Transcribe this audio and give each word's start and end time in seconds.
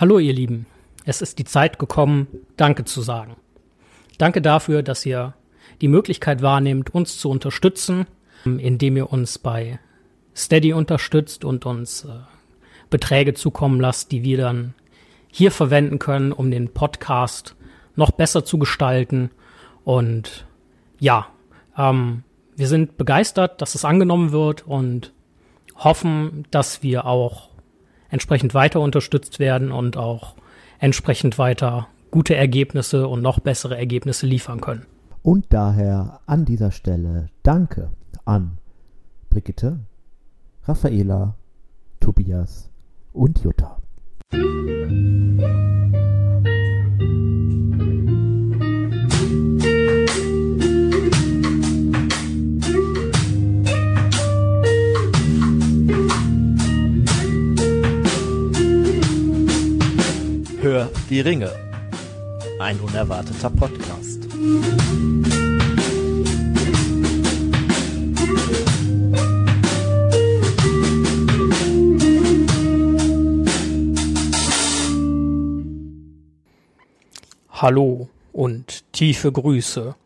Hallo 0.00 0.20
ihr 0.20 0.32
Lieben, 0.32 0.66
es 1.06 1.22
ist 1.22 1.40
die 1.40 1.44
Zeit 1.44 1.80
gekommen, 1.80 2.28
Danke 2.56 2.84
zu 2.84 3.00
sagen. 3.00 3.34
Danke 4.16 4.40
dafür, 4.40 4.84
dass 4.84 5.04
ihr 5.04 5.34
die 5.80 5.88
Möglichkeit 5.88 6.40
wahrnehmt, 6.40 6.94
uns 6.94 7.18
zu 7.18 7.28
unterstützen, 7.28 8.06
indem 8.44 8.96
ihr 8.96 9.12
uns 9.12 9.40
bei 9.40 9.80
Steady 10.36 10.72
unterstützt 10.72 11.44
und 11.44 11.66
uns 11.66 12.04
äh, 12.04 12.10
Beträge 12.90 13.34
zukommen 13.34 13.80
lasst, 13.80 14.12
die 14.12 14.22
wir 14.22 14.38
dann 14.38 14.74
hier 15.32 15.50
verwenden 15.50 15.98
können, 15.98 16.30
um 16.30 16.52
den 16.52 16.72
Podcast 16.72 17.56
noch 17.96 18.12
besser 18.12 18.44
zu 18.44 18.56
gestalten. 18.60 19.32
Und 19.82 20.46
ja, 21.00 21.26
ähm, 21.76 22.22
wir 22.54 22.68
sind 22.68 22.98
begeistert, 22.98 23.60
dass 23.60 23.74
es 23.74 23.84
angenommen 23.84 24.30
wird 24.30 24.64
und 24.64 25.12
hoffen, 25.74 26.46
dass 26.52 26.84
wir 26.84 27.04
auch 27.04 27.47
entsprechend 28.10 28.54
weiter 28.54 28.80
unterstützt 28.80 29.38
werden 29.38 29.72
und 29.72 29.96
auch 29.96 30.34
entsprechend 30.78 31.38
weiter 31.38 31.88
gute 32.10 32.34
Ergebnisse 32.34 33.08
und 33.08 33.22
noch 33.22 33.40
bessere 33.40 33.76
Ergebnisse 33.76 34.26
liefern 34.26 34.60
können. 34.60 34.86
Und 35.22 35.46
daher 35.50 36.20
an 36.26 36.44
dieser 36.44 36.70
Stelle 36.70 37.28
Danke 37.42 37.90
an 38.24 38.58
Brigitte, 39.30 39.80
Raffaela, 40.64 41.34
Tobias 42.00 42.70
und 43.12 43.42
Jutta. 43.42 43.78
Hör 60.78 60.90
die 61.10 61.20
Ringe. 61.20 61.50
Ein 62.60 62.78
unerwarteter 62.78 63.50
Podcast. 63.50 64.28
Hallo 77.50 78.08
und 78.32 78.84
tiefe 78.92 79.32
Grüße. 79.32 79.96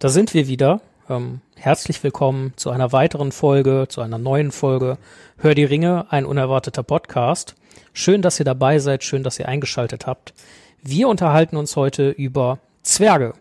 Da 0.00 0.08
sind 0.08 0.34
wir 0.34 0.48
wieder. 0.48 0.80
Ähm, 1.08 1.40
herzlich 1.54 2.02
willkommen 2.02 2.52
zu 2.56 2.70
einer 2.70 2.90
weiteren 2.90 3.30
Folge, 3.30 3.86
zu 3.88 4.00
einer 4.00 4.18
neuen 4.18 4.50
Folge 4.50 4.98
Hör 5.36 5.54
die 5.54 5.62
Ringe, 5.62 6.06
ein 6.10 6.26
unerwarteter 6.26 6.82
Podcast. 6.82 7.54
Schön, 7.92 8.22
dass 8.22 8.38
ihr 8.40 8.44
dabei 8.44 8.78
seid, 8.78 9.04
schön, 9.04 9.22
dass 9.22 9.38
ihr 9.38 9.48
eingeschaltet 9.48 10.06
habt. 10.06 10.34
Wir 10.82 11.08
unterhalten 11.08 11.56
uns 11.56 11.76
heute 11.76 12.10
über 12.10 12.58
Zwerge. 12.82 13.34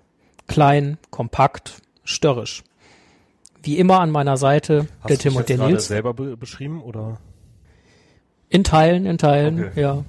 Klein, 0.48 0.98
kompakt, 1.10 1.82
störrisch. 2.04 2.64
Wie 3.62 3.78
immer 3.78 4.00
an 4.02 4.12
meiner 4.12 4.38
Seite 4.38 4.88
Hast 5.02 5.10
der 5.10 5.18
du 5.18 5.24
Tim 5.24 5.36
und 5.38 5.48
der 5.50 5.56
jetzt 5.56 5.60
gerade 5.62 5.72
Nils. 5.74 5.88
selber 5.88 6.14
be 6.14 6.36
beschrieben 6.38 6.82
oder? 6.82 7.18
In 8.50 8.64
Teilen, 8.64 9.06
in 9.06 9.18
Teilen, 9.18 9.66
Okay. 9.70 9.82
ja. 9.82 10.04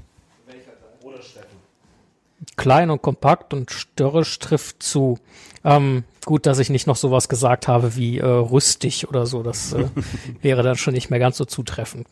Klein 2.57 2.91
und 2.91 3.03
kompakt 3.03 3.53
und 3.53 3.71
störrisch 3.71 4.39
trifft 4.39 4.83
zu. 4.83 5.19
Ähm, 5.65 6.05
gut, 6.25 6.47
dass 6.47 6.59
ich 6.59 6.71
nicht 6.71 6.87
noch 6.87 6.97
sowas 6.97 7.29
gesagt 7.29 7.69
habe 7.69 7.97
wie 7.97 8.19
äh, 8.19 8.25
rüstig 8.25 9.09
oder 9.09 9.27
so. 9.27 9.43
Das 9.43 9.73
äh, 9.73 9.87
wäre 10.43 10.63
dann 10.63 10.77
schon 10.77 10.95
nicht 10.95 11.11
mehr 11.11 11.19
ganz 11.19 11.37
so 11.37 11.45
zutreffend. 11.45 12.07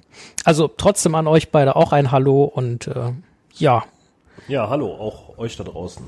Also 0.45 0.69
trotzdem 0.69 1.15
an 1.15 1.27
euch 1.27 1.51
beide 1.51 1.77
auch 1.77 1.93
ein 1.93 2.11
Hallo 2.11 2.45
und 2.45 2.87
äh, 2.87 3.13
ja, 3.55 3.85
Ja, 4.49 4.69
hallo, 4.69 4.93
auch 4.95 5.39
euch 5.39 5.57
da 5.57 5.65
draußen. 5.65 6.05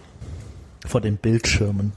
Vor 0.86 1.00
den 1.00 1.16
Bildschirmen. 1.16 1.92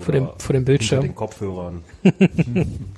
vor 0.00 0.12
dem, 0.12 0.28
vor 0.38 0.52
dem 0.52 0.64
Bildschirm. 0.64 1.02
den 1.02 1.14
Kopfhörern. 1.14 1.84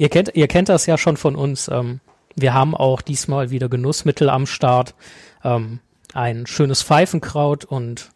Ihr 0.00 0.08
kennt, 0.08 0.34
ihr 0.34 0.48
kennt 0.48 0.70
das 0.70 0.86
ja 0.86 0.96
schon 0.96 1.18
von 1.18 1.36
uns. 1.36 1.68
Ähm, 1.68 2.00
wir 2.34 2.54
haben 2.54 2.74
auch 2.74 3.02
diesmal 3.02 3.50
wieder 3.50 3.68
Genussmittel 3.68 4.30
am 4.30 4.46
Start. 4.46 4.94
Ähm, 5.44 5.80
ein 6.14 6.46
schönes 6.46 6.82
Pfeifenkraut 6.82 7.64
und 7.64 8.10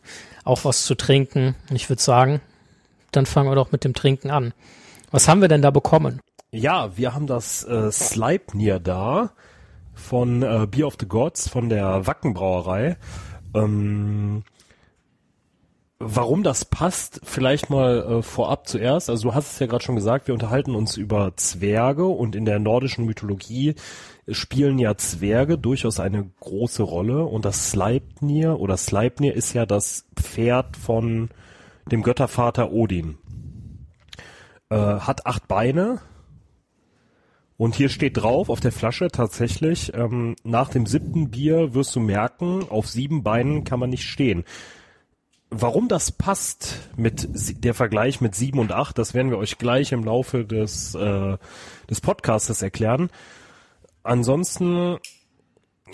auch 0.45 0.65
was 0.65 0.85
zu 0.85 0.95
trinken. 0.95 1.55
Ich 1.71 1.89
würde 1.89 2.03
sagen, 2.03 2.41
dann 3.13 3.27
fangen 3.27 3.51
wir 3.51 3.55
doch 3.55 3.73
mit 3.73 3.85
dem 3.85 3.95
Trinken 3.95 4.31
an. 4.31 4.53
Was 5.11 5.29
haben 5.29 5.41
wir 5.41 5.49
denn 5.49 5.63
da 5.63 5.71
bekommen? 5.71 6.21
Ja, 6.51 6.97
wir 6.97 7.15
haben 7.15 7.27
das 7.27 7.65
äh, 7.65 7.91
Sleipnir 7.91 8.79
da 8.81 9.33
von 9.95 10.43
äh, 10.43 10.67
Beer 10.69 10.87
of 10.87 10.97
the 11.01 11.07
Gods 11.07 11.49
von 11.49 11.69
der 11.69 12.07
Wackenbrauerei. 12.07 12.97
Ähm, 13.55 14.45
warum 15.99 16.43
das 16.43 16.65
passt, 16.65 17.21
vielleicht 17.25 17.71
mal 17.71 18.19
äh, 18.19 18.23
vorab 18.23 18.69
zuerst. 18.69 19.11
Also 19.11 19.29
du 19.29 19.35
hast 19.35 19.53
es 19.53 19.59
ja 19.59 19.67
gerade 19.67 19.85
schon 19.85 19.97
gesagt, 19.97 20.27
wir 20.27 20.35
unterhalten 20.35 20.75
uns 20.75 20.97
über 20.97 21.37
Zwerge 21.37 22.07
und 22.07 22.37
in 22.37 22.45
der 22.45 22.59
nordischen 22.59 23.07
Mythologie 23.07 23.75
spielen 24.29 24.79
ja 24.79 24.97
Zwerge 24.97 25.59
durchaus 25.59 26.01
eine 26.01 26.31
große 26.41 26.83
Rolle 26.83 27.25
und 27.25 27.45
das 27.45 27.71
Sleipnir 27.71 28.59
oder 28.59 28.77
Sleipnir 28.77 29.35
ist 29.35 29.53
ja 29.53 29.67
das 29.67 30.07
Pferd 30.17 30.77
von 30.77 31.31
dem 31.91 32.03
Göttervater 32.03 32.73
Odin. 32.73 33.19
Äh, 34.71 34.77
hat 34.77 35.27
acht 35.27 35.47
Beine, 35.47 36.01
und 37.57 37.77
hier 37.77 37.89
steht 37.89 38.17
drauf 38.17 38.49
auf 38.49 38.61
der 38.61 38.73
Flasche 38.73 39.09
tatsächlich, 39.09 39.95
ähm, 39.95 40.35
nach 40.43 40.71
dem 40.71 40.87
siebten 40.87 41.31
Bier 41.31 41.73
wirst 41.73 41.95
du 41.95 42.01
merken, 42.01 42.67
auf 42.69 42.89
sieben 42.89 43.23
Beinen 43.23 43.63
kann 43.63 43.79
man 43.79 43.91
nicht 43.91 44.05
stehen. 44.05 44.45
Warum 45.51 45.89
das 45.89 46.11
passt 46.11 46.89
mit 46.97 47.65
der 47.65 47.75
Vergleich 47.75 48.21
mit 48.21 48.35
sieben 48.35 48.59
und 48.59 48.73
acht, 48.73 48.99
das 48.99 49.15
werden 49.15 49.31
wir 49.31 49.39
euch 49.39 49.59
gleich 49.59 49.93
im 49.93 50.05
Laufe 50.05 50.45
des, 50.45 50.95
äh, 50.95 51.37
des 51.89 52.01
Podcastes 52.01 52.63
erklären. 52.63 53.11
Ansonsten 54.03 54.99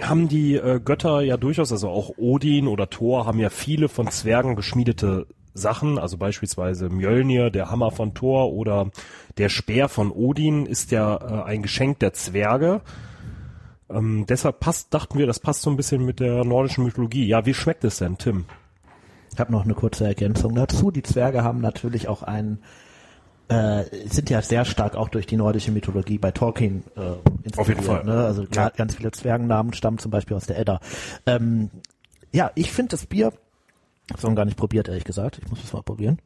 haben 0.00 0.28
die 0.28 0.54
äh, 0.54 0.80
Götter 0.82 1.20
ja 1.20 1.36
durchaus, 1.36 1.72
also 1.72 1.88
auch 1.88 2.16
Odin 2.16 2.68
oder 2.68 2.88
Thor 2.88 3.26
haben 3.26 3.38
ja 3.38 3.50
viele 3.50 3.88
von 3.88 4.08
Zwergen 4.08 4.56
geschmiedete 4.56 5.26
Sachen, 5.52 5.98
also 5.98 6.16
beispielsweise 6.16 6.88
Mjölnir, 6.88 7.50
der 7.50 7.70
Hammer 7.70 7.90
von 7.90 8.14
Thor 8.14 8.52
oder 8.52 8.90
der 9.36 9.48
Speer 9.48 9.88
von 9.88 10.10
Odin 10.10 10.66
ist 10.66 10.90
ja 10.90 11.16
äh, 11.16 11.42
ein 11.44 11.62
Geschenk 11.62 11.98
der 11.98 12.12
Zwerge. 12.12 12.82
Ähm, 13.90 14.26
deshalb 14.28 14.60
passt, 14.60 14.94
dachten 14.94 15.18
wir, 15.18 15.26
das 15.26 15.40
passt 15.40 15.62
so 15.62 15.70
ein 15.70 15.76
bisschen 15.76 16.04
mit 16.04 16.20
der 16.20 16.44
nordischen 16.44 16.84
Mythologie. 16.84 17.26
Ja, 17.26 17.44
wie 17.46 17.54
schmeckt 17.54 17.84
es 17.84 17.98
denn, 17.98 18.16
Tim? 18.16 18.46
Ich 19.32 19.38
habe 19.38 19.52
noch 19.52 19.64
eine 19.64 19.74
kurze 19.74 20.04
Ergänzung 20.06 20.54
dazu. 20.54 20.90
Die 20.90 21.02
Zwerge 21.02 21.44
haben 21.44 21.60
natürlich 21.60 22.08
auch 22.08 22.22
einen, 22.22 22.58
äh, 23.48 23.84
sind 24.08 24.28
ja 24.30 24.42
sehr 24.42 24.64
stark 24.64 24.96
auch 24.96 25.08
durch 25.08 25.26
die 25.26 25.36
nordische 25.36 25.70
Mythologie 25.70 26.18
bei 26.18 26.30
Tolkien 26.32 26.84
äh, 26.96 27.00
inspiriert. 27.44 27.58
Auf 27.58 27.68
jeden 27.68 27.82
Fall. 27.82 28.04
Ne? 28.04 28.24
Also 28.24 28.42
Ja. 28.42 28.48
ga- 28.68 28.72
ganz 28.76 28.96
viele 28.96 29.12
Zwergennamen 29.12 29.72
stammen 29.72 29.98
zum 29.98 30.10
Beispiel 30.10 30.36
aus 30.36 30.46
der 30.46 30.58
Edda. 30.58 30.80
Ähm, 31.26 31.70
ja, 32.32 32.50
ich 32.54 32.70
finde 32.72 32.90
das 32.90 33.06
Bier, 33.06 33.32
es 34.14 34.22
noch 34.22 34.34
gar 34.34 34.44
nicht 34.44 34.56
probiert, 34.56 34.88
ehrlich 34.88 35.04
gesagt. 35.04 35.38
Ich 35.42 35.48
muss 35.48 35.62
es 35.62 35.72
mal 35.72 35.82
probieren. 35.82 36.18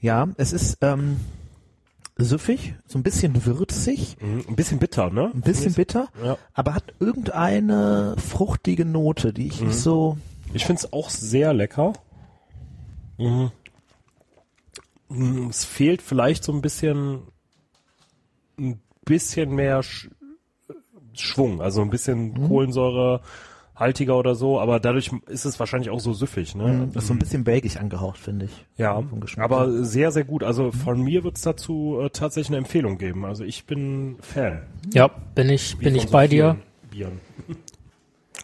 Ja, 0.00 0.28
es 0.36 0.52
ist 0.52 0.78
ähm, 0.82 1.18
süffig, 2.18 2.74
so 2.86 2.98
ein 2.98 3.02
bisschen 3.02 3.44
würzig, 3.46 4.16
Mhm, 4.20 4.44
ein 4.48 4.56
bisschen 4.56 4.78
bitter, 4.78 5.10
ne? 5.10 5.30
ein 5.34 5.40
bisschen 5.42 5.74
bitter, 5.74 6.08
Ja. 6.24 6.36
aber 6.54 6.74
hat 6.74 6.84
irgendeine 6.98 8.16
fruchtige 8.18 8.84
Note, 8.84 9.32
die 9.32 9.46
ich 9.48 9.60
nicht 9.60 9.76
so 9.78 10.16
Ich 10.52 10.64
finde 10.64 10.80
es 10.84 10.92
auch 10.92 11.10
sehr 11.10 11.52
lecker. 11.54 11.92
Mhm. 13.18 13.50
Es 15.48 15.64
fehlt 15.64 16.02
vielleicht 16.02 16.42
so 16.44 16.52
ein 16.52 16.62
bisschen, 16.62 17.22
ein 18.58 18.80
bisschen 19.04 19.54
mehr 19.54 19.82
Sch 19.82 20.08
Schwung, 21.14 21.62
also 21.62 21.80
ein 21.80 21.88
bisschen 21.88 22.34
Kohlensäure 22.46 23.22
haltiger 23.74 24.18
oder 24.18 24.34
so, 24.34 24.58
aber 24.58 24.80
dadurch 24.80 25.10
ist 25.26 25.44
es 25.44 25.60
wahrscheinlich 25.60 25.90
auch 25.90 26.00
so 26.00 26.14
süffig, 26.14 26.54
ne? 26.54 26.88
Das 26.92 27.04
ist 27.04 27.08
so 27.08 27.14
ein 27.14 27.18
bisschen 27.18 27.44
belgisch 27.44 27.76
angehaucht, 27.76 28.18
finde 28.18 28.46
ich. 28.46 28.66
Ja, 28.76 29.02
aber 29.36 29.84
sehr, 29.84 30.12
sehr 30.12 30.24
gut. 30.24 30.42
Also 30.42 30.72
von 30.72 31.00
mir 31.02 31.24
wird 31.24 31.36
es 31.36 31.42
dazu 31.42 32.00
äh, 32.02 32.10
tatsächlich 32.10 32.48
eine 32.48 32.58
Empfehlung 32.58 32.96
geben. 32.96 33.24
Also 33.26 33.44
ich 33.44 33.66
bin 33.66 34.16
Fan. 34.20 34.62
Ja, 34.94 35.08
bin 35.08 35.50
ich, 35.50 35.78
Wie 35.78 35.84
bin 35.84 35.94
ich 35.94 36.04
so 36.04 36.10
bei 36.10 36.26
dir. 36.26 36.56
Bieren. 36.90 37.20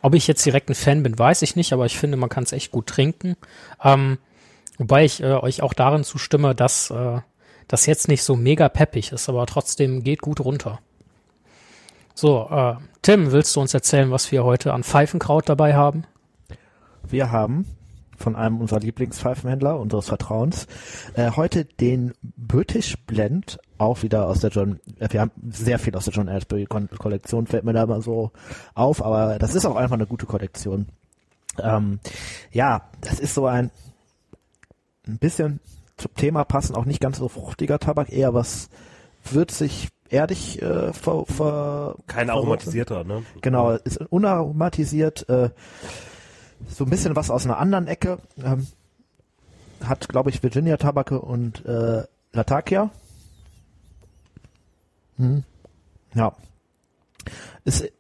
Ob 0.03 0.15
ich 0.15 0.27
jetzt 0.27 0.45
direkt 0.45 0.69
ein 0.69 0.75
Fan 0.75 1.03
bin, 1.03 1.19
weiß 1.19 1.43
ich 1.43 1.57
nicht, 1.57 1.73
aber 1.73 1.87
ich 1.87 1.97
finde, 1.97 2.17
man 2.17 2.29
kann 2.29 2.45
es 2.45 2.53
echt 2.53 2.71
gut 2.71 2.87
trinken. 2.87 3.37
Ähm, 3.83 4.19
wobei 4.83 5.05
ich 5.05 5.23
äh, 5.23 5.35
euch 5.35 5.63
auch 5.63 5.75
darin 5.75 6.03
zustimme, 6.03 6.57
dass 6.57 6.91
äh, 6.91 7.21
das 7.69 7.87
jetzt 7.87 8.09
nicht 8.09 8.25
so 8.25 8.35
mega 8.35 8.69
peppig 8.69 9.13
ist, 9.13 9.29
aber 9.29 9.47
trotzdem 9.47 10.03
geht 10.03 10.21
gut 10.21 10.41
runter. 10.41 10.81
So, 12.15 12.49
äh, 12.51 12.75
Tim, 13.01 13.31
willst 13.31 13.55
du 13.55 13.61
uns 13.61 13.73
erzählen, 13.75 14.11
was 14.11 14.33
wir 14.33 14.43
heute 14.43 14.73
an 14.73 14.83
Pfeifenkraut 14.83 15.49
dabei 15.49 15.75
haben? 15.75 16.05
Wir 17.09 17.31
haben 17.31 17.65
von 18.17 18.35
einem 18.35 18.61
unserer 18.61 18.81
Lieblingspfeifenhändler 18.81 19.79
unseres 19.79 20.09
Vertrauens 20.09 20.67
äh, 21.15 21.31
heute 21.31 21.65
den 21.65 22.13
British 22.23 22.97
Blend 23.07 23.61
auch 23.79 24.03
wieder 24.03 24.27
aus 24.27 24.41
der 24.41 24.51
John, 24.51 24.81
äh, 24.99 25.09
wir 25.11 25.21
haben 25.21 25.31
sehr 25.51 25.79
viel 25.79 25.95
aus 25.95 26.07
der 26.07 26.15
John 26.15 26.29
Asbury 26.29 26.67
Kollektion, 26.67 27.47
fällt 27.47 27.65
mir 27.65 27.73
da 27.73 27.87
mal 27.87 28.03
so 28.03 28.33
auf, 28.75 29.05
aber 29.05 29.39
das 29.39 29.55
ist 29.55 29.65
auch 29.65 29.77
einfach 29.77 29.95
eine 29.95 30.07
gute 30.07 30.27
Kollektion. 30.27 30.89
Ähm, 31.59 32.01
ja, 32.51 32.89
das 33.01 33.21
ist 33.21 33.35
so 33.35 33.47
ein, 33.47 33.71
ein 35.07 35.19
bisschen 35.19 35.61
zum 35.97 36.15
Thema 36.15 36.45
passen, 36.45 36.75
auch 36.75 36.85
nicht 36.85 37.01
ganz 37.01 37.19
so 37.19 37.29
fruchtiger 37.29 37.79
Tabak, 37.79 38.13
eher 38.13 38.35
was 38.35 38.71
würzig, 39.25 39.89
erdig 40.09 40.61
äh, 40.63 40.93
ver, 40.93 41.25
ver, 41.27 41.97
Kein 42.07 42.31
aromatisierter, 42.31 43.05
ne? 43.05 43.23
Genau, 43.41 43.73
ist 43.73 43.99
unaromatisiert, 43.99 45.29
äh, 45.29 45.51
so 46.69 46.85
ein 46.85 46.91
bisschen 46.91 47.17
was 47.17 47.31
aus 47.31 47.45
einer 47.45 47.59
anderen 47.59 47.87
Ecke. 47.87 48.19
Ähm, 48.43 48.67
hat, 49.83 50.09
glaube 50.09 50.31
ich, 50.31 50.43
Virginia 50.43 50.77
Tabake 50.77 51.21
und 51.21 51.65
äh, 51.67 52.05
Latakia. 52.33 52.91
Hm. 55.17 55.43
Ja. 56.15 56.35
Ist, 57.65 57.91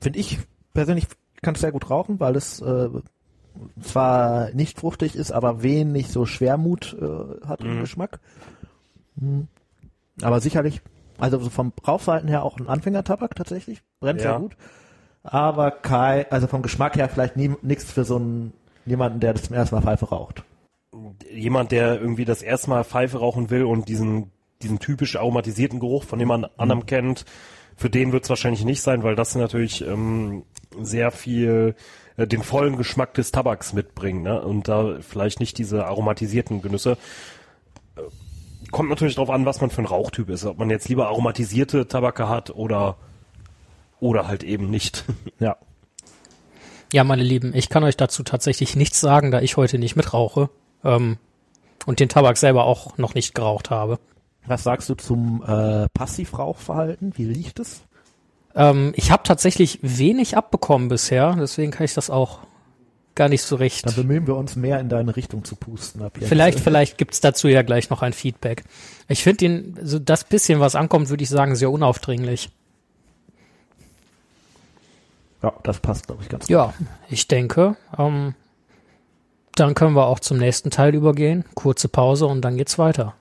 finde 0.00 0.18
ich 0.18 0.38
persönlich, 0.74 1.06
kann 1.42 1.54
es 1.54 1.60
sehr 1.60 1.72
gut 1.72 1.90
rauchen, 1.90 2.18
weil 2.20 2.36
es 2.36 2.60
äh, 2.60 2.88
zwar 3.80 4.50
nicht 4.52 4.78
fruchtig 4.78 5.14
ist, 5.16 5.32
aber 5.32 5.62
wenig 5.62 6.08
so 6.08 6.26
Schwermut 6.26 6.96
äh, 7.00 7.46
hat 7.46 7.60
im 7.60 7.76
Mhm. 7.76 7.80
Geschmack. 7.80 8.20
Hm. 9.18 9.48
Aber 10.22 10.40
sicherlich, 10.40 10.80
also 11.18 11.38
so 11.38 11.50
vom 11.50 11.72
Rauchverhalten 11.86 12.28
her 12.28 12.42
auch 12.44 12.58
ein 12.58 12.68
Anfängertabak 12.68 13.34
tatsächlich, 13.34 13.82
brennt 14.00 14.20
sehr 14.20 14.32
Ja. 14.32 14.38
gut. 14.38 14.56
Aber 15.22 15.70
kein, 15.70 16.26
also 16.30 16.46
vom 16.48 16.62
Geschmack 16.62 16.96
her 16.96 17.08
vielleicht 17.08 17.36
nichts 17.36 17.92
für 17.92 18.04
so 18.04 18.16
einen 18.16 18.52
jemanden, 18.86 19.20
der 19.20 19.32
das 19.34 19.44
zum 19.44 19.54
ersten 19.56 19.74
Mal 19.76 19.82
Pfeife 19.82 20.06
raucht. 20.08 20.42
Jemand, 21.30 21.70
der 21.72 22.00
irgendwie 22.00 22.24
das 22.24 22.42
erste 22.42 22.70
Mal 22.70 22.84
Pfeife 22.84 23.18
rauchen 23.18 23.48
will 23.50 23.64
und 23.64 23.88
diesen, 23.88 24.30
diesen 24.62 24.78
typisch 24.80 25.16
aromatisierten 25.16 25.78
Geruch, 25.80 26.04
von 26.04 26.18
dem 26.18 26.28
man 26.28 26.44
anderem 26.56 26.86
kennt, 26.86 27.24
für 27.76 27.88
den 27.88 28.12
wird 28.12 28.24
es 28.24 28.30
wahrscheinlich 28.30 28.64
nicht 28.64 28.82
sein, 28.82 29.02
weil 29.02 29.14
das 29.14 29.34
natürlich 29.34 29.86
ähm, 29.86 30.44
sehr 30.80 31.10
viel 31.10 31.74
äh, 32.16 32.26
den 32.26 32.42
vollen 32.42 32.76
Geschmack 32.76 33.14
des 33.14 33.32
Tabaks 33.32 33.72
mitbringt, 33.72 34.22
ne? 34.22 34.40
Und 34.42 34.68
da 34.68 34.98
vielleicht 35.00 35.40
nicht 35.40 35.58
diese 35.58 35.86
aromatisierten 35.86 36.62
Genüsse. 36.62 36.96
Äh, 37.96 38.02
Kommt 38.70 38.88
natürlich 38.88 39.16
darauf 39.16 39.30
an, 39.30 39.44
was 39.44 39.60
man 39.60 39.70
für 39.70 39.82
ein 39.82 39.86
Rauchtyp 39.86 40.30
ist. 40.30 40.46
Ob 40.46 40.58
man 40.58 40.70
jetzt 40.70 40.88
lieber 40.88 41.08
aromatisierte 41.08 41.88
Tabake 41.88 42.28
hat 42.28 42.50
oder 42.50 42.96
oder 44.00 44.26
halt 44.26 44.42
eben 44.42 44.70
nicht. 44.70 45.04
Ja. 45.38 45.56
Ja, 46.92 47.04
meine 47.04 47.22
Lieben, 47.22 47.54
ich 47.54 47.70
kann 47.70 47.84
euch 47.84 47.96
dazu 47.96 48.22
tatsächlich 48.22 48.76
nichts 48.76 49.00
sagen, 49.00 49.30
da 49.30 49.40
ich 49.40 49.56
heute 49.56 49.78
nicht 49.78 49.96
mitrauche 49.96 50.50
ähm, 50.84 51.16
und 51.86 52.00
den 52.00 52.10
Tabak 52.10 52.36
selber 52.36 52.64
auch 52.64 52.98
noch 52.98 53.14
nicht 53.14 53.34
geraucht 53.34 53.70
habe. 53.70 53.98
Was 54.46 54.62
sagst 54.62 54.90
du 54.90 54.94
zum 54.94 55.42
äh, 55.42 55.86
Passivrauchverhalten? 55.94 57.16
Wie 57.16 57.28
riecht 57.28 57.60
es? 57.60 57.82
Ähm, 58.54 58.92
ich 58.96 59.10
habe 59.10 59.22
tatsächlich 59.22 59.78
wenig 59.82 60.36
abbekommen 60.36 60.88
bisher, 60.88 61.36
deswegen 61.38 61.70
kann 61.70 61.84
ich 61.84 61.94
das 61.94 62.10
auch 62.10 62.40
gar 63.14 63.28
nicht 63.28 63.42
so 63.42 63.56
recht. 63.56 63.86
Dann 63.86 63.94
bemühen 63.94 64.26
wir 64.26 64.36
uns 64.36 64.56
mehr 64.56 64.80
in 64.80 64.88
deine 64.88 65.16
Richtung 65.16 65.44
zu 65.44 65.56
pusten 65.56 66.02
ab 66.02 66.16
jetzt. 66.18 66.28
Vielleicht, 66.28 66.60
vielleicht 66.60 66.98
gibt's 66.98 67.20
dazu 67.20 67.48
ja 67.48 67.62
gleich 67.62 67.90
noch 67.90 68.02
ein 68.02 68.12
Feedback. 68.12 68.64
Ich 69.08 69.22
finde 69.22 69.44
ihn, 69.44 69.78
so 69.82 69.98
das 69.98 70.24
bisschen, 70.24 70.60
was 70.60 70.74
ankommt, 70.74 71.10
würde 71.10 71.22
ich 71.22 71.28
sagen, 71.28 71.54
sehr 71.54 71.70
unaufdringlich. 71.70 72.50
Ja, 75.42 75.52
das 75.64 75.80
passt, 75.80 76.06
glaube 76.06 76.22
ich, 76.22 76.28
ganz 76.28 76.44
gut. 76.44 76.50
Ja, 76.50 76.72
ich 77.08 77.28
denke, 77.28 77.76
ähm, 77.98 78.34
dann 79.54 79.74
können 79.74 79.94
wir 79.94 80.06
auch 80.06 80.20
zum 80.20 80.38
nächsten 80.38 80.70
Teil 80.70 80.94
übergehen. 80.94 81.44
Kurze 81.54 81.88
Pause 81.88 82.26
und 82.26 82.42
dann 82.42 82.56
geht's 82.56 82.78
weiter. 82.78 83.14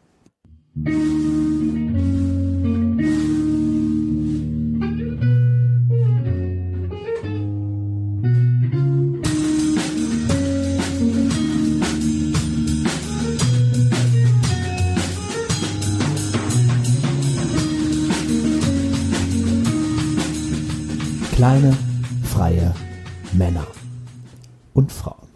Und 24.81 24.91
Frauen. 24.91 25.27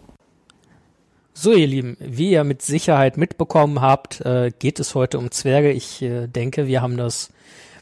So, 1.32 1.52
ihr 1.52 1.66
Lieben, 1.66 1.96
wie 2.00 2.30
ihr 2.30 2.44
mit 2.44 2.62
Sicherheit 2.62 3.16
mitbekommen 3.16 3.80
habt, 3.80 4.20
äh, 4.22 4.50
geht 4.58 4.80
es 4.80 4.94
heute 4.94 5.18
um 5.18 5.30
Zwerge. 5.30 5.70
Ich 5.70 6.02
äh, 6.02 6.26
denke, 6.26 6.66
wir 6.66 6.82
haben 6.82 6.96
das 6.96 7.30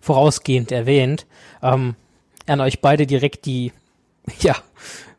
vorausgehend 0.01 0.73
erwähnt. 0.73 1.27
Ähm, 1.63 1.95
an 2.47 2.61
euch 2.61 2.81
beide 2.81 3.07
direkt 3.07 3.47
die, 3.47 3.73
ja, 4.41 4.57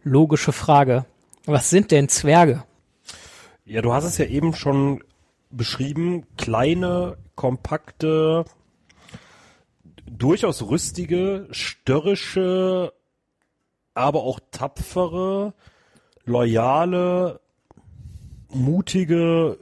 logische 0.04 0.52
Frage. 0.52 1.06
Was 1.46 1.70
sind 1.70 1.92
denn 1.92 2.10
Zwerge? 2.10 2.64
Ja, 3.66 3.82
du 3.82 3.94
hast 3.94 4.04
es 4.04 4.18
ja 4.18 4.26
eben 4.26 4.54
schon 4.54 5.04
beschrieben. 5.50 6.28
Kleine, 6.38 7.18
kompakte, 7.36 8.46
durchaus 10.06 10.62
rüstige, 10.62 11.48
störrische, 11.52 12.94
aber 13.96 14.24
auch 14.24 14.40
tapfere, 14.52 15.54
loyale, 16.26 17.40
mutige 18.54 19.58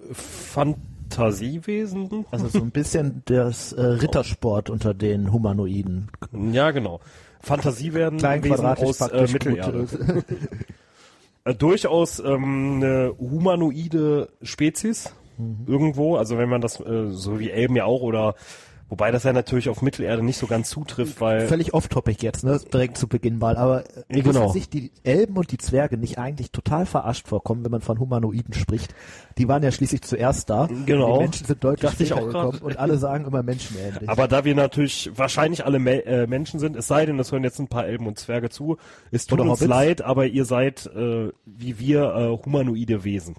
Fantasiewesen. 1.09 2.25
Also 2.31 2.47
so 2.47 2.59
ein 2.59 2.71
bisschen 2.71 3.21
das 3.25 3.73
äh, 3.73 3.81
Rittersport 3.81 4.69
unter 4.69 4.93
den 4.93 5.31
Humanoiden. 5.31 6.09
Ja, 6.51 6.71
genau. 6.71 6.99
Fantasiewesen 7.41 8.17
Klein 8.17 8.43
Wesen 8.43 8.65
aus 8.65 9.01
äh. 9.01 9.27
Mittelerde. 9.31 9.79
gute- 9.85 10.23
Äh, 11.45 11.55
durchaus 11.55 12.19
ähm, 12.21 12.75
eine 12.77 13.13
humanoide 13.19 14.29
Spezies 14.43 15.13
Mhm. 15.37 15.65
irgendwo. 15.67 16.15
Also 16.15 16.37
wenn 16.37 16.47
man 16.47 16.61
das 16.61 16.79
äh, 16.79 17.09
so 17.09 17.37
wie 17.39 17.49
Elben 17.49 17.75
ja 17.75 17.83
auch 17.83 18.01
oder 18.01 18.35
wobei 18.89 19.11
das 19.11 19.23
ja 19.23 19.33
natürlich 19.33 19.69
auf 19.69 19.81
Mittelerde 19.81 20.23
nicht 20.23 20.37
so 20.37 20.47
ganz 20.47 20.69
zutrifft, 20.69 21.19
weil 21.21 21.47
Völlig 21.47 21.73
off-topic 21.73 22.23
jetzt, 22.23 22.43
ne? 22.43 22.59
Direkt 22.71 22.97
zu 22.97 23.07
Beginn 23.07 23.37
mal. 23.37 23.57
Aber 23.57 23.83
äh, 23.85 24.03
Genau. 24.09 24.31
genau. 24.31 24.51
sich 24.51 24.69
die 24.69 24.91
Elben 25.03 25.37
und 25.37 25.51
die 25.51 25.57
Zwerge 25.57 25.97
nicht 25.97 26.17
eigentlich 26.17 26.51
total 26.51 26.85
verarscht 26.85 27.27
vorkommen, 27.27 27.63
wenn 27.63 27.71
man 27.71 27.81
von 27.81 27.99
Humanoiden 27.99 28.53
spricht. 28.53 28.93
Die 29.37 29.47
waren 29.47 29.63
ja 29.63 29.71
schließlich 29.71 30.01
zuerst 30.03 30.49
da. 30.49 30.67
Genau. 30.85 31.13
Die 31.17 31.23
Menschen 31.23 31.45
sind 31.47 31.63
deutlich 31.63 31.91
später 31.91 32.17
auch 32.17 32.25
gekommen 32.25 32.59
und 32.59 32.77
alle 32.77 32.97
sagen 32.97 33.25
immer 33.25 33.41
menschenähnlich. 33.43 34.07
aber 34.09 34.27
da 34.27 34.45
wir 34.45 34.53
natürlich 34.55 35.11
wahrscheinlich 35.15 35.65
alle 35.65 35.79
Me 35.79 36.05
äh, 36.05 36.27
Menschen 36.27 36.59
sind, 36.59 36.75
es 36.75 36.87
sei 36.87 37.05
denn, 37.05 37.17
es 37.19 37.31
hören 37.31 37.43
jetzt 37.43 37.59
ein 37.59 37.67
paar 37.67 37.85
Elben 37.87 38.05
und 38.07 38.19
Zwerge 38.19 38.49
zu, 38.49 38.77
es 39.11 39.25
tut 39.25 39.39
Oder 39.39 39.49
uns 39.49 39.59
Hobbits. 39.61 39.69
leid, 39.69 40.01
aber 40.03 40.27
ihr 40.27 40.45
seid 40.45 40.85
äh, 40.95 41.29
wie 41.45 41.79
wir 41.79 42.13
äh, 42.15 42.45
humanoide 42.45 43.03
Wesen. 43.03 43.35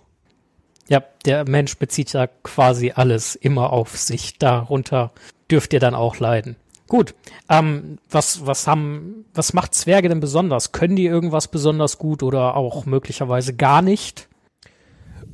Ja, 0.89 1.03
der 1.25 1.49
Mensch 1.49 1.77
bezieht 1.79 2.13
ja 2.13 2.27
quasi 2.43 2.93
alles 2.95 3.35
immer 3.37 3.73
auf 3.73 3.97
sich. 3.97 4.39
Darunter 4.39 5.13
dürft 5.51 5.73
ihr 5.73 5.81
dann 5.81 5.95
auch 5.95 6.19
leiden. 6.19 6.57
Gut, 6.89 7.15
ähm, 7.49 7.99
was, 8.11 8.47
was 8.47 8.67
haben, 8.67 9.25
was 9.33 9.55
macht 9.55 9.75
Zwerge 9.75 10.11
denn 10.11 10.21
besonders? 10.21 10.73
Können 10.73 10.97
die 10.97 11.07
irgendwas 11.07 11.49
besonders 11.49 11.97
gut 11.99 12.23
oder 12.23 12.57
auch 12.57 12.85
möglicherweise 12.85 13.55
gar 13.55 13.81
nicht? 13.81 14.29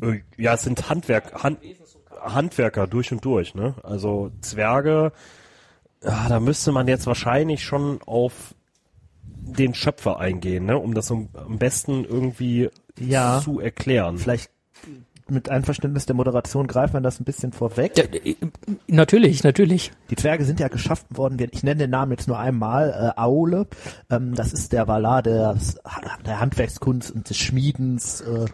Äh, 0.01 0.21
ja, 0.37 0.55
es 0.55 0.63
sind 0.63 0.89
Handwerk, 0.89 1.43
Hand, 1.43 1.59
Handwerker 2.21 2.87
durch 2.87 3.11
und 3.11 3.25
durch, 3.25 3.55
ne? 3.57 3.75
Also 3.83 4.31
Zwerge, 4.41 5.13
ja, 6.05 6.29
da 6.29 6.39
müsste 6.39 6.71
man 6.71 6.87
jetzt 6.87 7.07
wahrscheinlich 7.09 7.65
schon 7.65 8.01
auf 8.07 8.55
den 9.25 9.75
Schöpfer 9.75 10.21
eingehen, 10.21 10.67
ne? 10.67 10.79
Um 10.79 10.95
das 10.95 11.11
am 11.11 11.29
am 11.35 11.59
besten 11.59 12.05
irgendwie 12.05 12.71
Ja. 12.99 13.41
zu 13.43 13.59
erklären. 13.59 14.19
Vielleicht 14.19 14.51
mit 15.31 15.49
Einverständnis 15.49 16.07
der 16.07 16.15
Moderation 16.17 16.67
greift 16.67 16.95
man 16.95 17.03
das 17.03 17.21
ein 17.21 17.25
bisschen 17.25 17.53
vorweg. 17.53 17.97
Ja, 17.97 18.05
äh, 18.05 18.37
natürlich, 18.87 19.43
natürlich. 19.45 19.93
Die 20.11 20.17
Zwerge 20.17 20.45
sind 20.45 20.61
ja 20.61 20.69
geschaffen 20.69 21.17
worden. 21.17 21.39
Ich 21.51 21.63
nenne 21.63 21.79
den 21.79 21.91
Namen 21.91 22.13
jetzt 22.13 22.29
nur 22.29 22.39
einmal. 22.39 23.13
Äh, 23.17 23.21
Aule. 23.21 23.67
Ähm, 24.11 24.35
das 24.35 24.53
ist 24.53 24.73
der 24.73 24.89
Valar 24.89 25.23
des, 25.23 25.79
der 26.27 26.41
Handwerkskunst 26.41 27.11
und 27.11 27.29
des 27.31 27.37
Schmiedens. 27.39 28.21
Äh, 28.21 28.47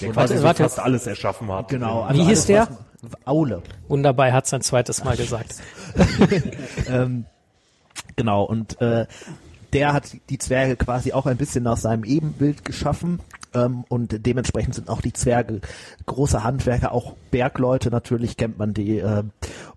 Der 0.00 0.10
quasi 0.10 0.14
warte, 0.14 0.38
so 0.38 0.44
warte. 0.44 0.62
fast 0.64 0.78
alles 0.80 1.06
erschaffen 1.06 1.50
hat. 1.52 1.68
genau. 1.68 2.06
Wie 2.12 2.24
hieß 2.24 2.46
der? 2.46 2.68
was- 2.68 3.26
Aule. 3.26 3.62
Wunderbar, 3.88 4.28
er 4.28 4.34
hat 4.34 4.46
sein 4.46 4.60
zweites 4.60 5.02
Mal 5.02 5.16
gesagt. 5.16 5.56
ähm, 6.88 7.24
genau, 8.16 8.44
und 8.44 8.80
äh, 8.80 9.06
der 9.72 9.92
hat 9.92 10.16
die 10.30 10.38
Zwerge 10.38 10.76
quasi 10.76 11.12
auch 11.12 11.26
ein 11.26 11.36
bisschen 11.36 11.64
nach 11.64 11.76
seinem 11.78 12.04
Ebenbild 12.04 12.64
geschaffen. 12.64 13.18
Ähm, 13.54 13.84
und 13.88 14.26
dementsprechend 14.26 14.74
sind 14.74 14.88
auch 14.88 15.00
die 15.00 15.12
Zwerge 15.12 15.60
große 16.06 16.42
Handwerker, 16.42 16.92
auch 16.92 17.14
Bergleute 17.30 17.90
natürlich 17.90 18.36
kennt 18.36 18.58
man 18.58 18.74
die 18.74 18.98
äh, 18.98 19.24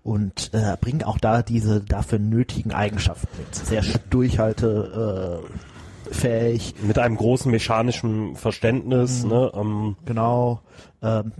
und 0.02 0.50
äh, 0.52 0.76
bringen 0.80 1.02
auch 1.02 1.18
da 1.18 1.42
diese 1.42 1.80
dafür 1.80 2.18
nötigen 2.18 2.72
Eigenschaften 2.72 3.28
mit. 3.38 3.54
Sehr 3.54 3.82
durchhalte 4.10 5.42
äh, 5.42 6.14
fähig, 6.14 6.74
Mit 6.82 6.98
einem 6.98 7.16
großen 7.16 7.50
mechanischen 7.50 8.36
Verständnis, 8.36 9.24
Mhm. 9.24 9.28
ne? 9.30 9.52
Ähm, 9.54 9.96
genau. 10.04 10.60
Ähm, 11.02 11.32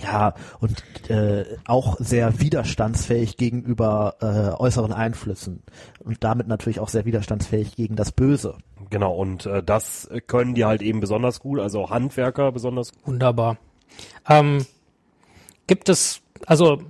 Ja, 0.00 0.34
und 0.60 0.82
äh, 1.10 1.44
auch 1.66 1.96
sehr 1.98 2.40
widerstandsfähig 2.40 3.36
gegenüber 3.36 4.16
äh, 4.20 4.60
äußeren 4.60 4.92
Einflüssen 4.92 5.62
und 6.00 6.24
damit 6.24 6.48
natürlich 6.48 6.80
auch 6.80 6.88
sehr 6.88 7.04
widerstandsfähig 7.04 7.76
gegen 7.76 7.96
das 7.96 8.12
Böse. 8.12 8.56
Genau, 8.90 9.14
und 9.14 9.46
äh, 9.46 9.62
das 9.62 10.08
können 10.26 10.54
die 10.54 10.64
halt 10.64 10.82
eben 10.82 11.00
besonders 11.00 11.40
gut, 11.40 11.60
also 11.60 11.90
Handwerker 11.90 12.52
besonders 12.52 12.92
gut. 12.92 13.06
Wunderbar. 13.06 13.58
Ähm, 14.28 14.66
gibt 15.66 15.88
es, 15.88 16.22
also 16.46 16.82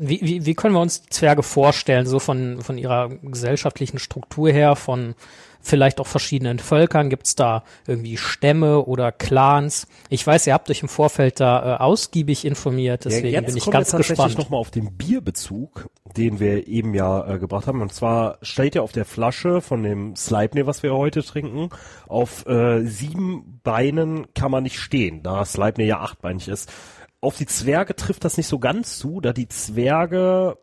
wie, 0.00 0.20
wie, 0.22 0.46
wie 0.46 0.54
können 0.54 0.74
wir 0.74 0.80
uns 0.80 1.02
die 1.02 1.10
Zwerge 1.10 1.42
vorstellen, 1.42 2.06
so 2.06 2.18
von, 2.18 2.62
von 2.62 2.78
ihrer 2.78 3.10
gesellschaftlichen 3.22 3.98
Struktur 3.98 4.50
her, 4.50 4.74
von 4.74 5.14
vielleicht 5.60 6.00
auch 6.00 6.06
verschiedenen 6.06 6.58
Völkern? 6.58 7.10
Gibt 7.10 7.26
es 7.26 7.34
da 7.34 7.64
irgendwie 7.86 8.16
Stämme 8.16 8.84
oder 8.84 9.12
Clans? 9.12 9.86
Ich 10.08 10.26
weiß, 10.26 10.46
ihr 10.46 10.54
habt 10.54 10.70
euch 10.70 10.82
im 10.82 10.88
Vorfeld 10.88 11.38
da 11.38 11.76
äh, 11.76 11.78
ausgiebig 11.78 12.46
informiert, 12.46 13.04
deswegen 13.04 13.28
ja, 13.28 13.40
bin 13.42 13.56
ich 13.56 13.64
kommen 13.64 13.74
ganz 13.74 13.88
wir 13.88 13.98
tatsächlich 13.98 14.16
gespannt. 14.16 14.38
nochmal 14.38 14.60
auf 14.60 14.70
den 14.70 14.96
Bierbezug, 14.96 15.90
den 16.16 16.40
wir 16.40 16.66
eben 16.66 16.94
ja 16.94 17.34
äh, 17.34 17.38
gebracht 17.38 17.66
haben. 17.66 17.82
Und 17.82 17.92
zwar 17.92 18.38
steht 18.40 18.74
ja 18.74 18.82
auf 18.82 18.92
der 18.92 19.04
Flasche 19.04 19.60
von 19.60 19.82
dem 19.82 20.16
Sleipnir, 20.16 20.66
was 20.66 20.82
wir 20.82 20.94
heute 20.94 21.22
trinken, 21.22 21.68
auf 22.08 22.46
äh, 22.46 22.86
sieben 22.86 23.60
Beinen 23.62 24.32
kann 24.34 24.50
man 24.50 24.62
nicht 24.62 24.78
stehen, 24.78 25.22
da 25.22 25.44
Sleipnir 25.44 25.86
ja 25.86 26.00
achtbeinig 26.00 26.48
ist. 26.48 26.72
Auf 27.20 27.36
die 27.36 27.46
Zwerge 27.46 27.94
trifft 27.96 28.24
das 28.24 28.36
nicht 28.36 28.46
so 28.48 28.58
ganz 28.58 28.98
zu, 28.98 29.20
da 29.20 29.32
die 29.32 29.48
Zwerge 29.48 30.56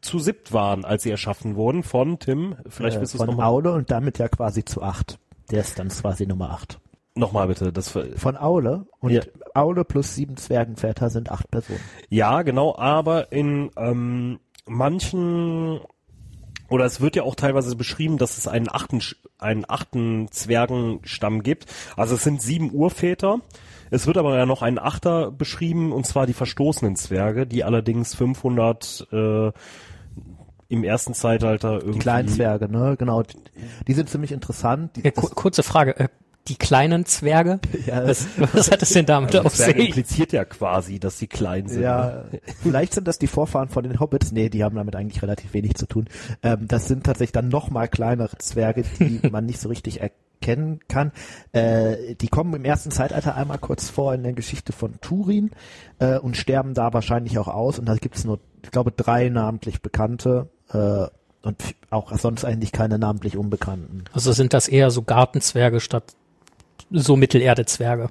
zu 0.00 0.18
siebt 0.18 0.52
waren, 0.52 0.84
als 0.84 1.02
sie 1.02 1.10
erschaffen 1.10 1.56
wurden 1.56 1.82
von 1.82 2.18
Tim. 2.18 2.56
Vielleicht 2.68 2.96
Äh, 2.96 3.00
willst 3.00 3.14
du 3.14 3.18
es 3.18 3.22
von 3.22 3.28
nochmal 3.30 3.46
Aule 3.48 3.72
und 3.72 3.90
damit 3.90 4.18
ja 4.18 4.28
quasi 4.28 4.64
zu 4.64 4.82
acht. 4.82 5.18
Der 5.50 5.60
ist 5.60 5.78
dann 5.78 5.88
quasi 5.88 6.26
Nummer 6.26 6.50
acht. 6.50 6.78
noch 7.14 7.32
mal 7.32 7.46
bitte. 7.48 7.72
Das, 7.72 7.88
Von 7.90 8.36
Aule 8.36 8.86
und 9.00 9.10
Ja. 9.10 9.22
Aule 9.54 9.84
plus 9.84 10.14
sieben 10.14 10.36
Zwergenväter 10.36 11.08
sind 11.08 11.30
acht 11.30 11.50
Personen. 11.50 11.80
Ja, 12.10 12.42
genau, 12.42 12.76
aber 12.76 13.32
in 13.32 13.70
ähm, 13.76 14.38
manchen 14.66 15.80
oder 16.68 16.84
es 16.84 17.00
wird 17.00 17.16
ja 17.16 17.22
auch 17.22 17.36
teilweise 17.36 17.74
beschrieben, 17.76 18.18
dass 18.18 18.38
es 18.38 18.48
einen 18.48 18.68
achten, 18.68 19.00
einen 19.38 19.64
achten 19.68 20.28
Zwergenstamm 20.30 21.42
gibt. 21.42 21.66
Also 21.96 22.16
es 22.16 22.24
sind 22.24 22.42
sieben 22.42 22.72
Urväter. 22.72 23.40
Es 23.90 24.06
wird 24.06 24.16
aber 24.18 24.36
ja 24.36 24.46
noch 24.46 24.62
ein 24.62 24.78
Achter 24.78 25.30
beschrieben, 25.30 25.92
und 25.92 26.06
zwar 26.06 26.26
die 26.26 26.32
verstoßenen 26.32 26.96
Zwerge, 26.96 27.46
die 27.46 27.64
allerdings 27.64 28.14
500 28.14 29.08
äh, 29.12 29.52
im 30.68 30.82
ersten 30.84 31.14
Zeitalter 31.14 31.74
irgendwie... 31.74 31.92
Die 31.92 31.98
Kleinzwerge, 32.00 32.68
ne? 32.68 32.96
Genau. 32.98 33.22
Die, 33.22 33.36
die 33.86 33.92
sind 33.94 34.08
ziemlich 34.08 34.32
interessant. 34.32 34.96
Die, 34.96 35.02
Ja, 35.04 35.10
ku 35.12 35.28
kurze 35.28 35.62
Frage, 35.62 35.96
äh, 35.98 36.08
die 36.48 36.56
kleinen 36.56 37.04
Zwerge? 37.06 37.60
ja, 37.86 38.06
Was, 38.06 38.26
was 38.52 38.70
hat 38.70 38.82
es 38.82 38.90
denn 38.90 39.06
damit 39.06 39.34
Also 39.34 39.46
auf 39.46 39.54
Zwerge 39.54 39.80
sich? 39.80 39.88
impliziert 39.88 40.32
ja 40.32 40.44
quasi, 40.44 40.98
dass 40.98 41.18
sie 41.18 41.26
klein 41.28 41.68
sind. 41.68 41.78
ne? 41.80 41.84
Ja, 41.84 42.24
vielleicht 42.62 42.94
sind 42.94 43.06
das 43.08 43.18
die 43.18 43.26
Vorfahren 43.28 43.68
von 43.68 43.84
den 43.84 44.00
Hobbits. 44.00 44.32
Nee, 44.32 44.48
die 44.48 44.62
haben 44.64 44.76
damit 44.76 44.96
eigentlich 44.96 45.22
relativ 45.22 45.54
wenig 45.54 45.74
zu 45.74 45.86
tun. 45.86 46.06
Ähm, 46.42 46.66
das 46.68 46.88
sind 46.88 47.04
tatsächlich 47.04 47.32
dann 47.32 47.48
noch 47.48 47.70
mal 47.70 47.88
kleinere 47.88 48.36
Zwerge, 48.38 48.84
die 48.98 49.20
man 49.30 49.46
nicht 49.46 49.60
so 49.60 49.68
richtig 49.68 50.00
erkennen 50.46 50.80
kann. 50.88 51.12
Äh, 51.52 52.14
die 52.14 52.28
kommen 52.28 52.54
im 52.54 52.64
ersten 52.64 52.90
Zeitalter 52.90 53.34
einmal 53.34 53.58
kurz 53.58 53.90
vor 53.90 54.14
in 54.14 54.22
der 54.22 54.32
Geschichte 54.32 54.72
von 54.72 55.00
Turin 55.00 55.50
äh, 55.98 56.18
und 56.18 56.36
sterben 56.36 56.74
da 56.74 56.92
wahrscheinlich 56.92 57.38
auch 57.38 57.48
aus. 57.48 57.78
Und 57.78 57.86
da 57.86 57.94
gibt 57.96 58.16
es 58.16 58.24
nur, 58.24 58.38
ich 58.62 58.70
glaube, 58.70 58.92
drei 58.92 59.28
namentlich 59.28 59.82
bekannte 59.82 60.48
äh, 60.70 61.06
und 61.42 61.74
auch 61.90 62.16
sonst 62.16 62.44
eigentlich 62.44 62.72
keine 62.72 62.98
namentlich 62.98 63.36
unbekannten. 63.36 64.04
Also 64.12 64.32
sind 64.32 64.52
das 64.52 64.68
eher 64.68 64.90
so 64.90 65.02
Gartenzwerge 65.02 65.80
statt 65.80 66.14
so 66.90 67.16
Mittelerde-Zwerge? 67.16 68.10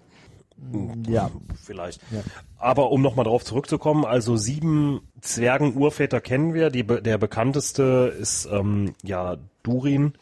Ja, 1.07 1.31
vielleicht. 1.61 2.01
Ja. 2.11 2.21
Aber 2.57 2.91
um 2.91 3.01
nochmal 3.01 3.25
drauf 3.25 3.43
zurückzukommen, 3.43 4.05
also 4.05 4.35
sieben 4.35 5.01
Zwergen-Urväter 5.21 6.21
kennen 6.21 6.53
wir. 6.53 6.69
Die, 6.69 6.83
der 6.83 7.17
bekannteste 7.17 8.13
ist 8.19 8.47
ähm, 8.51 8.93
ja 9.03 9.37
Durin 9.63 10.13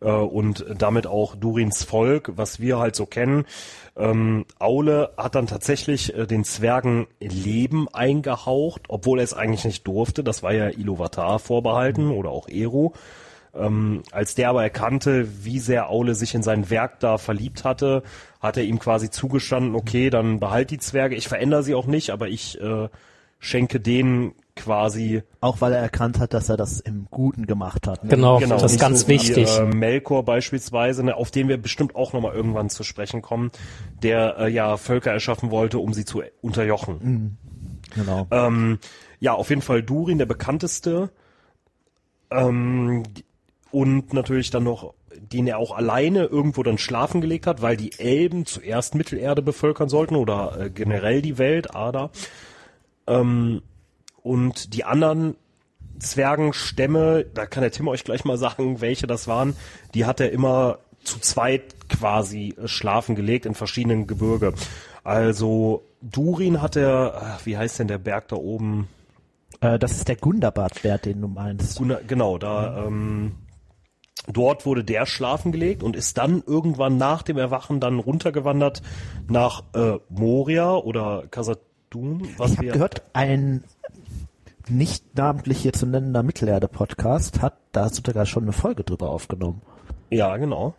äh, 0.00 0.10
und 0.10 0.64
damit 0.78 1.06
auch 1.06 1.36
Durins 1.36 1.84
Volk, 1.84 2.32
was 2.36 2.60
wir 2.60 2.78
halt 2.78 2.96
so 2.96 3.06
kennen. 3.06 3.44
Ähm, 3.96 4.44
Aule 4.58 5.12
hat 5.16 5.34
dann 5.34 5.46
tatsächlich 5.46 6.14
äh, 6.14 6.26
den 6.26 6.44
Zwergen 6.44 7.06
Leben 7.20 7.88
eingehaucht, 7.92 8.82
obwohl 8.88 9.20
er 9.20 9.24
es 9.24 9.34
eigentlich 9.34 9.64
nicht 9.64 9.86
durfte. 9.86 10.22
Das 10.22 10.42
war 10.42 10.52
ja 10.52 10.68
Iluvatar 10.68 11.38
vorbehalten 11.38 12.10
oder 12.10 12.30
auch 12.30 12.48
Eru. 12.48 12.92
Ähm, 13.54 14.02
als 14.12 14.34
der 14.34 14.50
aber 14.50 14.62
erkannte, 14.62 15.44
wie 15.44 15.58
sehr 15.58 15.88
Aule 15.88 16.14
sich 16.14 16.34
in 16.34 16.42
sein 16.42 16.68
Werk 16.68 17.00
da 17.00 17.16
verliebt 17.16 17.64
hatte, 17.64 18.02
hat 18.40 18.56
er 18.56 18.64
ihm 18.64 18.78
quasi 18.78 19.10
zugestanden, 19.10 19.74
okay, 19.74 20.10
dann 20.10 20.40
behalt 20.40 20.70
die 20.70 20.78
Zwerge, 20.78 21.16
ich 21.16 21.28
verändere 21.28 21.62
sie 21.62 21.74
auch 21.74 21.86
nicht, 21.86 22.10
aber 22.10 22.28
ich 22.28 22.60
äh, 22.60 22.88
schenke 23.38 23.80
denen 23.80 24.34
quasi 24.56 25.22
auch 25.40 25.60
weil 25.60 25.72
er 25.72 25.80
erkannt 25.80 26.18
hat, 26.18 26.34
dass 26.34 26.48
er 26.48 26.56
das 26.56 26.80
im 26.80 27.06
Guten 27.10 27.46
gemacht 27.46 27.86
hat. 27.86 28.02
Ne? 28.02 28.10
Genau, 28.10 28.38
genau, 28.38 28.58
das 28.58 28.72
ist 28.72 28.80
ganz 28.80 29.02
so 29.02 29.08
wie, 29.08 29.12
wichtig. 29.12 29.58
Äh, 29.58 29.64
Melkor 29.64 30.24
beispielsweise, 30.24 31.04
ne, 31.04 31.14
auf 31.14 31.30
den 31.30 31.48
wir 31.48 31.58
bestimmt 31.58 31.94
auch 31.94 32.12
nochmal 32.12 32.34
irgendwann 32.34 32.70
zu 32.70 32.82
sprechen 32.82 33.22
kommen, 33.22 33.52
der 34.02 34.38
äh, 34.38 34.48
ja 34.48 34.76
Völker 34.76 35.12
erschaffen 35.12 35.50
wollte, 35.50 35.78
um 35.78 35.92
sie 35.92 36.04
zu 36.04 36.22
unterjochen. 36.40 37.38
Genau. 37.94 38.26
Ähm, 38.30 38.78
ja, 39.20 39.34
auf 39.34 39.50
jeden 39.50 39.62
Fall 39.62 39.82
Durin, 39.82 40.18
der 40.18 40.26
bekannteste. 40.26 41.10
Ähm, 42.30 43.04
und 43.70 44.12
natürlich 44.12 44.50
dann 44.50 44.64
noch, 44.64 44.94
den 45.14 45.46
er 45.46 45.58
auch 45.58 45.76
alleine 45.76 46.24
irgendwo 46.24 46.62
dann 46.62 46.78
schlafen 46.78 47.20
gelegt 47.20 47.46
hat, 47.46 47.62
weil 47.62 47.76
die 47.76 47.98
Elben 47.98 48.46
zuerst 48.46 48.94
Mittelerde 48.94 49.42
bevölkern 49.42 49.88
sollten 49.88 50.16
oder 50.16 50.58
äh, 50.58 50.70
generell 50.70 51.22
die 51.22 51.38
Welt, 51.38 51.74
Ada. 51.74 52.10
Ähm, 53.06 53.62
und 54.26 54.74
die 54.74 54.84
anderen 54.84 55.36
Zwergenstämme, 55.98 57.24
da 57.32 57.46
kann 57.46 57.62
der 57.62 57.70
Tim 57.70 57.88
euch 57.88 58.04
gleich 58.04 58.24
mal 58.24 58.36
sagen, 58.36 58.80
welche 58.80 59.06
das 59.06 59.28
waren, 59.28 59.56
die 59.94 60.04
hat 60.04 60.20
er 60.20 60.30
immer 60.32 60.78
zu 61.04 61.20
zweit 61.20 61.88
quasi 61.88 62.54
äh, 62.56 62.68
schlafen 62.68 63.14
gelegt 63.14 63.46
in 63.46 63.54
verschiedenen 63.54 64.06
Gebirge. 64.06 64.52
Also 65.04 65.84
Durin 66.02 66.60
hat 66.60 66.76
er, 66.76 67.38
wie 67.44 67.56
heißt 67.56 67.78
denn 67.78 67.88
der 67.88 67.98
Berg 67.98 68.28
da 68.28 68.36
oben? 68.36 68.88
Äh, 69.60 69.78
das 69.78 69.92
ist 69.92 70.08
der 70.08 70.16
Gundabad-Wert, 70.16 71.06
den 71.06 71.20
du 71.20 71.28
meinst. 71.28 71.80
Genau, 72.08 72.38
da 72.38 72.84
ähm, 72.84 73.36
dort 74.26 74.66
wurde 74.66 74.84
der 74.84 75.06
schlafen 75.06 75.52
gelegt 75.52 75.82
und 75.82 75.96
ist 75.96 76.18
dann 76.18 76.42
irgendwann 76.46 76.96
nach 76.96 77.22
dem 77.22 77.38
Erwachen 77.38 77.80
dann 77.80 78.00
runtergewandert 78.00 78.82
nach 79.28 79.62
äh, 79.74 79.98
Moria 80.08 80.74
oder 80.74 81.24
Khazad-dûm, 81.30 82.28
was 82.36 82.52
Ich 82.52 82.58
habe 82.58 82.68
gehört, 82.68 83.02
ein 83.12 83.62
nicht 84.70 85.16
namentlich 85.16 85.58
hier 85.58 85.72
zu 85.72 85.86
nennender 85.86 86.22
Mittelerde-Podcast 86.22 87.42
hat 87.42 87.56
da 87.72 87.88
sogar 87.88 88.26
schon 88.26 88.44
eine 88.44 88.52
Folge 88.52 88.84
drüber 88.84 89.10
aufgenommen. 89.10 89.62
ja 90.10 90.36
genau. 90.36 90.74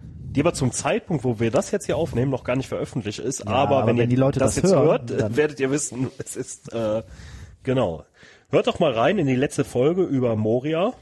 Die 0.00 0.40
aber 0.40 0.54
zum 0.54 0.72
Zeitpunkt, 0.72 1.24
wo 1.24 1.40
wir 1.40 1.50
das 1.50 1.70
jetzt 1.72 1.84
hier 1.84 1.98
aufnehmen, 1.98 2.30
noch 2.30 2.42
gar 2.44 2.56
nicht 2.56 2.68
veröffentlicht 2.68 3.18
ist. 3.18 3.40
Ja, 3.40 3.46
aber, 3.48 3.76
aber 3.78 3.86
wenn, 3.86 3.96
wenn 3.98 4.04
ihr 4.04 4.06
die 4.08 4.16
Leute 4.16 4.38
das, 4.38 4.54
das 4.54 4.62
jetzt 4.62 4.74
hören, 4.74 4.86
hört, 4.86 5.36
werdet 5.36 5.60
ihr 5.60 5.70
wissen, 5.70 6.10
es 6.18 6.36
ist 6.36 6.72
äh, 6.72 7.02
genau. 7.62 8.04
Hört 8.50 8.66
doch 8.66 8.78
mal 8.78 8.92
rein 8.92 9.18
in 9.18 9.26
die 9.26 9.36
letzte 9.36 9.64
Folge 9.64 10.02
über 10.02 10.34
Moria. 10.36 10.94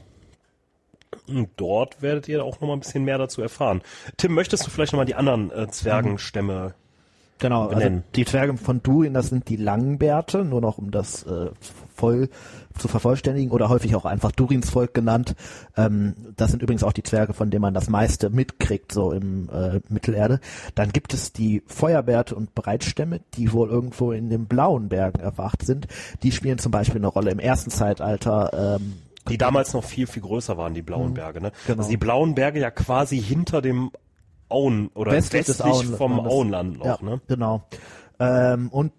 Und 1.27 1.49
dort 1.57 2.01
werdet 2.01 2.27
ihr 2.27 2.43
auch 2.43 2.59
noch 2.59 2.67
mal 2.67 2.73
ein 2.73 2.79
bisschen 2.79 3.03
mehr 3.05 3.17
dazu 3.17 3.41
erfahren. 3.41 3.81
Tim, 4.17 4.33
möchtest 4.33 4.65
du 4.65 4.69
vielleicht 4.69 4.91
noch 4.93 4.99
mal 4.99 5.05
die 5.05 5.15
anderen 5.15 5.51
äh, 5.51 5.67
Zwergenstämme 5.69 6.73
Genau, 7.41 7.63
also 7.63 7.75
benennen? 7.75 8.03
die 8.15 8.23
Zwerge 8.25 8.55
von 8.55 8.83
Durin, 8.83 9.13
das 9.15 9.29
sind 9.29 9.49
die 9.49 9.55
Langbärte, 9.55 10.45
nur 10.45 10.61
noch 10.61 10.77
um 10.77 10.91
das 10.91 11.23
äh, 11.23 11.49
voll 11.95 12.29
zu 12.77 12.87
vervollständigen 12.87 13.51
oder 13.51 13.69
häufig 13.69 13.95
auch 13.95 14.05
einfach 14.05 14.31
Durins 14.31 14.69
Volk 14.69 14.93
genannt. 14.93 15.35
Ähm, 15.75 16.15
das 16.35 16.51
sind 16.51 16.63
übrigens 16.63 16.83
auch 16.83 16.93
die 16.93 17.03
Zwerge, 17.03 17.33
von 17.33 17.49
denen 17.49 17.61
man 17.61 17.73
das 17.73 17.89
meiste 17.89 18.29
mitkriegt, 18.29 18.91
so 18.91 19.11
im 19.11 19.49
äh, 19.49 19.81
Mittelerde. 19.89 20.39
Dann 20.75 20.91
gibt 20.91 21.13
es 21.13 21.33
die 21.33 21.63
Feuerbärte 21.67 22.35
und 22.35 22.55
Breitstämme, 22.55 23.19
die 23.35 23.51
wohl 23.53 23.69
irgendwo 23.69 24.11
in 24.11 24.29
den 24.29 24.45
blauen 24.45 24.89
Bergen 24.89 25.19
erwacht 25.19 25.65
sind. 25.65 25.87
Die 26.23 26.31
spielen 26.31 26.57
zum 26.57 26.71
Beispiel 26.71 26.97
eine 27.01 27.07
Rolle 27.07 27.31
im 27.31 27.39
ersten 27.39 27.71
Zeitalter. 27.71 28.77
Ähm, 28.79 28.93
Die 29.29 29.37
damals 29.37 29.73
noch 29.73 29.83
viel, 29.83 30.07
viel 30.07 30.21
größer 30.23 30.57
waren, 30.57 30.73
die 30.73 30.81
blauen 30.81 31.13
Berge, 31.13 31.41
ne? 31.41 31.51
genau. 31.67 31.79
Also 31.79 31.89
die 31.91 31.97
blauen 31.97 32.35
Berge 32.35 32.59
ja 32.59 32.71
quasi 32.71 33.21
hinter 33.21 33.61
dem 33.61 33.91
Auen 34.49 34.89
oder 34.93 35.11
westlich 35.11 35.47
westlich, 35.47 35.65
Auenlandes. 35.65 35.97
vom 35.97 36.19
Auenland 36.19 36.79
noch, 36.79 36.85
ja, 36.85 36.97
ne? 37.01 37.21
Genau. 37.27 37.63
Ähm, 38.19 38.69
und 38.69 38.91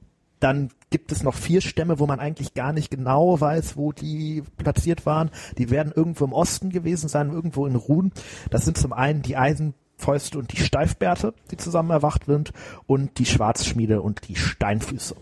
dann 0.42 0.70
gibt 0.90 1.12
es 1.12 1.22
noch 1.22 1.34
vier 1.34 1.60
Stämme, 1.60 1.98
wo 1.98 2.06
man 2.06 2.20
eigentlich 2.20 2.54
gar 2.54 2.72
nicht 2.72 2.90
genau 2.90 3.40
weiß, 3.40 3.76
wo 3.76 3.92
die 3.92 4.42
platziert 4.56 5.06
waren. 5.06 5.30
Die 5.56 5.70
werden 5.70 5.92
irgendwo 5.94 6.24
im 6.24 6.32
Osten 6.32 6.70
gewesen 6.70 7.08
sein, 7.08 7.30
irgendwo 7.30 7.66
in 7.66 7.76
Ruhen. 7.76 8.12
Das 8.50 8.64
sind 8.64 8.76
zum 8.76 8.92
einen 8.92 9.22
die 9.22 9.36
Eisenfäuste 9.36 10.38
und 10.38 10.52
die 10.52 10.62
Steifbärte, 10.62 11.32
die 11.50 11.56
zusammen 11.56 11.90
erwacht 11.90 12.26
sind, 12.26 12.52
und 12.86 13.18
die 13.18 13.26
Schwarzschmiede 13.26 14.02
und 14.02 14.28
die 14.28 14.36
Steinfüße. 14.36 15.14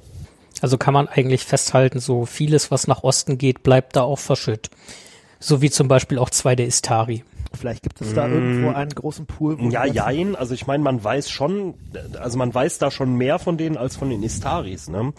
Also 0.63 0.79
kann 0.79 0.95
man 0.95 1.09
eigentlich 1.09 1.45
festhalten, 1.45 2.01
so 2.01 2.27
vieles, 2.27 2.71
was 2.71 2.87
nach 2.87 3.03
Osten 3.03 3.39
geht, 3.39 3.63
bleibt 3.63 3.97
da 3.97 4.03
auch 4.03 4.19
verschütt. 4.19 4.71
So 5.39 5.63
wie 5.63 5.71
zum 5.71 5.89
Beispiel 5.89 6.19
auch 6.19 6.31
zwei 6.31 6.55
der 6.55 6.67
Istari. 6.67 7.25
Vielleicht 7.53 7.83
gibt 7.83 8.01
es 8.01 8.15
da 8.15 8.29
irgendwo 8.29 8.71
einen 8.71 8.91
großen 8.91 9.27
Pool. 9.27 9.57
Mm. 9.57 9.71
Ja, 9.71 9.85
jein. 9.85 10.37
Also 10.37 10.55
ich 10.55 10.67
meine, 10.67 10.83
man 10.83 11.03
weiß 11.03 11.31
schon, 11.31 11.75
also 12.19 12.39
man 12.39 12.55
weiß 12.55 12.79
da 12.79 12.91
schon 12.91 13.15
mehr 13.15 13.39
von 13.39 13.57
denen 13.57 13.77
als 13.77 13.97
von 13.97 14.11
den 14.11 14.23
Istaris. 14.23 14.89
Ne? 14.89 15.13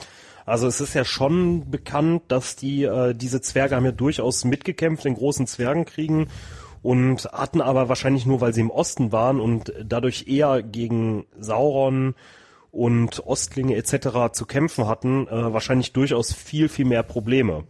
Also 0.45 0.67
es 0.67 0.81
ist 0.81 0.93
ja 0.93 1.05
schon 1.05 1.69
bekannt, 1.69 2.23
dass 2.29 2.55
die 2.55 2.83
äh, 2.83 3.13
diese 3.13 3.41
Zwerge 3.41 3.75
haben 3.75 3.85
ja 3.85 3.91
durchaus 3.91 4.45
mitgekämpft 4.45 5.05
in 5.05 5.15
großen 5.15 5.47
Zwergenkriegen 5.47 6.27
und 6.81 7.25
hatten 7.31 7.61
aber 7.61 7.89
wahrscheinlich 7.89 8.25
nur, 8.25 8.41
weil 8.41 8.53
sie 8.53 8.61
im 8.61 8.71
Osten 8.71 9.11
waren 9.11 9.39
und 9.39 9.73
dadurch 9.83 10.27
eher 10.27 10.63
gegen 10.63 11.25
Sauron 11.39 12.15
und 12.71 13.25
Ostlinge 13.25 13.75
etc. 13.75 14.31
zu 14.31 14.45
kämpfen 14.45 14.87
hatten, 14.87 15.27
äh, 15.27 15.53
wahrscheinlich 15.53 15.93
durchaus 15.93 16.33
viel, 16.33 16.69
viel 16.69 16.85
mehr 16.85 17.03
Probleme. 17.03 17.65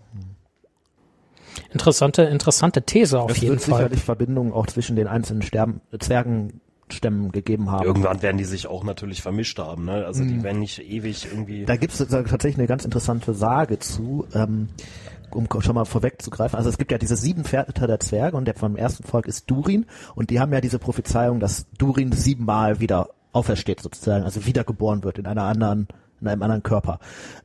Interessante, 1.72 2.24
interessante 2.24 2.84
These 2.84 3.20
auf 3.20 3.32
es 3.32 3.42
jeden 3.42 3.54
wird 3.54 3.62
Fall. 3.62 3.78
sicherlich 3.78 4.04
Verbindungen 4.04 4.54
auch 4.54 4.68
zwischen 4.68 4.96
den 4.96 5.08
einzelnen 5.08 5.42
Sterben, 5.42 5.82
Zwergenstämmen 5.98 7.32
gegeben 7.32 7.72
haben. 7.72 7.86
Irgendwann 7.86 8.22
werden 8.22 8.38
die 8.38 8.44
sich 8.44 8.68
auch 8.68 8.84
natürlich 8.84 9.22
vermischt 9.22 9.58
haben, 9.60 9.86
ne? 9.86 10.06
Also 10.06 10.24
die 10.24 10.44
werden 10.44 10.60
nicht 10.60 10.80
ewig 10.80 11.28
irgendwie. 11.32 11.66
Da 11.66 11.76
gibt 11.78 11.94
es 11.94 12.00
tatsächlich 12.00 12.58
eine 12.58 12.68
ganz 12.68 12.86
interessante 12.86 13.34
Sage 13.34 13.80
zu, 13.80 14.28
ähm, 14.34 14.70
um 15.32 15.48
schon 15.62 15.76
mal 15.76 15.86
vorwegzugreifen. 15.86 16.58
Also 16.58 16.70
es 16.70 16.78
gibt 16.78 16.92
ja 16.92 16.98
diese 16.98 17.16
sieben 17.16 17.44
Väter 17.44 17.88
der 17.88 18.00
Zwerge 18.00 18.38
und 18.38 18.46
der 18.46 18.56
vom 18.56 18.76
ersten 18.76 19.04
Volk 19.04 19.28
ist 19.28 19.50
Durin 19.50 19.86
und 20.16 20.30
die 20.30 20.40
haben 20.40 20.52
ja 20.54 20.62
diese 20.62 20.80
Prophezeiung, 20.80 21.40
dass 21.40 21.66
Durin 21.78 22.12
siebenmal 22.12 22.80
wieder 22.80 23.10
aufersteht 23.34 23.82
sozusagen, 23.82 24.26
also 24.26 24.46
wiedergeboren 24.46 25.04
wird 25.04 25.18
in 25.18 25.26
einer 25.26 25.44
anderen, 25.44 25.88
in 26.20 26.28
einem 26.28 26.44
anderen 26.44 26.64
Körper. 26.64 27.00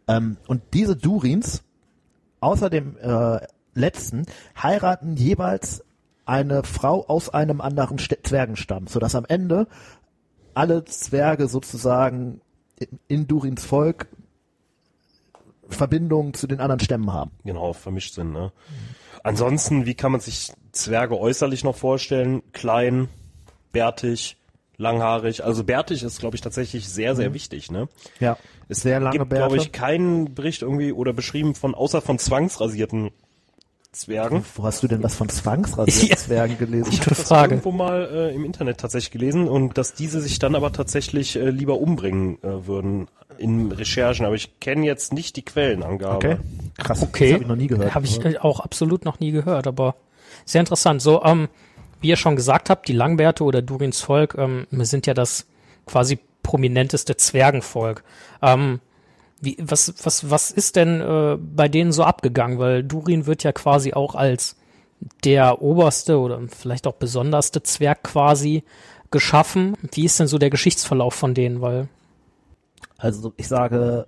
Ähm, 0.08 0.36
und 0.46 0.62
diese 0.75 0.96
Durins, 0.96 1.62
außer 2.40 2.70
dem 2.70 2.96
äh, 2.98 3.38
letzten, 3.76 4.26
heiraten 4.61 5.16
jeweils 5.16 5.85
eine 6.25 6.64
Frau 6.64 7.06
aus 7.06 7.28
einem 7.28 7.61
anderen 7.61 7.99
St 7.99 8.18
Zwergenstamm, 8.25 8.88
sodass 8.88 9.14
am 9.14 9.25
Ende 9.26 9.68
alle 10.54 10.85
Zwerge 10.85 11.49
sozusagen 11.49 12.40
in, 12.78 12.99
in 13.09 13.26
Durins 13.26 13.64
Volk 13.64 14.09
Verbindungen 15.68 16.35
zu 16.35 16.47
den 16.47 16.61
anderen 16.61 16.80
Stämmen 16.80 17.12
haben. 17.12 17.33
genau, 17.45 17.73
vermischt 17.73 18.14
sind, 18.14 18.33
ne? 18.33 18.52
Ansonsten, 19.25 19.87
wie 19.87 19.95
kann 19.95 20.12
man 20.12 20.21
sich 20.21 20.52
Zwerge 20.71 21.18
äußerlich 21.18 21.64
noch 21.64 21.75
vorstellen? 21.75 22.42
Klein, 22.52 23.09
bärtig, 23.73 24.37
langhaarig. 24.76 25.42
Also 25.42 25.64
bärtig 25.64 26.04
ist, 26.04 26.21
glaube 26.21 26.37
ich, 26.37 26.42
tatsächlich 26.42 26.88
sehr, 26.88 27.16
sehr 27.16 27.35
wichtig, 27.35 27.71
ne? 27.71 27.88
Ja, 28.21 28.37
Es 28.68 28.83
sehr 28.83 29.00
lange 29.00 29.18
gibt, 29.18 29.30
glaube 29.30 29.56
ich, 29.56 29.73
keinen 29.73 30.35
Bericht 30.35 30.62
irgendwie 30.62 30.92
oder 30.92 31.12
beschrieben 31.12 31.54
von, 31.56 31.75
außer 31.75 32.00
von 32.02 32.18
zwangsrasierten 32.18 33.11
Zwergen. 33.96 34.44
Wo 34.54 34.64
hast 34.64 34.82
du 34.82 34.88
denn 34.88 35.02
was 35.02 35.14
von 35.14 35.28
zwangsrasierten 35.28 36.32
Ja. 36.36 36.46
Gelesen? 36.46 36.90
Gute 36.90 37.10
das 37.10 37.22
Frage. 37.22 37.54
irgendwo 37.54 37.72
mal 37.72 38.08
äh, 38.12 38.34
im 38.34 38.44
Internet 38.44 38.78
tatsächlich 38.78 39.10
gelesen 39.10 39.48
und 39.48 39.76
dass 39.78 39.94
diese 39.94 40.20
sich 40.20 40.38
dann 40.38 40.54
aber 40.54 40.72
tatsächlich 40.72 41.36
äh, 41.36 41.50
lieber 41.50 41.78
umbringen 41.78 42.38
äh, 42.42 42.66
würden 42.66 43.08
in 43.38 43.72
Recherchen. 43.72 44.26
Aber 44.26 44.34
ich 44.34 44.60
kenne 44.60 44.84
jetzt 44.86 45.12
nicht 45.12 45.36
die 45.36 45.42
Quellenangabe. 45.42 46.16
Okay, 46.16 46.36
krass. 46.78 47.02
Okay, 47.02 47.24
Das 47.24 47.32
habe 47.34 47.42
ich 47.42 47.48
noch 47.48 47.56
nie 47.56 47.66
gehört. 47.66 47.94
Habe 47.94 48.06
ich 48.06 48.24
äh, 48.24 48.38
auch 48.38 48.60
absolut 48.60 49.04
noch 49.04 49.18
nie 49.20 49.30
gehört, 49.32 49.66
aber 49.66 49.96
sehr 50.44 50.60
interessant. 50.60 51.02
So, 51.02 51.22
ähm, 51.24 51.48
wie 52.00 52.08
ihr 52.08 52.16
schon 52.16 52.36
gesagt 52.36 52.70
habt, 52.70 52.88
die 52.88 52.92
Langbärte 52.92 53.44
oder 53.44 53.62
Durins 53.62 54.00
Volk 54.00 54.36
ähm, 54.38 54.66
sind 54.70 55.06
ja 55.06 55.14
das 55.14 55.46
quasi 55.86 56.18
prominenteste 56.42 57.16
Zwergenvolk. 57.16 58.04
Ähm, 58.42 58.80
wie, 59.40 59.57
was, 59.61 59.95
was, 60.02 60.31
was 60.31 60.50
ist 60.50 60.76
denn 60.76 61.00
äh, 61.00 61.37
bei 61.38 61.69
denen 61.69 61.93
so 61.93 62.05
abgegangen? 62.05 62.59
Weil 62.59 62.83
Durin 62.83 63.26
wird 63.26 63.43
ja 63.43 63.52
quasi 63.52 63.93
auch 63.93 64.14
als 64.14 64.57
der 65.25 65.61
oberste 65.61 66.19
oder 66.19 66.40
vielleicht 66.49 66.87
auch 66.87 66.95
besonderste 66.95 67.62
Zwerg 67.62 68.02
quasi 68.02 68.64
geschaffen. 69.11 69.76
Wie 69.93 70.05
ist 70.05 70.19
denn 70.19 70.26
so 70.26 70.38
der 70.38 70.50
Geschichtsverlauf 70.50 71.14
von 71.14 71.35
denen? 71.35 71.61
Weil 71.61 71.88
Also 72.97 73.33
ich 73.37 73.49
sage 73.49 74.07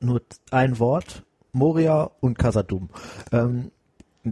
nur 0.00 0.22
ein 0.50 0.78
Wort, 0.78 1.24
Moria 1.52 2.10
und 2.20 2.38
Casadum. 2.38 2.88
Ähm, 3.32 3.70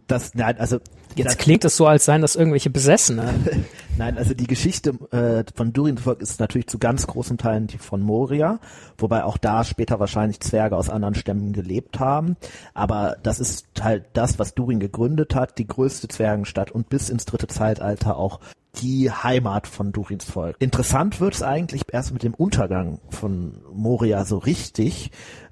das, 0.07 0.35
nein, 0.35 0.57
also 0.59 0.79
jetzt 1.16 1.38
klingt 1.38 1.64
es 1.64 1.76
so, 1.76 1.87
als 1.87 2.04
seien 2.04 2.23
das 2.23 2.37
irgendwelche 2.37 2.71
Besessene. 2.71 3.35
Nein, 3.99 4.16
also 4.16 4.35
die 4.35 4.47
Geschichte 4.47 4.90
äh, 5.11 5.45
von 5.54 5.73
Durins 5.73 6.02
Volk 6.02 6.23
ist 6.23 6.40
natürlich 6.40 6.66
zu 6.66 6.78
ganz 6.78 7.07
großen 7.07 7.37
Teilen 7.38 7.66
die 7.66 7.78
von 7.78 8.00
Moria, 8.00 8.59
wobei 8.97 9.25
auch 9.25 9.37
da 9.37 9.64
später 9.64 10.00
wahrscheinlich 10.00 10.40
Zwerge 10.40 10.77
aus 10.77 10.88
anderen 10.88 11.14
Stämmen 11.14 11.53
gelebt 11.53 12.01
haben. 12.01 12.37
Aber 12.75 13.16
das 13.22 13.38
ist 13.38 13.66
halt 13.81 14.07
das, 14.14 14.38
was 14.38 14.55
Durin 14.55 14.81
gegründet 14.81 15.35
hat, 15.35 15.59
die 15.59 15.66
größte 15.66 16.09
Zwergenstadt 16.09 16.70
und 16.70 16.88
bis 16.88 17.11
ins 17.11 17.27
dritte 17.27 17.48
Zeitalter 17.48 18.16
auch 18.16 18.40
die 18.77 19.11
Heimat 19.11 19.66
von 19.66 19.92
Durins 19.92 20.25
Volk. 20.25 20.57
Interessant 20.59 21.20
wird 21.20 21.35
es 21.35 21.42
eigentlich 21.42 21.83
erst 21.92 22.12
mit 22.12 22.22
dem 22.22 22.35
Untergang 22.35 23.01
von 23.11 23.61
Moria 23.72 24.25
so 24.25 24.38
richtig. 24.38 25.11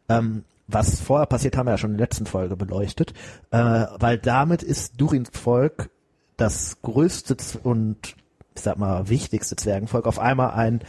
Ähm, 0.09 0.45
was 0.73 1.01
vorher 1.01 1.27
passiert, 1.27 1.57
haben 1.57 1.67
wir 1.67 1.73
ja 1.73 1.79
schon 1.79 1.93
in 1.93 1.99
der 1.99 2.07
letzten 2.07 2.27
Folge 2.27 2.57
beleuchtet, 2.57 3.13
äh, 3.51 3.87
weil 3.99 4.19
damit 4.19 4.63
ist 4.63 5.01
Durins 5.01 5.31
Volk 5.33 5.91
das 6.37 6.81
größte 6.83 7.37
und 7.63 8.15
ich 8.55 8.63
sag 8.63 8.79
mal 8.79 9.09
wichtigste 9.09 9.57
Zwergenvolk 9.57 10.07
auf 10.07 10.19
einmal 10.19 10.53
ein 10.53 10.81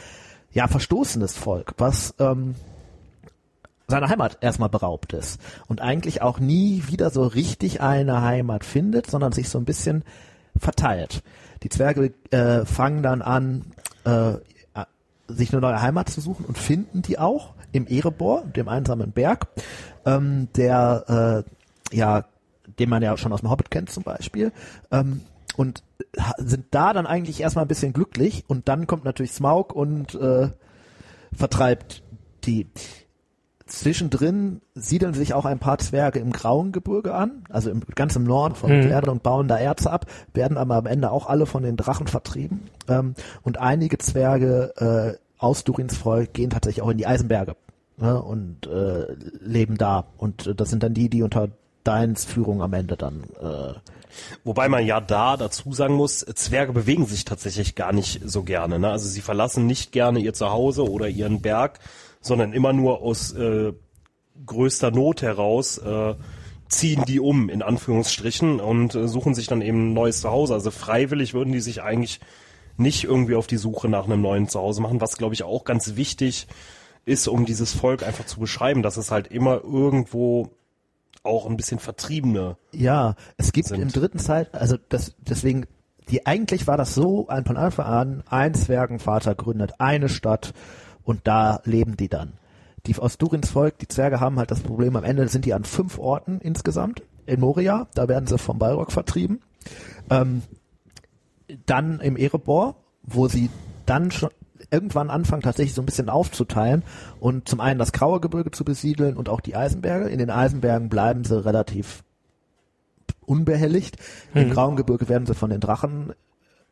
ja 0.51 0.67
verstoßenes 0.67 1.37
Volk, 1.37 1.73
was 1.77 2.13
ähm, 2.19 2.55
seiner 3.87 4.09
Heimat 4.09 4.37
erstmal 4.41 4.69
beraubt 4.69 5.13
ist 5.13 5.39
und 5.67 5.81
eigentlich 5.81 6.21
auch 6.21 6.39
nie 6.39 6.83
wieder 6.87 7.09
so 7.09 7.23
richtig 7.23 7.81
eine 7.81 8.21
Heimat 8.21 8.65
findet, 8.65 9.09
sondern 9.09 9.31
sich 9.31 9.49
so 9.49 9.57
ein 9.57 9.65
bisschen 9.65 10.03
verteilt. 10.57 11.23
Die 11.63 11.69
Zwerge 11.69 12.13
äh, 12.31 12.65
fangen 12.65 13.03
dann 13.03 13.21
an, 13.21 13.73
äh, 14.05 14.33
sich 15.27 15.51
eine 15.51 15.61
neue 15.61 15.81
Heimat 15.81 16.09
zu 16.09 16.21
suchen 16.21 16.45
und 16.45 16.57
finden 16.57 17.01
die 17.01 17.19
auch 17.19 17.53
im 17.71 17.88
Erebor, 17.88 18.43
dem 18.45 18.67
einsamen 18.67 19.12
Berg, 19.12 19.47
ähm, 20.05 20.49
der 20.55 21.45
äh, 21.91 21.95
ja, 21.95 22.25
den 22.79 22.89
man 22.89 23.03
ja 23.03 23.17
schon 23.17 23.34
aus 23.34 23.41
dem 23.41 23.49
Hobbit 23.49 23.71
kennt 23.71 23.89
zum 23.89 24.03
Beispiel, 24.03 24.51
ähm, 24.91 25.21
und 25.57 25.84
sind 26.38 26.65
da 26.71 26.93
dann 26.93 27.05
eigentlich 27.05 27.41
erstmal 27.41 27.65
ein 27.65 27.69
bisschen 27.69 27.93
glücklich 27.93 28.45
und 28.47 28.67
dann 28.67 28.88
kommt 28.88 29.03
natürlich 29.03 29.34
Smaug 29.34 29.73
und 29.73 30.15
äh, 30.15 30.49
vertreibt 31.34 32.03
die. 32.43 32.67
Zwischendrin 33.67 34.60
siedeln 34.75 35.13
sich 35.13 35.34
auch 35.34 35.45
ein 35.45 35.60
paar 35.60 35.77
Zwerge 35.77 36.19
im 36.19 36.34
Grauen 36.34 36.73
Gebirge 36.73 37.13
an, 37.13 37.45
also 37.49 37.69
im, 37.69 37.81
ganz 37.95 38.17
im 38.17 38.25
Norden 38.25 38.53
von 38.53 38.69
Mhm. 38.69 38.77
Mittelerde 38.79 39.12
und 39.12 39.23
bauen 39.23 39.47
da 39.47 39.57
Erze 39.57 39.89
ab, 39.89 40.07
werden 40.34 40.57
aber 40.57 40.75
am 40.75 40.88
Ende 40.88 41.10
auch 41.10 41.27
alle 41.27 41.45
von 41.45 41.63
den 41.63 41.77
Drachen 41.77 42.07
vertrieben. 42.07 42.69
Ähm, 42.89 43.15
und 43.43 43.60
einige 43.60 43.97
Zwerge 43.97 44.73
äh, 44.75 45.30
aus 45.41 45.63
Durins 45.63 45.97
Volk 45.97 46.34
gehen 46.34 46.49
tatsächlich 46.49 46.82
auch 46.82 46.89
in 46.89 46.97
die 46.97 47.08
Eisenberge 47.08 47.56
ne, 47.97 48.21
und 48.21 48.67
äh, 48.67 49.08
leben 49.41 49.77
da. 49.77 50.06
Und 50.17 50.47
äh, 50.47 50.56
das 50.56 50.69
sind 50.69 50.84
dann 50.84 50.93
die, 50.93 51.10
die 51.10 51.23
unter 51.23 51.49
Deins 51.84 52.25
Führung 52.25 52.62
am 52.62 52.73
Ende 52.73 52.95
dann 52.95 53.23
äh, 53.41 53.73
Wobei 54.43 54.69
man 54.69 54.86
ja 54.86 54.99
da 54.99 55.38
dazu 55.38 55.73
sagen 55.73 55.95
muss, 55.95 56.19
Zwerge 56.19 56.73
bewegen 56.73 57.06
sich 57.06 57.25
tatsächlich 57.25 57.75
gar 57.75 57.93
nicht 57.93 58.21
so 58.25 58.43
gerne. 58.43 58.80
Ne? 58.80 58.89
Also 58.89 59.08
sie 59.08 59.21
verlassen 59.21 59.65
nicht 59.65 59.91
gerne 59.91 60.19
ihr 60.19 60.34
Zuhause 60.34 60.89
oder 60.89 61.08
ihren 61.08 61.41
Berg, 61.41 61.80
sondern 62.21 62.54
immer 62.54 62.73
nur 62.73 63.01
aus 63.01 63.34
äh, 63.34 63.73
größter 64.45 64.91
Not 64.91 65.21
heraus 65.21 65.77
äh, 65.77 66.15
ziehen 66.67 67.04
die 67.08 67.19
um, 67.19 67.49
in 67.49 67.62
Anführungsstrichen, 67.62 68.60
und 68.60 68.95
äh, 68.95 69.08
suchen 69.08 69.34
sich 69.34 69.47
dann 69.47 69.62
eben 69.62 69.91
ein 69.91 69.93
neues 69.93 70.21
Zuhause. 70.21 70.54
Also 70.54 70.71
freiwillig 70.71 71.34
würden 71.34 71.51
die 71.51 71.60
sich 71.60 71.82
eigentlich 71.82 72.19
nicht 72.81 73.03
irgendwie 73.03 73.35
auf 73.35 73.47
die 73.47 73.57
Suche 73.57 73.87
nach 73.89 74.05
einem 74.05 74.21
neuen 74.21 74.47
Zuhause 74.47 74.81
machen, 74.81 75.01
was 75.01 75.17
glaube 75.17 75.33
ich 75.33 75.43
auch 75.43 75.63
ganz 75.63 75.95
wichtig 75.95 76.47
ist, 77.05 77.27
um 77.27 77.45
dieses 77.45 77.73
Volk 77.73 78.03
einfach 78.03 78.25
zu 78.25 78.39
beschreiben, 78.39 78.83
dass 78.83 78.97
es 78.97 79.11
halt 79.11 79.27
immer 79.27 79.63
irgendwo 79.63 80.51
auch 81.23 81.47
ein 81.47 81.57
bisschen 81.57 81.79
Vertriebene 81.79 82.57
Ja, 82.71 83.15
es 83.37 83.51
gibt 83.51 83.67
sind. 83.67 83.81
im 83.81 83.89
dritten 83.89 84.19
Zeit, 84.19 84.53
also 84.53 84.77
das, 84.89 85.13
deswegen, 85.19 85.65
die 86.09 86.25
eigentlich 86.25 86.67
war 86.67 86.77
das 86.77 86.95
so, 86.95 87.27
ein 87.27 87.45
von 87.45 87.57
Anfang 87.57 87.85
an, 87.85 88.23
ein 88.29 88.53
Zwergenvater 88.53 89.35
gründet 89.35 89.73
eine 89.79 90.09
Stadt 90.09 90.53
und 91.03 91.27
da 91.27 91.61
leben 91.63 91.97
die 91.97 92.09
dann. 92.09 92.33
Die 92.87 92.97
aus 92.97 93.19
Durins 93.19 93.51
Volk, 93.51 93.77
die 93.77 93.87
Zwerge 93.87 94.19
haben 94.19 94.39
halt 94.39 94.49
das 94.49 94.61
Problem, 94.61 94.95
am 94.95 95.03
Ende 95.03 95.27
sind 95.27 95.45
die 95.45 95.53
an 95.53 95.63
fünf 95.63 95.99
Orten 95.99 96.39
insgesamt 96.41 97.03
in 97.27 97.39
Moria, 97.39 97.87
da 97.93 98.07
werden 98.07 98.25
sie 98.25 98.39
vom 98.39 98.57
Balrog 98.57 98.91
vertrieben. 98.91 99.41
Ähm, 100.09 100.41
dann 101.65 101.99
im 101.99 102.15
Erebor, 102.17 102.75
wo 103.03 103.27
sie 103.27 103.49
dann 103.85 104.11
schon 104.11 104.29
irgendwann 104.69 105.09
anfangen 105.09 105.41
tatsächlich 105.41 105.73
so 105.73 105.81
ein 105.81 105.85
bisschen 105.85 106.09
aufzuteilen 106.09 106.83
und 107.19 107.49
zum 107.49 107.59
einen 107.59 107.79
das 107.79 107.91
Graue 107.91 108.19
Gebirge 108.19 108.51
zu 108.51 108.63
besiedeln 108.63 109.17
und 109.17 109.27
auch 109.27 109.41
die 109.41 109.55
Eisenberge. 109.55 110.07
In 110.07 110.19
den 110.19 110.29
Eisenbergen 110.29 110.89
bleiben 110.89 111.23
sie 111.23 111.43
relativ 111.43 112.03
unbehelligt. 113.25 113.97
Im 114.33 114.51
Grauen 114.51 114.75
Gebirge 114.75 115.09
werden 115.09 115.25
sie 115.25 115.35
von 115.35 115.49
den 115.49 115.59
Drachen 115.59 116.13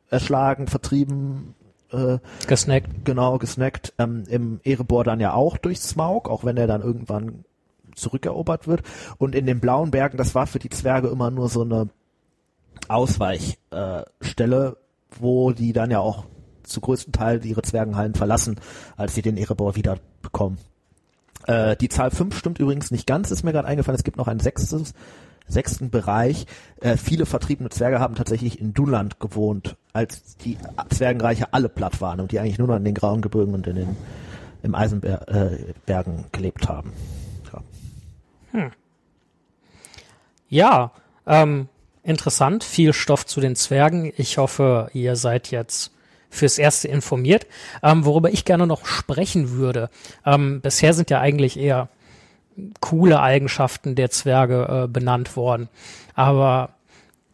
erschlagen, 0.09 0.67
vertrieben, 0.67 1.55
äh, 1.91 2.19
Gesnackt. 2.47 3.05
genau 3.05 3.37
gesnackt. 3.37 3.93
Ähm, 3.97 4.23
Im 4.27 4.59
Erebor 4.63 5.03
dann 5.03 5.19
ja 5.19 5.33
auch 5.33 5.57
durch 5.57 5.79
Smaug, 5.79 6.29
auch 6.29 6.43
wenn 6.43 6.57
er 6.57 6.67
dann 6.67 6.81
irgendwann 6.81 7.45
zurückerobert 7.95 8.67
wird. 8.67 8.83
Und 9.17 9.35
in 9.35 9.45
den 9.45 9.59
Blauen 9.59 9.91
Bergen, 9.91 10.17
das 10.17 10.35
war 10.35 10.47
für 10.47 10.59
die 10.59 10.69
Zwerge 10.69 11.09
immer 11.09 11.31
nur 11.31 11.49
so 11.49 11.61
eine 11.61 11.89
Ausweichstelle, 12.89 14.05
Stelle, 14.21 14.77
wo 15.19 15.51
die 15.51 15.73
dann 15.73 15.91
ja 15.91 15.99
auch 15.99 16.25
zu 16.63 16.81
größten 16.81 17.13
Teil 17.13 17.43
ihre 17.45 17.61
Zwergenhallen 17.61 18.13
verlassen, 18.13 18.59
als 18.95 19.15
sie 19.15 19.21
den 19.21 19.37
Erebor 19.37 19.75
wieder 19.75 19.97
bekommen. 20.21 20.57
Äh, 21.47 21.75
die 21.77 21.89
Zahl 21.89 22.11
5 22.11 22.37
stimmt 22.37 22.59
übrigens 22.59 22.91
nicht 22.91 23.07
ganz, 23.07 23.31
ist 23.31 23.43
mir 23.43 23.51
gerade 23.51 23.67
eingefallen. 23.67 23.97
Es 23.97 24.03
gibt 24.03 24.17
noch 24.17 24.27
ein 24.27 24.39
sechstes, 24.39 24.93
sechsten 25.47 25.89
Bereich. 25.89 26.45
Äh, 26.81 26.97
viele 26.97 27.25
vertriebene 27.25 27.69
Zwerge 27.69 27.99
haben 27.99 28.15
tatsächlich 28.15 28.59
in 28.59 28.73
Dunland 28.73 29.19
gewohnt, 29.19 29.75
als 29.93 30.37
die 30.37 30.57
Zwergenreiche 30.89 31.53
alle 31.53 31.69
platt 31.69 32.01
waren 32.01 32.19
und 32.19 32.31
die 32.31 32.39
eigentlich 32.39 32.59
nur 32.59 32.67
noch 32.67 32.75
in 32.75 32.85
den 32.85 32.93
grauen 32.93 33.21
Gebirgen 33.21 33.53
und 33.53 33.67
in 33.67 33.75
den 33.75 33.97
im 34.61 34.75
Eisenbergen 34.75 36.19
äh, 36.19 36.23
gelebt 36.33 36.67
haben. 36.67 36.91
Ja, 38.53 38.71
Ja, 40.49 40.91
ähm, 41.25 41.69
interessant, 42.03 42.63
viel 42.63 42.93
Stoff 42.93 43.25
zu 43.25 43.41
den 43.41 43.55
Zwergen. 43.55 44.11
Ich 44.17 44.37
hoffe, 44.37 44.89
ihr 44.93 45.15
seid 45.15 45.51
jetzt 45.51 45.91
fürs 46.29 46.57
Erste 46.57 46.87
informiert. 46.87 47.47
Ähm, 47.81 48.05
worüber 48.05 48.31
ich 48.31 48.45
gerne 48.45 48.67
noch 48.67 48.85
sprechen 48.85 49.51
würde. 49.51 49.89
Ähm, 50.25 50.61
bisher 50.61 50.93
sind 50.93 51.09
ja 51.09 51.19
eigentlich 51.19 51.57
eher 51.57 51.89
coole 52.81 53.21
Eigenschaften 53.21 53.95
der 53.95 54.11
Zwerge 54.11 54.83
äh, 54.83 54.87
benannt 54.87 55.35
worden. 55.35 55.69
Aber 56.13 56.75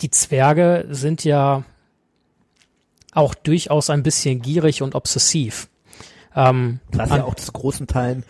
die 0.02 0.12
Zwerge 0.12 0.86
sind 0.90 1.24
ja 1.24 1.64
auch 3.14 3.34
durchaus 3.34 3.90
ein 3.90 4.04
bisschen 4.04 4.42
gierig 4.42 4.82
und 4.82 4.96
obsessiv. 4.96 5.70
Ähm, 6.36 6.80
Was 6.92 7.10
ja 7.10 7.24
auch 7.24 7.36
zu 7.36 7.52
großen 7.52 7.88
Teilen, 7.88 8.24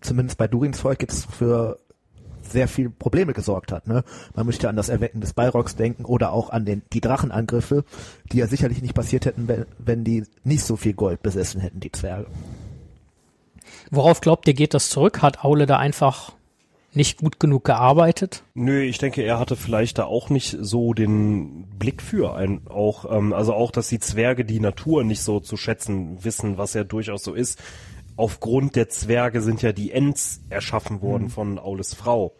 zumindest 0.00 0.38
bei 0.38 0.46
Durins 0.46 0.80
Volk, 0.80 1.02
jetzt 1.02 1.26
für 1.30 1.80
sehr 2.52 2.68
viele 2.68 2.90
Probleme 2.90 3.32
gesorgt 3.32 3.72
hat. 3.72 3.86
Ne? 3.86 4.04
Man 4.34 4.46
möchte 4.46 4.68
an 4.68 4.76
das 4.76 4.88
Erwecken 4.88 5.20
des 5.20 5.32
Balrogs 5.32 5.76
denken 5.76 6.04
oder 6.04 6.32
auch 6.32 6.50
an 6.50 6.64
den, 6.64 6.82
die 6.92 7.00
Drachenangriffe, 7.00 7.84
die 8.30 8.38
ja 8.38 8.46
sicherlich 8.46 8.82
nicht 8.82 8.94
passiert 8.94 9.26
hätten, 9.26 9.48
wenn, 9.48 9.66
wenn 9.78 10.04
die 10.04 10.24
nicht 10.44 10.64
so 10.64 10.76
viel 10.76 10.92
Gold 10.92 11.22
besessen 11.22 11.60
hätten, 11.60 11.80
die 11.80 11.92
Zwerge. 11.92 12.26
Worauf 13.90 14.20
glaubt 14.20 14.46
ihr, 14.48 14.54
geht 14.54 14.74
das 14.74 14.90
zurück? 14.90 15.22
Hat 15.22 15.44
Aule 15.44 15.66
da 15.66 15.78
einfach 15.78 16.32
nicht 16.94 17.18
gut 17.18 17.40
genug 17.40 17.64
gearbeitet? 17.64 18.42
Nö, 18.54 18.82
ich 18.82 18.98
denke, 18.98 19.22
er 19.22 19.38
hatte 19.38 19.56
vielleicht 19.56 19.98
da 19.98 20.04
auch 20.04 20.30
nicht 20.30 20.56
so 20.60 20.92
den 20.92 21.64
Blick 21.78 22.02
für 22.02 22.34
ein, 22.34 22.62
auch, 22.68 23.10
ähm, 23.10 23.32
also 23.32 23.54
auch, 23.54 23.70
dass 23.70 23.88
die 23.88 23.98
Zwerge 23.98 24.44
die 24.44 24.60
Natur 24.60 25.04
nicht 25.04 25.22
so 25.22 25.40
zu 25.40 25.56
schätzen 25.56 26.22
wissen, 26.24 26.58
was 26.58 26.74
ja 26.74 26.84
durchaus 26.84 27.22
so 27.22 27.34
ist. 27.34 27.58
Aufgrund 28.16 28.76
der 28.76 28.88
Zwerge 28.90 29.40
sind 29.40 29.62
ja 29.62 29.72
die 29.72 29.90
Ents 29.90 30.42
erschaffen 30.50 31.00
worden 31.00 31.24
mhm. 31.24 31.30
von 31.30 31.58
Aules 31.58 31.94
Frau. 31.94 32.34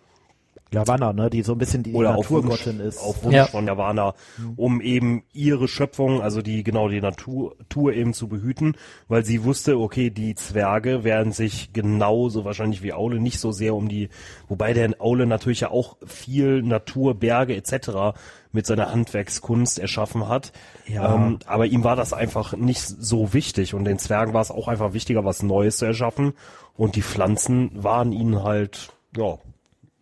Yavanna, 0.73 1.13
ne, 1.13 1.31
die 1.31 1.43
so 1.43 1.53
ein 1.53 1.59
bisschen 1.59 1.83
die 1.83 1.93
Oder 1.93 2.17
Naturgottin 2.17 2.81
ist. 2.81 2.99
Auf 2.99 3.23
Wunsch 3.25 3.35
ja. 3.35 3.47
von 3.47 3.67
Yavanna, 3.67 4.15
um 4.57 4.81
eben 4.81 5.23
ihre 5.33 5.69
Schöpfung, 5.69 6.23
also 6.23 6.43
die 6.43 6.63
genau 6.63 6.89
die 6.89 7.01
Natur, 7.01 7.55
Natur 7.59 7.93
eben 7.93 8.15
zu 8.15 8.29
behüten, 8.29 8.77
weil 9.09 9.25
sie 9.25 9.45
wusste, 9.45 9.79
okay, 9.79 10.11
die 10.11 10.35
Zwerge 10.35 11.05
werden 11.05 11.33
sich 11.33 11.73
genauso 11.73 12.45
wahrscheinlich 12.45 12.83
wie 12.83 12.93
Aule 12.93 13.21
nicht 13.21 13.39
so 13.39 13.53
sehr 13.53 13.75
um 13.75 13.89
die, 13.89 14.09
wobei 14.49 14.73
der 14.73 14.95
Aule 14.99 15.27
natürlich 15.27 15.61
ja 15.61 15.71
auch 15.71 15.97
viel 16.07 16.63
Natur, 16.63 17.15
Berge 17.15 17.55
etc. 17.55 18.17
mit 18.53 18.67
seiner 18.67 18.91
Handwerkskunst 18.91 19.79
erschaffen 19.79 20.29
hat. 20.29 20.53
Ja. 20.87 21.15
Ähm, 21.15 21.39
aber 21.47 21.67
ihm 21.67 21.85
war 21.85 21.97
das 21.97 22.13
einfach 22.13 22.55
nicht 22.55 22.83
so 22.83 23.35
wichtig 23.35 23.75
und 23.75 23.85
den 23.85 23.99
Zwergen 23.99 24.33
war 24.33 24.41
es 24.41 24.51
auch 24.51 24.69
einfach 24.69 24.95
wichtiger, 24.95 25.25
was 25.25 25.43
Neues 25.43 25.77
zu 25.77 25.85
erschaffen 25.85 26.33
und 26.77 26.97
die 26.97 27.03
Pflanzen 27.03 27.71
waren 27.75 28.13
ihnen 28.13 28.43
halt, 28.43 28.93
ja, 29.17 29.39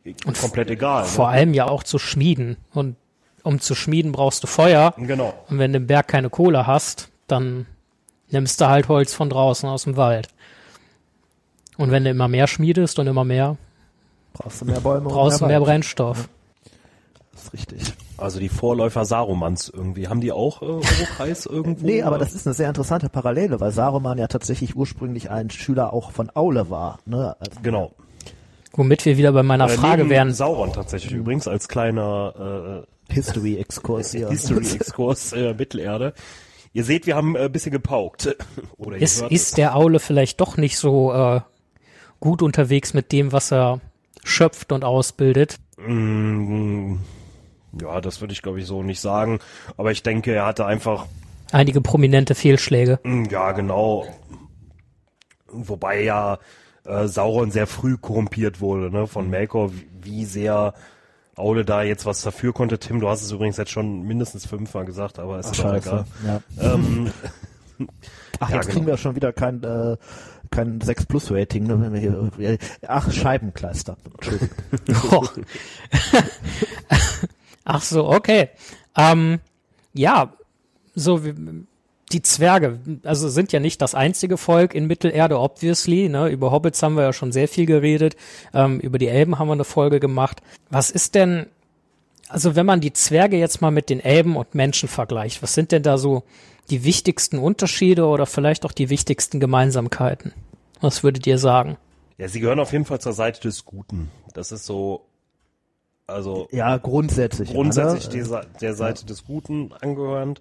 und 0.05 0.39
komplett 0.39 0.71
egal. 0.71 1.05
Vor 1.05 1.27
ne? 1.27 1.33
allem 1.33 1.55
ja 1.55 1.67
auch 1.67 1.83
zu 1.83 1.99
schmieden. 1.99 2.57
Und 2.73 2.97
um 3.43 3.61
zu 3.61 3.75
schmieden 3.75 4.13
brauchst 4.13 4.43
du 4.43 4.47
Feuer. 4.47 4.95
Genau. 4.97 5.35
Und 5.49 5.59
wenn 5.59 5.73
du 5.73 5.79
im 5.79 5.87
Berg 5.87 6.09
keine 6.09 6.31
Kohle 6.31 6.67
hast, 6.67 7.11
dann 7.27 7.67
nimmst 8.31 8.61
du 8.61 8.69
halt 8.69 8.89
Holz 8.89 9.15
von 9.15 9.31
draußen 9.31 9.69
aus 9.69 9.85
dem 9.85 9.97
Wald. 9.97 10.29
Und 11.77 11.91
wenn 11.91 12.05
du 12.05 12.11
immer 12.11 12.29
mehr 12.29 12.47
schmiedest 12.47 12.99
und 12.99 13.07
immer 13.07 13.25
mehr, 13.25 13.57
brauchst 14.35 14.61
du 14.61 14.67
mehr 14.67 14.81
Bäume 14.81 15.09
brauchst 15.09 15.41
du 15.41 15.47
mehr, 15.47 15.59
mehr 15.59 15.67
Brennstoff. 15.67 16.29
Das 17.33 17.45
ist 17.45 17.53
richtig. 17.55 17.95
Also 18.19 18.39
die 18.39 18.51
Vorläufer 18.51 19.07
Sarumans 19.07 19.71
irgendwie, 19.71 20.09
haben 20.09 20.21
die 20.21 20.31
auch 20.31 20.61
äh, 20.61 20.67
Urukreis 20.67 21.47
irgendwo? 21.51 21.87
nee, 21.87 22.03
aber 22.03 22.19
das 22.19 22.35
ist 22.35 22.47
eine 22.47 22.53
sehr 22.53 22.69
interessante 22.69 23.09
Parallele, 23.09 23.61
weil 23.61 23.71
Saruman 23.71 24.19
ja 24.19 24.27
tatsächlich 24.27 24.77
ursprünglich 24.77 25.31
ein 25.31 25.49
Schüler 25.49 25.95
auch 25.95 26.11
von 26.11 26.31
Aule 26.35 26.69
war. 26.69 26.99
Ne? 27.07 27.35
Also 27.41 27.61
genau. 27.63 27.93
Womit 28.73 29.05
wir 29.05 29.17
wieder 29.17 29.33
bei 29.33 29.43
meiner 29.43 29.67
äh, 29.67 29.71
Frage 29.71 30.09
wären. 30.09 30.33
Sauron 30.33 30.73
tatsächlich 30.73 31.13
übrigens 31.13 31.49
als 31.49 31.69
kleiner 31.69 32.87
äh, 33.09 33.13
History-Exkurs 33.13 34.13
ja. 34.15 34.29
History-Exkurs 34.31 35.33
äh, 35.33 35.55
Mittelerde. 35.55 36.15
Ihr 36.73 36.85
seht, 36.85 37.07
wir 37.07 37.17
haben 37.17 37.37
ein 37.37 37.47
äh, 37.47 37.49
bisschen 37.49 37.73
gepaukt. 37.73 38.37
Oder 38.77 38.99
ist, 38.99 39.23
ist 39.23 39.59
der 39.59 39.75
Aule 39.75 39.99
vielleicht 39.99 40.41
doch 40.41 40.57
nicht 40.57 40.79
so 40.79 41.13
äh, 41.13 41.41
gut 42.21 42.43
unterwegs 42.43 42.95
mit 42.95 43.13
dem, 43.13 43.33
was 43.33 43.53
er 43.53 43.81
schöpft 44.23 44.71
und 44.71 44.85
ausbildet? 44.85 45.57
Mm, 45.79 46.97
ja, 47.81 48.01
das 48.01 48.21
würde 48.21 48.33
ich 48.33 48.43
glaube 48.43 48.61
ich 48.61 48.67
so 48.67 48.83
nicht 48.83 49.01
sagen. 49.01 49.41
Aber 49.77 49.91
ich 49.91 50.03
denke, 50.05 50.33
er 50.33 50.47
hatte 50.47 50.65
einfach 50.67 51.07
einige 51.51 51.81
prominente 51.81 52.37
Fehlschläge. 52.37 53.01
Mm, 53.03 53.25
ja, 53.25 53.51
genau. 53.51 54.07
Wobei 55.49 56.03
ja 56.03 56.39
äh, 56.85 57.07
Sauron 57.07 57.51
sehr 57.51 57.67
früh 57.67 57.97
korrumpiert 57.97 58.61
wurde, 58.61 58.91
ne, 58.91 59.07
von 59.07 59.29
Melkor, 59.29 59.71
wie 60.03 60.25
sehr 60.25 60.75
Aule 61.37 61.65
da 61.65 61.83
jetzt 61.83 62.07
was 62.07 62.23
dafür 62.23 62.53
konnte. 62.53 62.79
Tim, 62.79 63.01
du 63.01 63.09
hast 63.09 63.23
es 63.23 63.33
übrigens 63.33 63.57
jetzt 63.57 63.71
schon 63.71 64.03
mindestens 64.03 64.47
fünfmal 64.47 64.85
gesagt, 64.85 65.19
aber 65.19 65.39
ist 65.39 65.53
Ach, 65.53 65.63
doch 65.63 65.75
egal. 65.75 66.05
Ja. 66.27 66.41
Ähm, 66.61 67.11
Ach, 68.41 68.51
jetzt 68.51 68.67
ja, 68.67 68.73
kriegen 68.73 68.87
genau. 68.87 68.93
wir 68.93 68.97
schon 68.97 69.17
wieder 69.17 69.33
kein, 69.33 69.63
äh, 69.63 69.97
kein 70.51 70.81
6 70.81 71.07
Plus 71.07 71.31
Rating, 71.31 71.67
ne, 71.67 71.81
wenn 71.81 71.93
wir 71.93 72.01
hier, 72.01 72.59
ach, 72.87 73.13
Scheibenkleister. 73.13 73.97
Entschuldigung. 74.15 74.57
oh. 75.11 75.27
ach 77.65 77.83
so, 77.83 78.09
okay. 78.09 78.49
Ähm, 78.97 79.41
ja, 79.93 80.33
so 80.95 81.25
wie, 81.25 81.35
die 82.13 82.23
Zwerge, 82.23 82.81
also 83.05 83.29
sind 83.29 83.53
ja 83.53 83.61
nicht 83.61 83.81
das 83.81 83.95
einzige 83.95 84.37
Volk 84.37 84.75
in 84.75 84.87
Mittelerde, 84.87 85.39
obviously. 85.39 86.09
Ne? 86.09 86.29
Über 86.29 86.51
Hobbits 86.51 86.83
haben 86.83 86.97
wir 86.97 87.05
ja 87.05 87.13
schon 87.13 87.33
sehr 87.33 87.49
viel 87.49 87.67
geredet. 87.67 88.17
Ähm, 88.53 88.81
über 88.81 88.99
die 88.99 89.09
Elben 89.09 89.39
haben 89.39 89.49
wir 89.49 89.53
eine 89.53 89.65
Folge 89.65 90.01
gemacht. 90.01 90.43
Was 90.71 90.91
ist 90.91 91.15
denn, 91.15 91.47
also 92.29 92.57
wenn 92.57 92.67
man 92.67 92.81
die 92.81 92.93
Zwerge 92.93 93.37
jetzt 93.37 93.61
mal 93.61 93.71
mit 93.71 93.91
den 93.91 94.01
Elben 94.01 94.37
und 94.37 94.55
Menschen 94.55 94.89
vergleicht, 94.89 95.43
was 95.43 95.55
sind 95.55 95.71
denn 95.73 95.83
da 95.83 95.99
so 95.99 96.25
die 96.69 96.85
wichtigsten 96.85 97.39
Unterschiede 97.39 98.07
oder 98.07 98.27
vielleicht 98.27 98.65
auch 98.65 98.73
die 98.73 98.91
wichtigsten 98.91 99.39
Gemeinsamkeiten? 99.39 100.33
Was 100.81 101.05
würdet 101.05 101.27
ihr 101.27 101.39
sagen? 101.39 101.77
Ja, 102.19 102.29
sie 102.29 102.41
gehören 102.41 102.61
auf 102.61 102.73
jeden 102.73 102.85
Fall 102.85 103.01
zur 103.01 103.13
Seite 103.13 103.41
des 103.41 103.65
Guten. 103.65 104.11
Das 104.35 104.53
ist 104.53 104.67
so, 104.67 105.07
also. 106.07 106.49
Ja, 106.51 106.77
grundsätzlich. 106.77 107.53
Grundsätzlich 107.53 108.09
die, 108.09 108.25
der 108.61 108.75
Seite 108.75 109.03
ja. 109.03 109.07
des 109.07 109.25
Guten 109.25 109.73
angehörend 109.81 110.41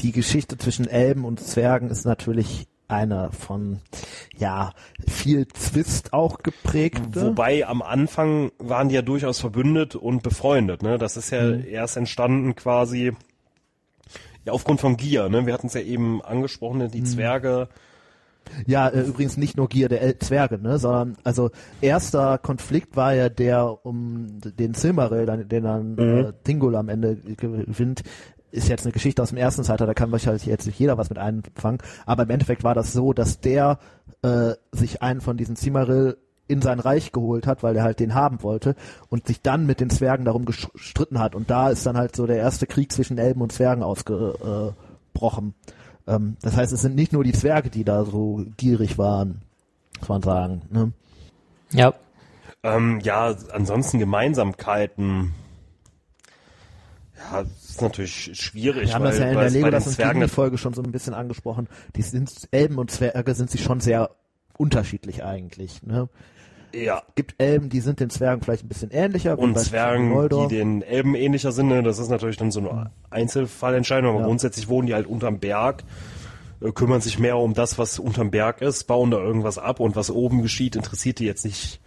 die 0.00 0.12
Geschichte 0.12 0.56
zwischen 0.56 0.86
Elben 0.86 1.24
und 1.24 1.40
Zwergen 1.40 1.90
ist 1.90 2.04
natürlich 2.04 2.68
eine 2.88 3.30
von 3.32 3.80
ja 4.36 4.72
viel 5.06 5.46
Zwist 5.48 6.12
auch 6.14 6.38
geprägt. 6.38 7.02
Wobei 7.12 7.66
am 7.66 7.82
Anfang 7.82 8.50
waren 8.58 8.88
die 8.88 8.94
ja 8.94 9.02
durchaus 9.02 9.40
verbündet 9.40 9.94
und 9.94 10.22
befreundet. 10.22 10.82
Ne? 10.82 10.96
Das 10.96 11.16
ist 11.16 11.30
ja 11.30 11.42
mhm. 11.42 11.64
erst 11.66 11.98
entstanden 11.98 12.54
quasi 12.56 13.12
ja 14.44 14.52
aufgrund 14.52 14.80
von 14.80 14.96
Gier. 14.96 15.28
Ne? 15.28 15.46
Wir 15.46 15.52
hatten 15.52 15.66
es 15.66 15.74
ja 15.74 15.82
eben 15.82 16.22
angesprochen, 16.22 16.90
die 16.90 17.00
mhm. 17.00 17.06
Zwerge. 17.06 17.68
Ja, 18.66 18.88
äh, 18.88 19.02
übrigens 19.02 19.36
nicht 19.36 19.58
nur 19.58 19.68
Gier 19.68 19.90
der 19.90 20.00
El 20.00 20.18
Zwerge, 20.18 20.58
ne, 20.58 20.78
sondern 20.78 21.18
also 21.22 21.50
erster 21.82 22.38
Konflikt 22.38 22.96
war 22.96 23.12
ja 23.12 23.28
der 23.28 23.84
um 23.84 24.40
den 24.40 24.72
Silmaril, 24.72 25.26
den 25.26 25.64
dann 25.64 25.92
mhm. 25.92 25.98
äh, 25.98 26.32
Tingol 26.44 26.74
am 26.76 26.88
Ende 26.88 27.16
gewinnt, 27.16 28.04
ist 28.50 28.68
jetzt 28.68 28.84
eine 28.84 28.92
Geschichte 28.92 29.22
aus 29.22 29.30
dem 29.30 29.38
ersten 29.38 29.64
Zeitalter, 29.64 29.86
da 29.86 29.94
kann 29.94 30.12
wahrscheinlich 30.12 30.46
jetzt 30.46 30.66
nicht 30.66 30.78
jeder 30.78 30.98
was 30.98 31.10
mit 31.10 31.18
einfangen, 31.18 31.78
aber 32.06 32.24
im 32.24 32.30
Endeffekt 32.30 32.64
war 32.64 32.74
das 32.74 32.92
so, 32.92 33.12
dass 33.12 33.40
der 33.40 33.78
äh, 34.22 34.52
sich 34.72 35.02
einen 35.02 35.20
von 35.20 35.36
diesen 35.36 35.56
Zimaril 35.56 36.16
in 36.46 36.62
sein 36.62 36.80
Reich 36.80 37.12
geholt 37.12 37.46
hat, 37.46 37.62
weil 37.62 37.76
er 37.76 37.82
halt 37.82 38.00
den 38.00 38.14
haben 38.14 38.42
wollte 38.42 38.74
und 39.10 39.26
sich 39.26 39.42
dann 39.42 39.66
mit 39.66 39.80
den 39.80 39.90
Zwergen 39.90 40.24
darum 40.24 40.46
gestritten 40.46 41.18
hat 41.18 41.34
und 41.34 41.50
da 41.50 41.68
ist 41.68 41.84
dann 41.84 41.98
halt 41.98 42.16
so 42.16 42.26
der 42.26 42.38
erste 42.38 42.66
Krieg 42.66 42.90
zwischen 42.90 43.18
Elben 43.18 43.42
und 43.42 43.52
Zwergen 43.52 43.82
ausgebrochen. 43.82 45.54
Ähm, 46.06 46.36
das 46.40 46.56
heißt, 46.56 46.72
es 46.72 46.80
sind 46.80 46.94
nicht 46.94 47.12
nur 47.12 47.22
die 47.22 47.32
Zwerge, 47.32 47.68
die 47.68 47.84
da 47.84 48.04
so 48.04 48.44
gierig 48.56 48.96
waren, 48.96 49.42
muss 50.00 50.08
man 50.08 50.22
sagen. 50.22 50.62
Ne? 50.70 50.92
Ja. 51.70 51.92
Ähm, 52.62 53.00
ja, 53.02 53.34
ansonsten 53.52 53.98
Gemeinsamkeiten. 53.98 55.34
Ja, 57.18 57.44
ist 57.62 57.82
natürlich 57.82 58.30
schwierig. 58.34 58.88
Wir 58.88 58.94
haben 58.94 59.04
weil, 59.04 59.10
das 59.10 59.20
ja 59.20 59.28
in 59.28 59.38
der 59.38 59.50
Legolas 59.50 59.86
und 59.86 59.92
Zwergen 59.94 60.28
Folge 60.28 60.58
schon 60.58 60.74
so 60.74 60.82
ein 60.82 60.92
bisschen 60.92 61.14
angesprochen. 61.14 61.68
Die 61.96 62.02
sind 62.02 62.30
Elben 62.50 62.78
und 62.78 62.90
Zwerge 62.90 63.34
sind 63.34 63.50
sie 63.50 63.58
schon 63.58 63.80
sehr 63.80 64.10
unterschiedlich 64.56 65.24
eigentlich. 65.24 65.82
Ne? 65.82 66.08
Ja. 66.74 67.02
Gibt 67.14 67.34
Elben, 67.38 67.70
die 67.70 67.80
sind 67.80 68.00
den 68.00 68.10
Zwergen 68.10 68.42
vielleicht 68.42 68.64
ein 68.64 68.68
bisschen 68.68 68.90
ähnlicher. 68.90 69.38
Und 69.38 69.58
Zwergen, 69.58 70.28
die 70.28 70.54
den 70.54 70.82
Elben 70.82 71.14
ähnlicher 71.14 71.52
sind. 71.52 71.68
Ne? 71.68 71.82
Das 71.82 71.98
ist 71.98 72.08
natürlich 72.08 72.36
dann 72.36 72.50
so 72.50 72.60
eine 72.60 72.90
Einzelfallentscheidung, 73.10 74.10
aber 74.10 74.20
ja. 74.20 74.26
grundsätzlich 74.26 74.68
wohnen 74.68 74.86
die 74.86 74.94
halt 74.94 75.06
unterm 75.06 75.38
Berg. 75.38 75.84
äh, 76.60 76.70
kümmern 76.72 77.00
sich 77.00 77.18
mehr 77.18 77.38
um 77.38 77.54
das, 77.54 77.78
was 77.78 77.98
unterm 77.98 78.30
Berg 78.30 78.60
ist, 78.62 78.84
bauen 78.84 79.10
da 79.10 79.18
irgendwas 79.18 79.58
ab 79.58 79.80
und 79.80 79.96
was 79.96 80.10
oben 80.10 80.42
geschieht, 80.42 80.76
interessiert 80.76 81.18
die 81.18 81.24
jetzt 81.24 81.44
nicht 81.44 81.80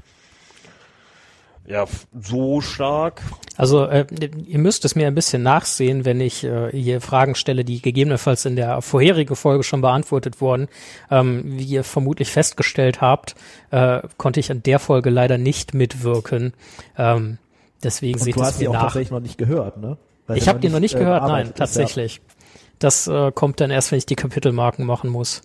ja, 1.71 1.85
so 2.21 2.59
stark. 2.59 3.21
Also 3.55 3.85
äh, 3.85 4.05
ihr 4.45 4.59
müsst 4.59 4.83
es 4.83 4.95
mir 4.95 5.07
ein 5.07 5.15
bisschen 5.15 5.41
nachsehen, 5.41 6.03
wenn 6.03 6.19
ich 6.19 6.43
äh, 6.43 6.69
hier 6.71 6.99
Fragen 6.99 7.33
stelle, 7.35 7.63
die 7.63 7.81
gegebenenfalls 7.81 8.43
in 8.45 8.57
der 8.57 8.81
vorherigen 8.81 9.35
Folge 9.35 9.63
schon 9.63 9.79
beantwortet 9.79 10.41
wurden. 10.41 10.67
Ähm, 11.09 11.43
wie 11.45 11.63
ihr 11.63 11.83
vermutlich 11.85 12.29
festgestellt 12.29 12.99
habt, 12.99 13.35
äh, 13.71 14.01
konnte 14.17 14.41
ich 14.41 14.51
an 14.51 14.63
der 14.63 14.79
Folge 14.79 15.09
leider 15.09 15.37
nicht 15.37 15.73
mitwirken. 15.73 16.53
Ähm, 16.97 17.37
deswegen 17.81 18.19
Und 18.19 18.25
seht 18.25 18.35
du 18.35 18.41
es 18.41 18.47
hast 18.47 18.59
mir 18.59 18.59
die 18.59 18.67
auch 18.67 18.73
nach. 18.73 18.81
tatsächlich 18.83 19.11
noch 19.11 19.21
nicht 19.21 19.37
gehört, 19.37 19.77
ne? 19.77 19.97
Weil 20.27 20.37
Ich 20.37 20.49
habe 20.49 20.59
die 20.59 20.69
noch 20.69 20.79
nicht 20.79 20.95
äh, 20.95 20.99
gehört, 20.99 21.23
nein, 21.23 21.43
ist, 21.43 21.49
ja. 21.49 21.55
tatsächlich. 21.55 22.21
Das 22.79 23.07
äh, 23.07 23.31
kommt 23.31 23.61
dann 23.61 23.71
erst, 23.71 23.91
wenn 23.91 23.97
ich 23.97 24.05
die 24.05 24.15
Kapitelmarken 24.15 24.85
machen 24.85 25.09
muss 25.09 25.41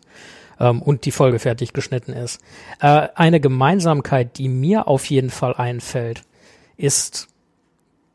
ähm, 0.61 0.83
und 0.83 1.05
die 1.05 1.11
Folge 1.13 1.39
fertig 1.39 1.73
geschnitten 1.73 2.13
ist. 2.13 2.41
Äh, 2.81 3.09
eine 3.15 3.41
Gemeinsamkeit, 3.41 4.39
die 4.39 4.49
mir 4.49 4.89
auf 4.89 5.07
jeden 5.07 5.31
Fall 5.31 5.55
einfällt, 5.55 6.23
ist, 6.77 7.29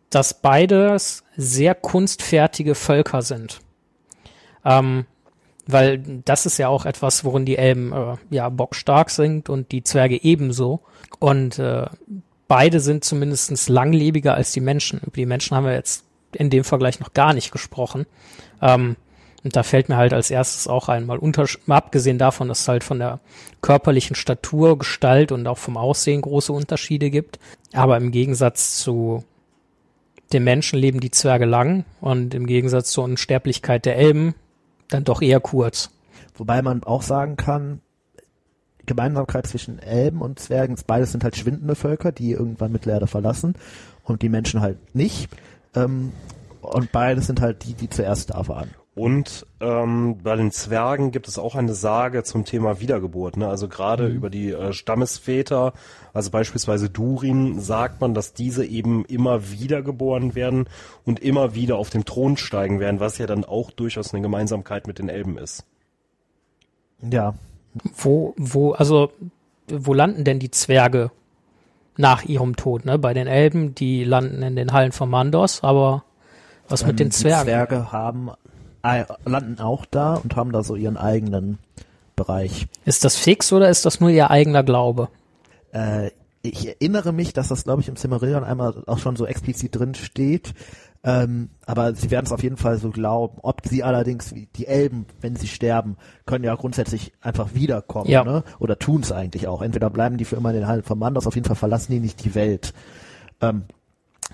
dass 0.09 0.33
beides 0.33 1.23
sehr 1.35 1.75
kunstfertige 1.75 2.75
Völker 2.75 3.21
sind. 3.21 3.59
Ähm, 4.63 5.05
weil 5.67 5.99
das 6.25 6.45
ist 6.45 6.57
ja 6.57 6.67
auch 6.67 6.85
etwas, 6.85 7.23
worin 7.23 7.45
die 7.45 7.57
Elben 7.57 7.93
äh, 7.93 8.15
ja 8.29 8.49
bockstark 8.49 9.09
sind 9.09 9.49
und 9.49 9.71
die 9.71 9.83
Zwerge 9.83 10.21
ebenso. 10.21 10.81
Und 11.19 11.59
äh, 11.59 11.85
beide 12.47 12.79
sind 12.79 13.03
zumindest 13.03 13.69
langlebiger 13.69 14.33
als 14.33 14.51
die 14.51 14.59
Menschen. 14.59 14.99
Über 14.99 15.15
die 15.15 15.25
Menschen 15.25 15.55
haben 15.55 15.65
wir 15.65 15.73
jetzt 15.73 16.03
in 16.33 16.49
dem 16.49 16.63
Vergleich 16.63 16.99
noch 16.99 17.13
gar 17.13 17.33
nicht 17.33 17.51
gesprochen. 17.51 18.05
Ähm, 18.61 18.95
und 19.43 19.55
da 19.55 19.63
fällt 19.63 19.89
mir 19.89 19.97
halt 19.97 20.13
als 20.13 20.29
erstes 20.29 20.67
auch 20.67 20.87
ein, 20.87 21.05
mal, 21.05 21.17
unter, 21.17 21.45
mal 21.65 21.77
abgesehen 21.77 22.19
davon, 22.19 22.47
dass 22.47 22.61
es 22.61 22.67
halt 22.67 22.83
von 22.83 22.99
der 22.99 23.19
körperlichen 23.61 24.15
Statur, 24.15 24.77
Gestalt 24.77 25.31
und 25.31 25.47
auch 25.47 25.57
vom 25.57 25.77
Aussehen 25.77 26.21
große 26.21 26.53
Unterschiede 26.53 27.09
gibt. 27.09 27.39
Aber 27.73 27.97
im 27.97 28.11
Gegensatz 28.11 28.77
zu 28.77 29.23
den 30.31 30.43
Menschen 30.43 30.79
leben 30.79 30.99
die 30.99 31.11
Zwerge 31.11 31.45
lang 31.45 31.85
und 31.99 32.33
im 32.33 32.45
Gegensatz 32.45 32.91
zur 32.91 33.03
Unsterblichkeit 33.03 33.85
der 33.85 33.97
Elben 33.97 34.35
dann 34.89 35.03
doch 35.03 35.21
eher 35.21 35.39
kurz. 35.39 35.89
Wobei 36.35 36.61
man 36.61 36.83
auch 36.83 37.01
sagen 37.01 37.35
kann, 37.35 37.81
Gemeinsamkeit 38.85 39.47
zwischen 39.47 39.79
Elben 39.79 40.21
und 40.21 40.39
Zwergen, 40.39 40.75
beides 40.85 41.11
sind 41.11 41.23
halt 41.23 41.35
schwindende 41.35 41.75
Völker, 41.75 42.11
die 42.11 42.31
irgendwann 42.31 42.71
Mittelerde 42.71 43.07
verlassen 43.07 43.55
und 44.03 44.21
die 44.21 44.29
Menschen 44.29 44.61
halt 44.61 44.95
nicht. 44.95 45.29
Ähm, 45.75 46.11
und 46.61 46.91
beides 46.91 47.27
sind 47.27 47.41
halt 47.41 47.65
die, 47.65 47.73
die 47.73 47.89
zuerst 47.89 48.31
da 48.31 48.47
waren. 48.47 48.69
Und 48.93 49.45
ähm, 49.61 50.17
bei 50.21 50.35
den 50.35 50.51
Zwergen 50.51 51.11
gibt 51.11 51.29
es 51.29 51.39
auch 51.39 51.55
eine 51.55 51.73
Sage 51.73 52.23
zum 52.23 52.43
Thema 52.43 52.81
Wiedergeburt. 52.81 53.37
Ne? 53.37 53.47
Also 53.47 53.69
gerade 53.69 54.07
über 54.07 54.29
die 54.29 54.51
äh, 54.51 54.73
Stammesväter, 54.73 55.71
also 56.13 56.29
beispielsweise 56.29 56.89
Durin, 56.89 57.61
sagt 57.61 58.01
man, 58.01 58.13
dass 58.13 58.33
diese 58.33 58.65
eben 58.65 59.05
immer 59.05 59.49
wiedergeboren 59.49 60.35
werden 60.35 60.67
und 61.05 61.21
immer 61.21 61.55
wieder 61.55 61.77
auf 61.77 61.89
den 61.89 62.03
Thron 62.03 62.35
steigen 62.35 62.81
werden, 62.81 62.99
was 62.99 63.17
ja 63.17 63.27
dann 63.27 63.45
auch 63.45 63.71
durchaus 63.71 64.13
eine 64.13 64.21
Gemeinsamkeit 64.21 64.87
mit 64.87 64.99
den 64.99 65.07
Elben 65.07 65.37
ist. 65.37 65.63
Ja. 67.01 67.33
Wo, 67.95 68.33
wo, 68.35 68.73
also, 68.73 69.13
wo 69.69 69.93
landen 69.93 70.25
denn 70.25 70.39
die 70.39 70.51
Zwerge 70.51 71.11
nach 71.95 72.23
ihrem 72.23 72.57
Tod, 72.57 72.83
ne? 72.83 72.99
Bei 72.99 73.13
den 73.13 73.27
Elben, 73.27 73.73
die 73.73 74.03
landen 74.03 74.41
in 74.43 74.57
den 74.57 74.73
Hallen 74.73 74.91
von 74.91 75.09
Mandos, 75.09 75.63
aber 75.63 76.03
was 76.67 76.83
mit 76.85 76.91
Ähm, 76.91 76.97
den 76.97 77.11
Zwergen? 77.11 77.45
Die 77.45 77.51
Zwerge 77.51 77.91
haben, 77.91 78.31
landen 78.83 79.59
auch 79.59 79.85
da 79.85 80.15
und 80.15 80.35
haben 80.35 80.51
da 80.51 80.63
so 80.63 80.75
ihren 80.75 80.97
eigenen 80.97 81.57
Bereich. 82.15 82.67
Ist 82.85 83.03
das 83.05 83.15
fix 83.17 83.51
oder 83.53 83.69
ist 83.69 83.85
das 83.85 83.99
nur 83.99 84.09
ihr 84.09 84.29
eigener 84.31 84.63
Glaube? 84.63 85.09
Äh, 85.73 86.11
ich 86.43 86.67
erinnere 86.67 87.11
mich, 87.13 87.33
dass 87.33 87.47
das, 87.49 87.63
glaube 87.63 87.81
ich, 87.81 87.87
im 87.87 87.95
Silmarillion 87.95 88.43
einmal 88.43 88.83
auch 88.87 88.97
schon 88.99 89.15
so 89.15 89.25
explizit 89.25 89.75
drin 89.77 89.93
steht. 89.95 90.53
Ähm, 91.03 91.49
aber 91.65 91.95
sie 91.95 92.11
werden 92.11 92.25
es 92.27 92.31
auf 92.31 92.43
jeden 92.43 92.57
Fall 92.57 92.77
so 92.77 92.91
glauben. 92.91 93.39
Ob 93.41 93.61
sie 93.65 93.83
allerdings, 93.83 94.35
wie 94.35 94.47
die 94.55 94.67
Elben, 94.67 95.07
wenn 95.19 95.35
sie 95.35 95.47
sterben, 95.47 95.97
können 96.27 96.43
ja 96.43 96.53
grundsätzlich 96.55 97.11
einfach 97.21 97.55
wiederkommen, 97.55 98.09
Ja. 98.09 98.23
ne? 98.23 98.43
Oder 98.59 98.77
tun 98.77 99.01
es 99.01 99.11
eigentlich 99.11 99.47
auch. 99.47 99.63
Entweder 99.63 99.89
bleiben 99.89 100.17
die 100.17 100.25
für 100.25 100.35
immer 100.35 100.49
in 100.49 100.57
den 100.57 100.67
Hallen 100.67 100.83
von 100.83 100.99
Mandos, 100.99 101.25
auf 101.25 101.33
jeden 101.35 101.47
Fall 101.47 101.55
verlassen 101.55 101.91
die 101.91 101.99
nicht 101.99 102.23
die 102.23 102.35
Welt. 102.35 102.73
Ähm, 103.39 103.63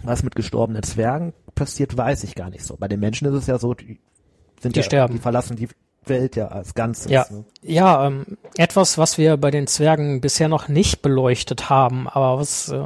was 0.04 0.24
mit 0.24 0.36
gestorbenen 0.36 0.84
Zwergen 0.84 1.34
passiert, 1.56 1.96
weiß 1.96 2.26
ich 2.26 2.36
gar 2.36 2.50
nicht 2.50 2.66
so. 2.66 2.76
Bei 2.78 2.90
den 2.90 3.00
Menschen 3.00 3.28
ist 3.30 3.34
es 3.34 3.48
ja 3.48 3.58
so, 3.60 3.74
die 3.74 4.00
sind 4.62 4.76
Die 4.76 4.80
ja, 4.80 4.84
sterben. 4.86 5.16
die 5.16 5.20
verlassen 5.22 5.56
die 5.56 5.68
Welt 6.06 6.36
ja 6.36 6.48
als 6.48 6.74
Ganzes. 6.74 7.12
Ja, 7.12 7.26
Ne? 7.30 7.44
ja 7.62 8.08
ähm, 8.08 8.38
etwas, 8.56 8.98
was 8.98 9.18
wir 9.18 9.38
bei 9.38 9.52
den 9.52 9.68
Zwergen 9.68 10.22
bisher 10.22 10.48
noch 10.48 10.68
nicht 10.68 11.02
beleuchtet 11.02 11.70
haben, 11.70 12.08
aber 12.08 12.40
was 12.40 12.70
äh, 12.70 12.82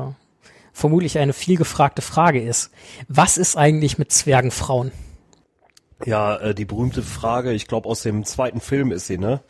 vermutlich 0.73 1.17
eine 1.19 1.34
viel 1.34 1.57
gefragte 1.57 2.01
Frage 2.01 2.41
ist. 2.41 2.71
Was 3.07 3.38
ist 3.38 3.57
eigentlich 3.57 3.97
mit 3.97 4.12
Zwergenfrauen? 4.12 4.91
Ja, 6.05 6.36
äh, 6.38 6.55
die 6.55 6.65
berühmte 6.65 7.03
Frage, 7.03 7.53
ich 7.53 7.67
glaube 7.67 7.88
aus 7.88 8.01
dem 8.01 8.25
zweiten 8.25 8.60
Film 8.60 8.91
ist 8.91 9.05
sie, 9.07 9.19
ne? 9.19 9.41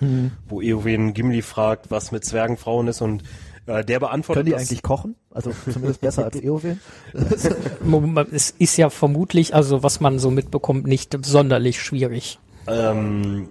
Wo 0.49 0.59
Eowyn 0.61 1.13
Gimli 1.13 1.41
fragt, 1.41 1.91
was 1.91 2.11
mit 2.11 2.25
Zwergenfrauen 2.25 2.87
ist 2.89 2.99
und 3.01 3.23
äh, 3.65 3.83
der 3.83 3.99
beantwortet 3.99 4.43
Können 4.43 4.45
die 4.45 4.51
das. 4.51 4.69
eigentlich 4.69 4.83
kochen? 4.83 5.15
Also 5.29 5.51
zumindest 5.71 6.01
besser 6.01 6.25
als 6.25 6.35
Eowyn? 6.41 6.79
Es 8.31 8.51
ist 8.51 8.77
ja 8.77 8.89
vermutlich, 8.89 9.53
also 9.53 9.83
was 9.83 9.99
man 9.99 10.19
so 10.19 10.31
mitbekommt, 10.31 10.87
nicht 10.87 11.17
sonderlich 11.25 11.81
schwierig. 11.81 12.39
Ähm, 12.67 13.49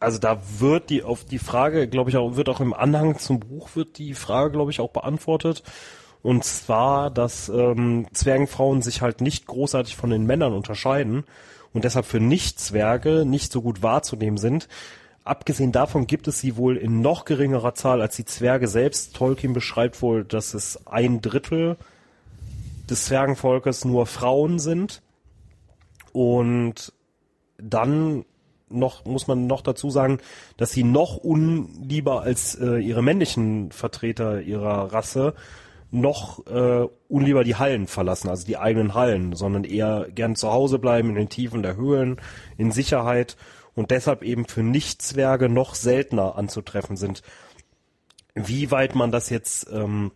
also 0.00 0.18
da 0.18 0.40
wird 0.58 0.90
die 0.90 1.02
auf 1.02 1.24
die 1.24 1.38
Frage, 1.38 1.88
glaube 1.88 2.10
ich, 2.10 2.16
auch 2.16 2.36
wird 2.36 2.48
auch 2.48 2.60
im 2.60 2.74
Anhang 2.74 3.18
zum 3.18 3.40
Buch 3.40 3.70
wird 3.74 3.98
die 3.98 4.14
Frage, 4.14 4.52
glaube 4.52 4.70
ich, 4.70 4.80
auch 4.80 4.90
beantwortet. 4.90 5.62
Und 6.22 6.44
zwar, 6.44 7.10
dass 7.10 7.48
ähm, 7.48 8.06
Zwergenfrauen 8.12 8.82
sich 8.82 9.02
halt 9.02 9.20
nicht 9.20 9.46
großartig 9.46 9.96
von 9.96 10.10
den 10.10 10.26
Männern 10.26 10.52
unterscheiden 10.52 11.24
und 11.72 11.84
deshalb 11.84 12.06
für 12.06 12.20
Nicht-Zwerge 12.20 13.24
nicht 13.24 13.52
so 13.52 13.62
gut 13.62 13.82
wahrzunehmen 13.82 14.38
sind. 14.38 14.68
Abgesehen 15.28 15.72
davon 15.72 16.06
gibt 16.06 16.26
es 16.26 16.40
sie 16.40 16.56
wohl 16.56 16.78
in 16.78 17.02
noch 17.02 17.26
geringerer 17.26 17.74
Zahl 17.74 18.00
als 18.00 18.16
die 18.16 18.24
Zwerge 18.24 18.66
selbst. 18.66 19.14
Tolkien 19.14 19.52
beschreibt 19.52 20.00
wohl, 20.00 20.24
dass 20.24 20.54
es 20.54 20.86
ein 20.86 21.20
Drittel 21.20 21.76
des 22.88 23.04
Zwergenvolkes 23.04 23.84
nur 23.84 24.06
Frauen 24.06 24.58
sind. 24.58 25.02
Und 26.12 26.94
dann 27.58 28.24
noch 28.70 29.04
muss 29.04 29.26
man 29.26 29.46
noch 29.46 29.60
dazu 29.60 29.90
sagen, 29.90 30.18
dass 30.56 30.72
sie 30.72 30.82
noch 30.82 31.18
unlieber 31.18 32.22
als 32.22 32.54
äh, 32.54 32.78
ihre 32.78 33.02
männlichen 33.02 33.70
Vertreter 33.70 34.40
ihrer 34.40 34.94
Rasse 34.94 35.34
noch 35.90 36.46
äh, 36.46 36.86
unlieber 37.08 37.44
die 37.44 37.56
Hallen 37.56 37.86
verlassen, 37.86 38.30
also 38.30 38.46
die 38.46 38.56
eigenen 38.56 38.94
Hallen, 38.94 39.34
sondern 39.34 39.64
eher 39.64 40.06
gern 40.14 40.36
zu 40.36 40.50
Hause 40.50 40.78
bleiben 40.78 41.10
in 41.10 41.14
den 41.16 41.28
Tiefen 41.28 41.62
der 41.62 41.76
Höhlen, 41.76 42.18
in 42.56 42.72
Sicherheit 42.72 43.36
und 43.78 43.92
deshalb 43.92 44.24
eben 44.24 44.44
für 44.44 44.64
Nicht-Zwerge 44.64 45.48
noch 45.48 45.76
seltener 45.76 46.36
anzutreffen 46.36 46.96
sind. 46.96 47.22
Wie 48.34 48.72
weit 48.72 48.96
man 48.96 49.12
das 49.12 49.30
jetzt 49.30 49.68
ähm, 49.72 50.10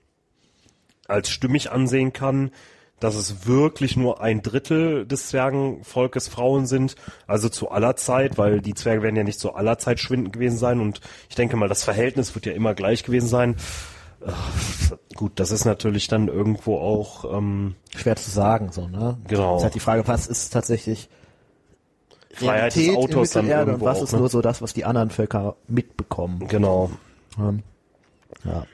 als 1.07 1.31
stimmig 1.31 1.71
ansehen 1.71 2.13
kann, 2.13 2.51
dass 2.99 3.15
es 3.15 3.47
wirklich 3.47 3.97
nur 3.97 4.21
ein 4.21 4.43
Drittel 4.43 5.07
des 5.07 5.29
Zwergenvolkes 5.29 6.27
Frauen 6.27 6.67
sind, 6.67 6.97
also 7.29 7.49
zu 7.49 7.71
aller 7.71 7.95
Zeit, 7.95 8.37
weil 8.37 8.61
die 8.61 8.75
Zwerge 8.75 9.03
werden 9.03 9.17
ja 9.17 9.25
nicht 9.25 9.39
zu 9.39 9.55
aller 9.55 9.79
Zeit 9.79 10.01
schwindend 10.01 10.33
gewesen 10.33 10.59
sein 10.59 10.81
und 10.81 11.01
ich 11.29 11.37
denke 11.37 11.57
mal, 11.57 11.69
das 11.69 11.85
Verhältnis 11.85 12.35
wird 12.35 12.47
ja 12.47 12.53
immer 12.53 12.75
gleich 12.75 13.05
gewesen 13.05 13.29
sein. 13.29 13.57
Äh, 14.27 15.15
gut, 15.15 15.39
das 15.39 15.53
ist 15.53 15.65
natürlich 15.65 16.09
dann 16.09 16.27
irgendwo 16.27 16.79
auch 16.79 17.37
ähm, 17.37 17.77
Schwer 17.95 18.17
zu 18.17 18.31
sagen, 18.31 18.73
so, 18.73 18.89
ne? 18.89 19.19
Genau. 19.29 19.53
Das 19.53 19.61
ist 19.61 19.65
halt 19.65 19.75
die 19.77 19.81
Frage, 19.81 20.09
was 20.09 20.27
ist 20.27 20.53
tatsächlich 20.53 21.09
Freiheit 22.33 22.75
des 22.75 22.83
Realität 22.83 22.97
Autors 22.97 23.29
in 23.29 23.35
dann 23.35 23.45
Mittelerde 23.45 23.63
und 23.63 23.69
irgendwo 23.69 23.87
was 23.87 23.99
auch, 23.99 24.03
ist 24.05 24.13
ne? 24.13 24.19
nur 24.19 24.29
so 24.29 24.41
das, 24.41 24.63
was 24.63 24.75
die 24.75 24.85
anderen 24.85 25.11
Völker 25.11 25.57
mitbekommen. 25.69 26.47
genau. 26.49 26.91
Ja. 28.45 28.67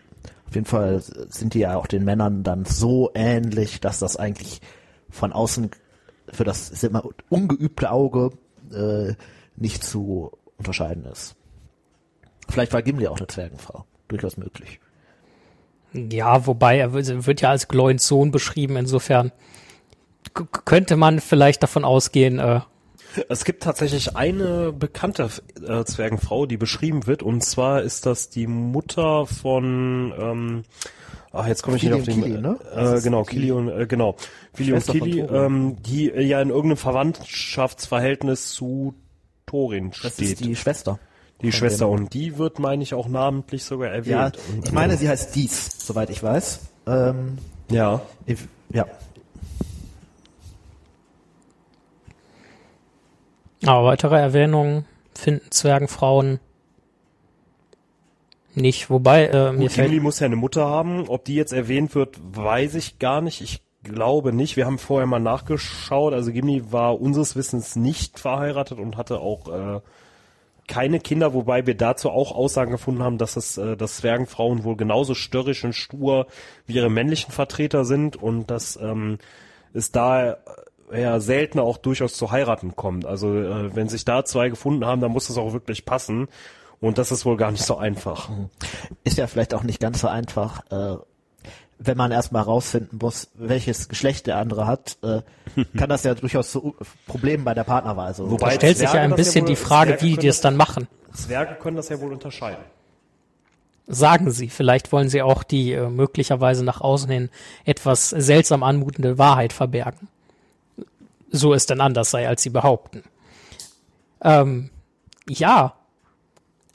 Auf 0.46 0.54
jeden 0.54 0.66
Fall 0.66 1.00
sind 1.00 1.54
die 1.54 1.60
ja 1.60 1.76
auch 1.76 1.86
den 1.86 2.04
Männern 2.04 2.42
dann 2.42 2.64
so 2.64 3.10
ähnlich, 3.14 3.80
dass 3.80 3.98
das 3.98 4.16
eigentlich 4.16 4.62
von 5.10 5.32
außen 5.32 5.70
für 6.32 6.44
das 6.44 6.70
ist 6.70 6.84
immer 6.84 7.04
ungeübte 7.28 7.90
Auge 7.90 8.30
äh, 8.72 9.14
nicht 9.56 9.84
zu 9.84 10.32
unterscheiden 10.56 11.04
ist. 11.04 11.36
Vielleicht 12.48 12.72
war 12.72 12.82
Gimli 12.82 13.06
auch 13.08 13.18
eine 13.18 13.26
Zwergenfrau. 13.26 13.84
Durchaus 14.08 14.36
möglich. 14.36 14.80
Ja, 15.92 16.46
wobei 16.46 16.78
er 16.78 16.92
wird, 16.92 17.40
ja 17.40 17.50
als 17.50 17.68
Gloins 17.68 18.06
Sohn 18.06 18.30
beschrieben, 18.30 18.76
insofern 18.76 19.32
könnte 20.64 20.96
man 20.96 21.20
vielleicht 21.20 21.62
davon 21.62 21.84
ausgehen, 21.84 22.38
äh, 22.38 22.60
Es 23.28 23.44
gibt 23.44 23.62
tatsächlich 23.62 24.16
eine 24.16 24.72
bekannte 24.72 25.28
äh, 25.66 25.84
Zwergenfrau, 25.84 26.46
die 26.46 26.56
beschrieben 26.56 27.06
wird, 27.06 27.22
und 27.22 27.42
zwar 27.42 27.82
ist 27.82 28.06
das 28.06 28.28
die 28.30 28.46
Mutter 28.46 29.26
von, 29.26 30.12
ähm, 30.18 30.62
ach 31.32 31.46
jetzt 31.46 31.62
komme 31.62 31.76
ich 31.76 31.82
Kili 31.82 31.94
nicht 31.96 32.08
auf 32.08 32.14
den, 32.14 32.22
Kili, 32.24 32.40
ne? 32.40 32.58
äh, 32.72 32.74
Das 32.76 33.02
genau, 33.02 33.22
Kili 33.24 33.50
und, 33.50 33.68
äh, 33.68 33.86
genau, 33.86 34.16
Kili 34.54 34.72
und 34.72 34.86
Kili, 34.86 35.20
ähm, 35.20 35.76
die 35.82 36.10
äh, 36.10 36.22
ja 36.22 36.40
in 36.42 36.48
irgendeinem 36.50 36.76
Verwandtschaftsverhältnis 36.76 38.52
zu 38.52 38.94
Thorin 39.46 39.90
Das 40.02 40.14
steht. 40.14 40.28
ist 40.32 40.44
die 40.44 40.56
Schwester. 40.56 40.98
Die 41.40 41.52
Schwester 41.52 41.86
dem- 41.86 41.94
und 41.94 42.14
die 42.14 42.36
wird, 42.36 42.58
meine 42.58 42.82
ich, 42.82 42.94
auch 42.94 43.08
namentlich 43.08 43.64
sogar 43.64 43.88
Ja, 43.90 43.94
erwähnt. 44.26 44.38
Und, 44.52 44.66
ich 44.66 44.72
meine, 44.72 44.96
sie 44.96 45.08
heißt 45.08 45.34
Dies, 45.36 45.70
soweit 45.86 46.10
ich 46.10 46.22
weiß. 46.22 46.60
Ähm, 46.86 47.38
ja. 47.70 48.00
ich, 48.26 48.38
ja. 48.72 48.86
Aber 53.64 53.88
weitere 53.88 54.18
Erwähnungen 54.18 54.84
finden 55.14 55.50
Zwergenfrauen 55.50 56.40
nicht. 58.54 58.90
Wobei, 58.90 59.26
äh, 59.26 59.52
mir 59.52 59.64
Gut, 59.64 59.72
fällt 59.72 59.88
Gimli 59.88 60.00
muss 60.00 60.20
ja 60.20 60.26
eine 60.26 60.36
Mutter 60.36 60.66
haben. 60.66 61.08
Ob 61.08 61.24
die 61.24 61.34
jetzt 61.34 61.52
erwähnt 61.52 61.94
wird, 61.94 62.18
weiß 62.20 62.74
ich 62.74 62.98
gar 62.98 63.20
nicht. 63.20 63.40
Ich 63.40 63.62
glaube 63.82 64.32
nicht. 64.32 64.56
Wir 64.56 64.66
haben 64.66 64.78
vorher 64.78 65.06
mal 65.06 65.20
nachgeschaut. 65.20 66.12
Also 66.12 66.32
Gimli 66.32 66.72
war 66.72 67.00
unseres 67.00 67.36
Wissens 67.36 67.76
nicht 67.76 68.18
verheiratet 68.18 68.78
und 68.78 68.96
hatte 68.96 69.20
auch 69.20 69.48
äh, 69.48 69.80
keine 70.66 71.00
Kinder, 71.00 71.34
wobei 71.34 71.66
wir 71.66 71.76
dazu 71.76 72.10
auch 72.10 72.32
Aussagen 72.32 72.70
gefunden 72.70 73.02
haben, 73.02 73.18
dass 73.18 73.36
es, 73.36 73.58
äh, 73.58 73.76
dass 73.76 73.98
Zwergenfrauen 73.98 74.64
wohl 74.64 74.76
genauso 74.76 75.14
störrisch 75.14 75.64
und 75.64 75.72
stur 75.74 76.26
wie 76.66 76.74
ihre 76.74 76.90
männlichen 76.90 77.32
Vertreter 77.32 77.84
sind 77.84 78.16
und 78.16 78.50
dass 78.50 78.76
ähm, 78.76 79.18
es 79.72 79.90
da 79.90 80.36
ja 80.94 81.20
seltener 81.20 81.62
auch 81.64 81.76
durchaus 81.78 82.14
zu 82.14 82.30
heiraten 82.30 82.76
kommt. 82.76 83.04
Also 83.06 83.34
äh, 83.36 83.74
wenn 83.74 83.88
sich 83.88 84.04
da 84.04 84.24
zwei 84.24 84.48
gefunden 84.48 84.84
haben, 84.86 85.00
dann 85.00 85.12
muss 85.12 85.28
es 85.30 85.36
auch 85.38 85.52
wirklich 85.52 85.84
passen. 85.84 86.28
Und 86.80 86.96
das 86.98 87.10
ist 87.10 87.24
wohl 87.24 87.36
gar 87.36 87.50
nicht 87.50 87.64
so 87.64 87.76
einfach. 87.76 88.30
Ist 89.04 89.18
ja 89.18 89.26
vielleicht 89.26 89.52
auch 89.54 89.64
nicht 89.64 89.80
ganz 89.80 90.00
so 90.00 90.06
einfach, 90.08 90.62
äh, 90.70 90.96
wenn 91.80 91.96
man 91.96 92.10
erstmal 92.12 92.42
rausfinden 92.42 92.98
muss, 93.02 93.28
welches 93.34 93.88
Geschlecht 93.88 94.26
der 94.26 94.36
andere 94.36 94.66
hat, 94.66 94.96
äh, 95.02 95.22
kann 95.76 95.88
das 95.88 96.04
ja 96.04 96.14
durchaus 96.14 96.50
zu 96.52 96.76
Problemen 97.06 97.44
bei 97.44 97.54
der 97.54 97.64
Partnerwahl. 97.64 98.14
So. 98.14 98.30
Wobei- 98.30 98.50
da 98.50 98.54
stellt 98.56 98.78
sich 98.78 98.92
ja 98.92 99.00
ein 99.00 99.10
das 99.10 99.18
ja 99.18 99.24
bisschen 99.24 99.42
wohl- 99.42 99.48
die 99.50 99.56
Frage, 99.56 99.90
Zwerge 99.90 100.02
wie 100.04 100.16
die 100.16 100.26
das 100.28 100.36
das- 100.36 100.40
dann 100.42 100.56
machen. 100.56 100.88
Zwerge 101.12 101.54
können 101.56 101.76
das 101.76 101.88
ja 101.88 102.00
wohl 102.00 102.12
unterscheiden. 102.12 102.62
Sagen 103.86 104.30
sie. 104.30 104.48
Vielleicht 104.48 104.92
wollen 104.92 105.08
sie 105.08 105.22
auch 105.22 105.42
die 105.42 105.72
äh, 105.72 105.88
möglicherweise 105.88 106.62
nach 106.64 106.80
außen 106.80 107.10
hin 107.10 107.30
etwas 107.64 108.10
seltsam 108.10 108.62
anmutende 108.62 109.16
Wahrheit 109.18 109.52
verbergen. 109.52 110.08
So 111.30 111.54
es 111.54 111.66
denn 111.66 111.80
anders 111.80 112.10
sei, 112.10 112.26
als 112.28 112.42
sie 112.42 112.50
behaupten. 112.50 113.02
Ähm, 114.22 114.70
ja. 115.28 115.74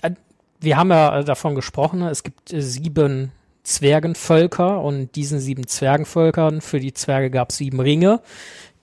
Äh, 0.01 0.11
Wir 0.59 0.77
haben 0.77 0.91
ja 0.91 1.23
davon 1.23 1.55
gesprochen, 1.55 1.99
ne? 1.99 2.09
es 2.09 2.23
gibt 2.23 2.53
äh, 2.53 2.61
sieben 2.61 3.31
Zwergenvölker 3.63 4.81
und 4.81 5.15
diesen 5.15 5.39
sieben 5.39 5.67
Zwergenvölkern, 5.67 6.61
für 6.61 6.79
die 6.79 6.93
Zwerge 6.93 7.29
gab 7.29 7.49
es 7.49 7.57
sieben 7.57 7.79
Ringe, 7.79 8.21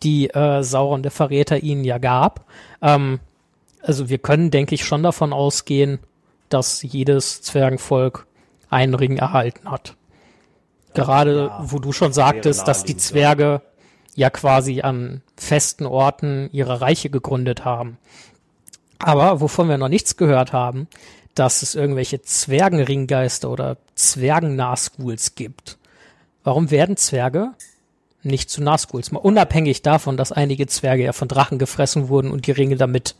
die 0.02 0.30
äh, 0.30 0.62
Sauron 0.62 1.02
der 1.02 1.12
Verräter 1.12 1.62
ihnen 1.62 1.85
ja 1.85 1.98
gab. 1.98 2.46
Ähm, 2.80 3.20
also 3.83 4.09
wir 4.09 4.18
können, 4.18 4.50
denke 4.50 4.74
ich, 4.74 4.85
schon 4.85 5.02
davon 5.02 5.33
ausgehen, 5.33 5.98
dass 6.48 6.83
jedes 6.83 7.42
Zwergenvolk 7.42 8.26
einen 8.70 8.94
Ring 8.94 9.16
erhalten 9.18 9.70
hat. 9.70 9.96
Gerade 10.94 11.46
Ja, 11.46 11.61
wo 11.62 11.78
du 11.78 11.92
schon 11.92 12.12
sagtest, 12.12 12.66
dass 12.66 12.85
die. 12.85 12.96
Zwerge 12.96 13.62
ja 14.20 14.28
quasi 14.28 14.83
an 14.83 15.22
festen 15.38 15.87
Orten 15.87 16.50
ihre 16.52 16.83
Reiche 16.83 17.09
gegründet 17.09 17.64
haben. 17.64 17.96
Aber 18.98 19.40
wovon 19.40 19.70
wir 19.70 19.78
noch 19.78 19.88
nichts 19.88 20.18
gehört 20.18 20.52
haben, 20.52 20.88
dass 21.35 21.62
es 21.62 21.74
irgendwelche 21.74 22.20
Zwergenringgeister 22.20 23.48
oder 23.48 23.78
Zwergen-Nazguls 23.94 25.37
gibt. 25.37 25.78
Warum 26.44 26.70
werden 26.70 26.98
Zwerge 26.98 27.52
nicht 28.22 28.50
zu 28.50 28.62
Nazguls? 28.62 29.11
Mal 29.11 29.20
unabhängig 29.20 29.80
davon, 29.80 30.18
dass 30.18 30.33
einige 30.33 30.66
Zwerge 30.66 31.02
ja 31.02 31.12
von 31.14 31.28
Drachen 31.28 31.59
gefressen 31.59 32.09
wurden 32.09 32.30
und 32.30 32.46
die 32.46 32.52
Ringe 32.52 32.76
damit. 32.76 33.14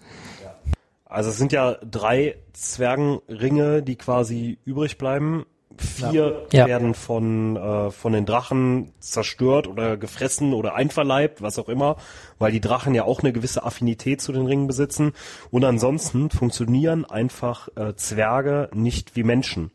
Also 1.07 1.31
es 1.31 1.39
sind 1.39 1.53
ja 1.53 1.79
drei 1.83 2.37
Zwergenringe, 2.53 3.83
die 3.83 3.97
quasi 3.97 4.59
übrig 4.67 4.99
bleiben. 4.99 5.47
Vier 5.81 6.47
Ja. 6.53 6.67
werden 6.67 6.95
von, 6.95 7.57
äh, 7.57 7.91
von 7.91 8.13
den 8.13 8.27
Drachen 8.27 8.93
zerstört 9.01 9.67
oder 9.67 9.97
gefressen 9.97 10.53
oder 10.53 10.75
einverleibt, 10.75 11.41
was 11.41 11.59
auch 11.59 11.69
immer, 11.69 11.97
weil 12.39 12.53
die 12.53 12.61
Drachen 12.61 12.95
ja 12.95 13.05
auch 13.05 13.21
eine 13.21 13.33
gewisse 13.33 13.65
Affinität 13.65 14.21
zu 14.21 14.33
den 14.33 14.47
Ringen 14.47 14.67
besitzen. 14.67 15.13
Und 15.51 15.65
ansonsten 15.65 16.31
funktionieren 16.31 17.05
einfach 17.07 17.69
äh, 17.77 17.95
Zwerge 17.95 18.69
nicht 18.75 19.17
wie 19.17 19.23
Menschen. 19.25 19.71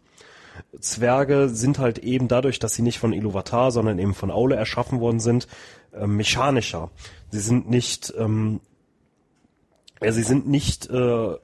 Zwerge 0.80 1.50
sind 1.50 1.80
halt 1.80 1.98
eben 2.00 2.28
dadurch, 2.28 2.60
dass 2.60 2.76
sie 2.76 2.82
nicht 2.82 3.00
von 3.00 3.12
Iluvatar, 3.12 3.72
sondern 3.72 4.00
eben 4.00 4.14
von 4.14 4.32
Aule 4.32 4.56
erschaffen 4.56 5.00
worden 5.00 5.20
sind, 5.20 5.48
äh, 5.94 6.06
mechanischer. 6.08 6.92
Sie 7.32 7.40
sind 7.40 7.70
nicht, 7.70 8.14
ähm, 8.18 8.60
ja, 10.02 10.12
sie 10.12 10.24
sind 10.24 10.48
nicht 10.48 10.88
äh, 10.90 11.36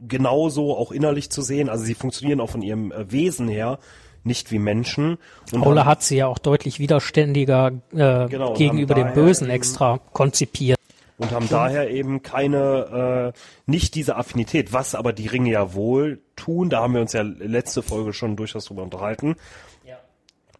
genauso 0.00 0.76
auch 0.76 0.92
innerlich 0.92 1.30
zu 1.30 1.42
sehen. 1.42 1.68
Also 1.68 1.84
sie 1.84 1.94
funktionieren 1.94 2.40
auch 2.40 2.50
von 2.50 2.62
ihrem 2.62 2.92
äh, 2.92 3.10
Wesen 3.10 3.48
her 3.48 3.78
nicht 4.24 4.50
wie 4.50 4.58
Menschen. 4.58 5.18
Und 5.52 5.64
haben- 5.64 5.84
hat 5.84 6.02
sie 6.02 6.16
ja 6.16 6.26
auch 6.26 6.38
deutlich 6.38 6.78
widerständiger 6.78 7.72
äh, 7.92 8.26
Genau, 8.28 8.54
gegenüber 8.54 8.94
dem 8.94 9.12
Bösen 9.12 9.50
extra 9.50 9.98
konzipiert. 10.12 10.78
und 11.18 11.30
haben 11.30 11.48
daher 11.48 11.90
eben 11.90 12.22
keine, 12.22 13.32
äh, 13.34 13.38
nicht 13.70 13.94
diese 13.94 14.16
Affinität, 14.16 14.72
was 14.72 14.94
aber 14.94 15.12
die 15.12 15.26
Ringe 15.26 15.50
ja 15.50 15.74
wohl 15.74 16.20
tun, 16.36 16.70
da 16.70 16.80
haben 16.82 16.94
wir 16.94 17.00
uns 17.02 17.12
ja 17.12 17.22
letzte 17.22 17.82
Folge 17.82 18.12
schon 18.12 18.34
durchaus 18.36 18.64
drüber 18.64 18.82
unterhalten, 18.82 19.36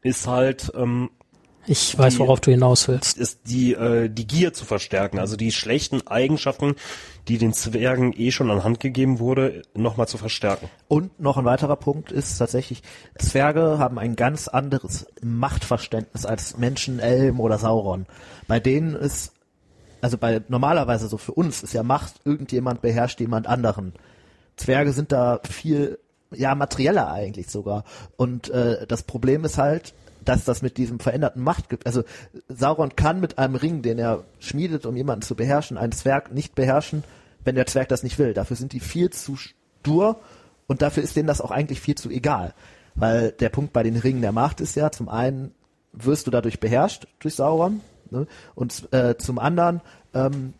ist 0.03 0.27
halt, 0.27 0.71
ähm, 0.77 1.11
Ich 1.67 1.97
weiß, 1.99 2.15
Die- 2.15 2.19
worauf 2.21 2.41
du 2.41 2.51
hinaus 2.51 2.89
willst. 2.89 3.17
ist 3.17 3.41
die, 3.47 3.73
äh, 3.75 4.09
die 4.09 4.27
Gier 4.27 4.53
zu 4.53 4.65
verstärken, 4.65 5.19
also 5.19 5.37
die 5.37 5.51
schlechten 5.53 6.07
Eigenschaften, 6.07 6.75
die 7.29 7.39
den 7.39 7.53
Zwergen 7.55 8.13
eh 8.15 8.31
schon 8.31 8.51
an 8.51 8.65
Hand 8.65 8.81
gegeben 8.81 9.19
wurde, 9.19 9.63
nochmal 9.75 10.07
zu 10.09 10.19
verstärken. 10.19 10.69
Und 10.89 11.19
noch 11.21 11.39
ein 11.39 11.45
weiterer 11.47 11.77
Punkt 11.77 12.13
ist 12.13 12.37
tatsächlich, 12.37 12.83
Zwerge 13.19 13.79
haben 13.79 13.99
ein 13.99 14.15
ganz 14.17 14.49
anderes 14.49 15.07
Machtverständnis 15.23 16.27
als 16.27 16.59
Menschen, 16.59 16.99
Elben 16.99 17.41
oder 17.41 17.59
Sauron. 17.59 18.07
Bei 18.47 18.61
denen 18.61 18.95
ist, 18.95 19.33
also 20.03 20.19
bei 20.19 20.43
normalerweise 20.49 21.09
so 21.09 21.17
für 21.17 21.33
uns 21.33 21.63
ist 21.63 21.73
ja 21.73 21.83
Macht, 21.83 22.15
irgendjemand 22.25 22.83
beherrscht 22.83 23.21
jemand 23.21 23.47
anderen. 23.47 23.95
Zwerge 24.57 24.93
sind 24.93 25.11
da 25.13 25.41
viel, 25.49 25.99
ja, 26.31 26.55
materieller 26.55 27.11
eigentlich 27.11 27.49
sogar. 27.49 27.85
Und 28.17 28.51
äh, 28.51 28.87
das 28.87 29.03
Problem 29.05 29.45
ist 29.45 29.57
halt, 29.57 29.95
dass 30.25 30.45
das 30.45 30.63
mit 30.63 30.77
diesem 30.79 31.01
veränderten 31.01 31.43
Macht 31.43 31.69
gibt. 31.69 31.87
Also 31.87 32.05
Sauron 32.49 32.97
kann 32.97 33.21
mit 33.21 33.39
einem 33.39 33.55
Ring, 33.55 33.83
den 33.83 33.99
er 33.99 34.25
schmiedet, 34.39 34.87
um 34.87 34.97
jemanden 34.97 35.23
zu 35.23 35.35
beherrschen, 35.35 35.77
einen 35.77 35.93
Zwerg 35.93 36.33
nicht 36.33 36.55
beherrschen, 36.55 37.05
wenn 37.45 37.55
der 37.55 37.67
Zwerg 37.67 37.89
das 37.89 38.03
nicht 38.03 38.19
will. 38.19 38.35
Dafür 38.35 38.57
sind 38.57 38.73
die 38.73 38.81
viel 38.81 39.11
zu 39.11 39.37
stur 39.37 40.21
und 40.67 40.83
dafür 40.83 41.03
ist 41.03 41.17
denen 41.17 41.29
das 41.29 41.41
auch 41.41 41.51
eigentlich 41.51 41.81
viel 41.81 41.95
zu 41.95 42.11
egal. 42.11 42.55
Weil 42.95 43.33
der 43.33 43.49
Punkt 43.49 43.73
bei 43.73 43.83
den 43.83 43.97
Ringen 43.97 44.23
der 44.23 44.33
Macht 44.33 44.61
ist 44.61 44.77
ja, 44.77 44.91
zum 44.91 45.09
einen 45.09 45.53
wirst 45.93 46.27
du 46.27 46.31
dadurch 46.31 46.61
beherrscht, 46.61 47.07
durch 47.21 47.35
Sauron, 47.35 47.81
ne? 48.11 48.27
und 48.55 48.93
äh, 48.93 49.17
zum 49.17 49.39
anderen 49.39 49.81
ähm, 50.13 50.55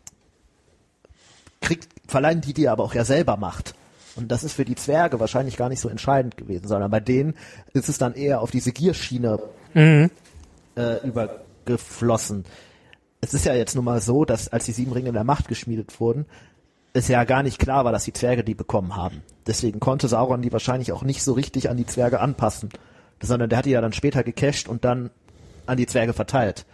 kriegt, 1.61 1.87
verleihen 2.07 2.41
die 2.41 2.53
dir 2.53 2.71
aber 2.71 2.83
auch 2.83 2.93
ja 2.93 3.03
selber 3.03 3.37
Macht. 3.37 3.75
Und 4.15 4.31
das 4.31 4.43
ist 4.43 4.53
für 4.53 4.65
die 4.65 4.75
Zwerge 4.75 5.19
wahrscheinlich 5.19 5.57
gar 5.57 5.69
nicht 5.69 5.79
so 5.79 5.89
entscheidend 5.89 6.37
gewesen, 6.37 6.67
sondern 6.67 6.89
bei 6.89 6.99
denen 6.99 7.35
ist 7.73 7.89
es 7.89 7.97
dann 7.97 8.13
eher 8.13 8.41
auf 8.41 8.51
diese 8.51 8.71
Gierschiene 8.71 9.39
äh, 10.77 11.07
übergeflossen. 11.07 12.45
Es 13.21 13.33
ist 13.33 13.45
ja 13.45 13.53
jetzt 13.53 13.75
nun 13.75 13.85
mal 13.85 14.01
so, 14.01 14.23
dass 14.23 14.47
als 14.49 14.65
die 14.65 14.71
sieben 14.71 14.91
Ringe 14.91 15.11
der 15.11 15.23
Macht 15.23 15.47
geschmiedet 15.47 15.99
wurden, 15.99 16.25
es 16.93 17.07
ja 17.09 17.25
gar 17.25 17.43
nicht 17.43 17.59
klar 17.59 17.83
war, 17.83 17.91
dass 17.91 18.05
die 18.05 18.13
Zwerge 18.13 18.43
die 18.43 18.55
bekommen 18.55 18.95
haben. 18.95 19.21
Deswegen 19.47 19.81
konnte 19.81 20.07
Sauron 20.07 20.41
die 20.41 20.53
wahrscheinlich 20.53 20.93
auch 20.93 21.03
nicht 21.03 21.23
so 21.23 21.33
richtig 21.33 21.69
an 21.69 21.75
die 21.75 21.85
Zwerge 21.85 22.21
anpassen, 22.21 22.69
sondern 23.21 23.49
der 23.49 23.57
hat 23.57 23.65
die 23.65 23.71
ja 23.71 23.81
dann 23.81 23.93
später 23.93 24.23
gecached 24.23 24.69
und 24.69 24.85
dann 24.85 25.09
an 25.65 25.77
die 25.77 25.87
Zwerge 25.87 26.13
verteilt. 26.13 26.65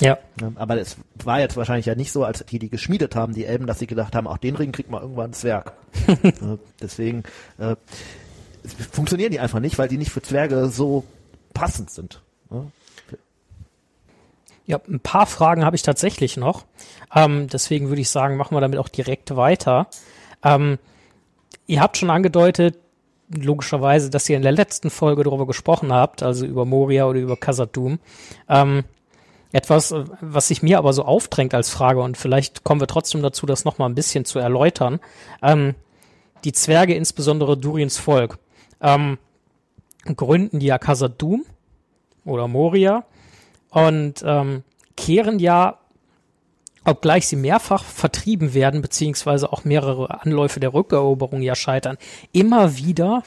Ja. 0.00 0.18
Ja, 0.40 0.52
Aber 0.56 0.78
es 0.78 0.96
war 1.24 1.40
jetzt 1.40 1.56
wahrscheinlich 1.56 1.86
ja 1.86 1.94
nicht 1.94 2.12
so, 2.12 2.24
als 2.24 2.44
die 2.44 2.58
die 2.58 2.70
geschmiedet 2.70 3.14
haben, 3.14 3.34
die 3.34 3.44
Elben, 3.44 3.66
dass 3.66 3.78
sie 3.78 3.86
gedacht 3.86 4.14
haben, 4.14 4.26
auch 4.26 4.38
den 4.38 4.56
Ring 4.56 4.72
kriegt 4.72 4.90
mal 4.90 5.02
irgendwann 5.02 5.30
ein 5.30 5.34
Zwerg. 5.34 5.72
Ja, 6.22 6.58
Deswegen 6.80 7.22
äh, 7.58 7.76
funktionieren 8.92 9.32
die 9.32 9.40
einfach 9.40 9.60
nicht, 9.60 9.78
weil 9.78 9.88
die 9.88 9.98
nicht 9.98 10.10
für 10.10 10.22
Zwerge 10.22 10.68
so 10.68 11.04
passend 11.54 11.90
sind. 11.90 12.22
Ja. 12.50 12.64
Ja, 14.66 14.80
ein 14.88 15.00
paar 15.00 15.26
Fragen 15.26 15.64
habe 15.64 15.74
ich 15.74 15.82
tatsächlich 15.82 16.36
noch. 16.36 16.64
Ähm, 17.12 17.48
deswegen 17.48 17.88
würde 17.88 18.02
ich 18.02 18.08
sagen, 18.08 18.36
machen 18.36 18.54
wir 18.54 18.60
damit 18.60 18.78
auch 18.78 18.88
direkt 18.88 19.34
weiter. 19.34 19.88
Ähm, 20.44 20.78
ihr 21.66 21.80
habt 21.80 21.96
schon 21.96 22.10
angedeutet, 22.10 22.78
logischerweise, 23.34 24.10
dass 24.10 24.28
ihr 24.28 24.36
in 24.36 24.42
der 24.42 24.52
letzten 24.52 24.90
Folge 24.90 25.24
darüber 25.24 25.46
gesprochen 25.46 25.92
habt, 25.92 26.22
also 26.22 26.46
über 26.46 26.64
Moria 26.66 27.06
oder 27.06 27.18
über 27.18 27.36
Khazad-dûm. 27.36 27.98
Ähm, 28.48 28.84
etwas, 29.52 29.92
äh, 29.92 30.04
was 30.20 30.48
sich 30.48 30.62
mir 30.62 30.78
aber 30.78 30.92
so 30.92 31.04
aufdrängt 31.04 31.54
als 31.54 31.70
Frage 31.70 32.00
und 32.00 32.16
vielleicht 32.16 32.64
kommen 32.64 32.80
wir 32.80 32.86
trotzdem 32.86 33.22
dazu, 33.22 33.46
das 33.46 33.64
nochmal 33.64 33.88
ein 33.88 33.94
bisschen 33.94 34.24
zu 34.24 34.38
erläutern. 34.38 35.00
Ähm, 35.42 35.74
die 36.44 36.52
Zwerge, 36.52 36.94
insbesondere 36.94 37.56
Durins 37.56 37.98
Volk, 37.98 38.38
ähm, 38.80 39.18
gründen 40.16 40.58
die 40.58 40.66
ja 40.66 40.78
Khazad-dûm 40.78 41.44
oder 42.24 42.48
Moria 42.48 43.04
und 43.70 44.22
ähm, 44.24 44.62
kehren 44.96 45.38
ja 45.38 45.78
obgleich 46.84 47.26
sie 47.26 47.36
mehrfach 47.36 47.84
vertrieben 47.84 48.54
werden, 48.54 48.82
beziehungsweise 48.82 49.52
auch 49.52 49.64
mehrere 49.64 50.22
Anläufe 50.22 50.60
der 50.60 50.72
Rückeroberung 50.72 51.42
ja 51.42 51.54
scheitern, 51.54 51.98
immer 52.32 52.76
wieder 52.76 53.22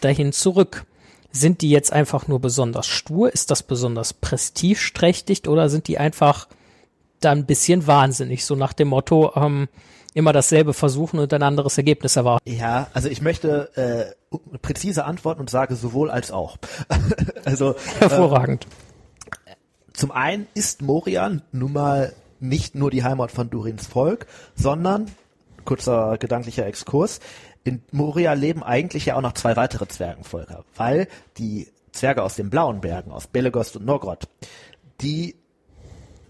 dahin 0.00 0.32
zurück. 0.32 0.84
Sind 1.32 1.62
die 1.62 1.70
jetzt 1.70 1.92
einfach 1.92 2.28
nur 2.28 2.40
besonders 2.40 2.86
stur? 2.86 3.32
Ist 3.32 3.50
das 3.50 3.62
besonders 3.62 4.12
prestigeträchtig 4.12 5.48
oder 5.48 5.68
sind 5.68 5.88
die 5.88 5.98
einfach 5.98 6.46
da 7.20 7.32
ein 7.32 7.46
bisschen 7.46 7.86
wahnsinnig? 7.86 8.44
So 8.44 8.54
nach 8.54 8.74
dem 8.74 8.88
Motto, 8.88 9.32
ähm, 9.34 9.68
immer 10.14 10.32
dasselbe 10.32 10.74
versuchen 10.74 11.18
und 11.18 11.32
ein 11.32 11.42
anderes 11.42 11.78
Ergebnis 11.78 12.16
erwarten. 12.16 12.50
Ja, 12.50 12.88
also 12.92 13.08
ich 13.08 13.22
möchte 13.22 14.14
äh, 14.30 14.38
präzise 14.58 15.04
antworten 15.04 15.40
und 15.40 15.50
sage 15.50 15.74
sowohl 15.74 16.10
als 16.10 16.30
auch. 16.30 16.58
also 17.44 17.74
hervorragend. 17.98 18.66
Äh, 19.46 19.54
zum 19.94 20.10
einen 20.10 20.46
ist 20.54 20.82
Moria 20.82 21.30
nun 21.52 21.72
mal 21.72 22.12
nicht 22.40 22.74
nur 22.74 22.90
die 22.90 23.04
Heimat 23.04 23.30
von 23.30 23.50
Durins 23.50 23.86
Volk, 23.86 24.26
sondern 24.54 25.06
kurzer 25.64 26.18
gedanklicher 26.18 26.66
Exkurs. 26.66 27.20
In 27.64 27.82
Moria 27.92 28.32
leben 28.32 28.62
eigentlich 28.62 29.06
ja 29.06 29.16
auch 29.16 29.20
noch 29.20 29.34
zwei 29.34 29.56
weitere 29.56 29.86
Zwergenvölker, 29.86 30.64
weil 30.76 31.08
die 31.38 31.68
Zwerge 31.92 32.22
aus 32.22 32.34
den 32.34 32.50
blauen 32.50 32.80
Bergen, 32.80 33.12
aus 33.12 33.26
Belegost 33.26 33.76
und 33.76 33.86
Norgrod, 33.86 34.28
die 35.00 35.36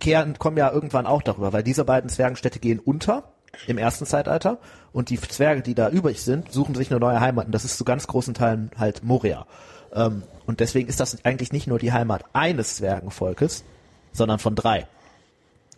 kehren, 0.00 0.38
kommen 0.38 0.56
ja 0.56 0.70
irgendwann 0.70 1.06
auch 1.06 1.22
darüber, 1.22 1.52
weil 1.52 1.62
diese 1.62 1.84
beiden 1.84 2.10
Zwergenstädte 2.10 2.58
gehen 2.58 2.80
unter 2.80 3.32
im 3.66 3.78
ersten 3.78 4.04
Zeitalter 4.04 4.58
und 4.92 5.10
die 5.10 5.20
Zwerge, 5.20 5.62
die 5.62 5.74
da 5.74 5.88
übrig 5.88 6.22
sind, 6.22 6.52
suchen 6.52 6.74
sich 6.74 6.90
eine 6.90 7.00
neue 7.00 7.20
Heimat 7.20 7.46
und 7.46 7.52
das 7.52 7.64
ist 7.64 7.78
zu 7.78 7.84
ganz 7.84 8.06
großen 8.06 8.34
Teilen 8.34 8.70
halt 8.76 9.04
Moria. 9.04 9.46
Ähm, 9.94 10.22
und 10.46 10.60
deswegen 10.60 10.88
ist 10.88 11.00
das 11.00 11.24
eigentlich 11.24 11.52
nicht 11.52 11.66
nur 11.66 11.78
die 11.78 11.92
Heimat 11.92 12.24
eines 12.32 12.76
Zwergenvolkes, 12.76 13.64
sondern 14.12 14.38
von 14.38 14.54
drei. 14.54 14.86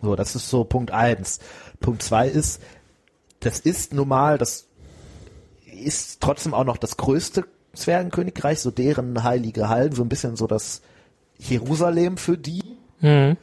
So, 0.00 0.16
das 0.16 0.34
ist 0.34 0.48
so 0.48 0.64
Punkt 0.64 0.90
eins. 0.90 1.40
Punkt 1.80 2.02
zwei 2.02 2.28
ist, 2.28 2.62
das 3.40 3.61
ist 3.61 3.92
normal, 3.92 4.38
das 4.38 4.68
ist 5.74 6.20
trotzdem 6.20 6.54
auch 6.54 6.64
noch 6.64 6.76
das 6.76 6.96
größte 6.96 7.44
Zwergenkönigreich, 7.74 8.60
so 8.60 8.70
deren 8.70 9.22
heilige 9.22 9.68
Hallen, 9.68 9.92
so 9.92 10.02
ein 10.02 10.08
bisschen 10.08 10.36
so 10.36 10.46
das 10.46 10.82
Jerusalem 11.38 12.16
für 12.16 12.38
die. 12.38 12.62
Mhm. 13.00 13.36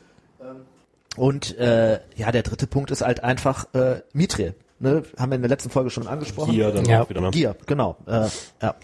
Und 1.17 1.57
äh, 1.57 1.99
ja, 2.15 2.31
der 2.31 2.43
dritte 2.43 2.67
Punkt 2.67 2.91
ist 2.91 3.01
halt 3.01 3.23
einfach 3.23 3.65
äh, 3.73 4.01
Mithril. 4.13 4.55
Ne, 4.79 5.03
haben 5.19 5.29
wir 5.29 5.35
in 5.35 5.43
der 5.43 5.49
letzten 5.49 5.69
Folge 5.69 5.91
schon 5.91 6.07
angesprochen. 6.07 6.53
Gier 6.53 6.71
dann 6.71 6.85
ja. 6.85 7.03
auch 7.03 7.09
wieder, 7.09 7.21
ne? 7.21 7.29
Gier, 7.29 7.55
genau. 7.67 7.97
Äh, 8.07 8.29
ja. 8.63 8.75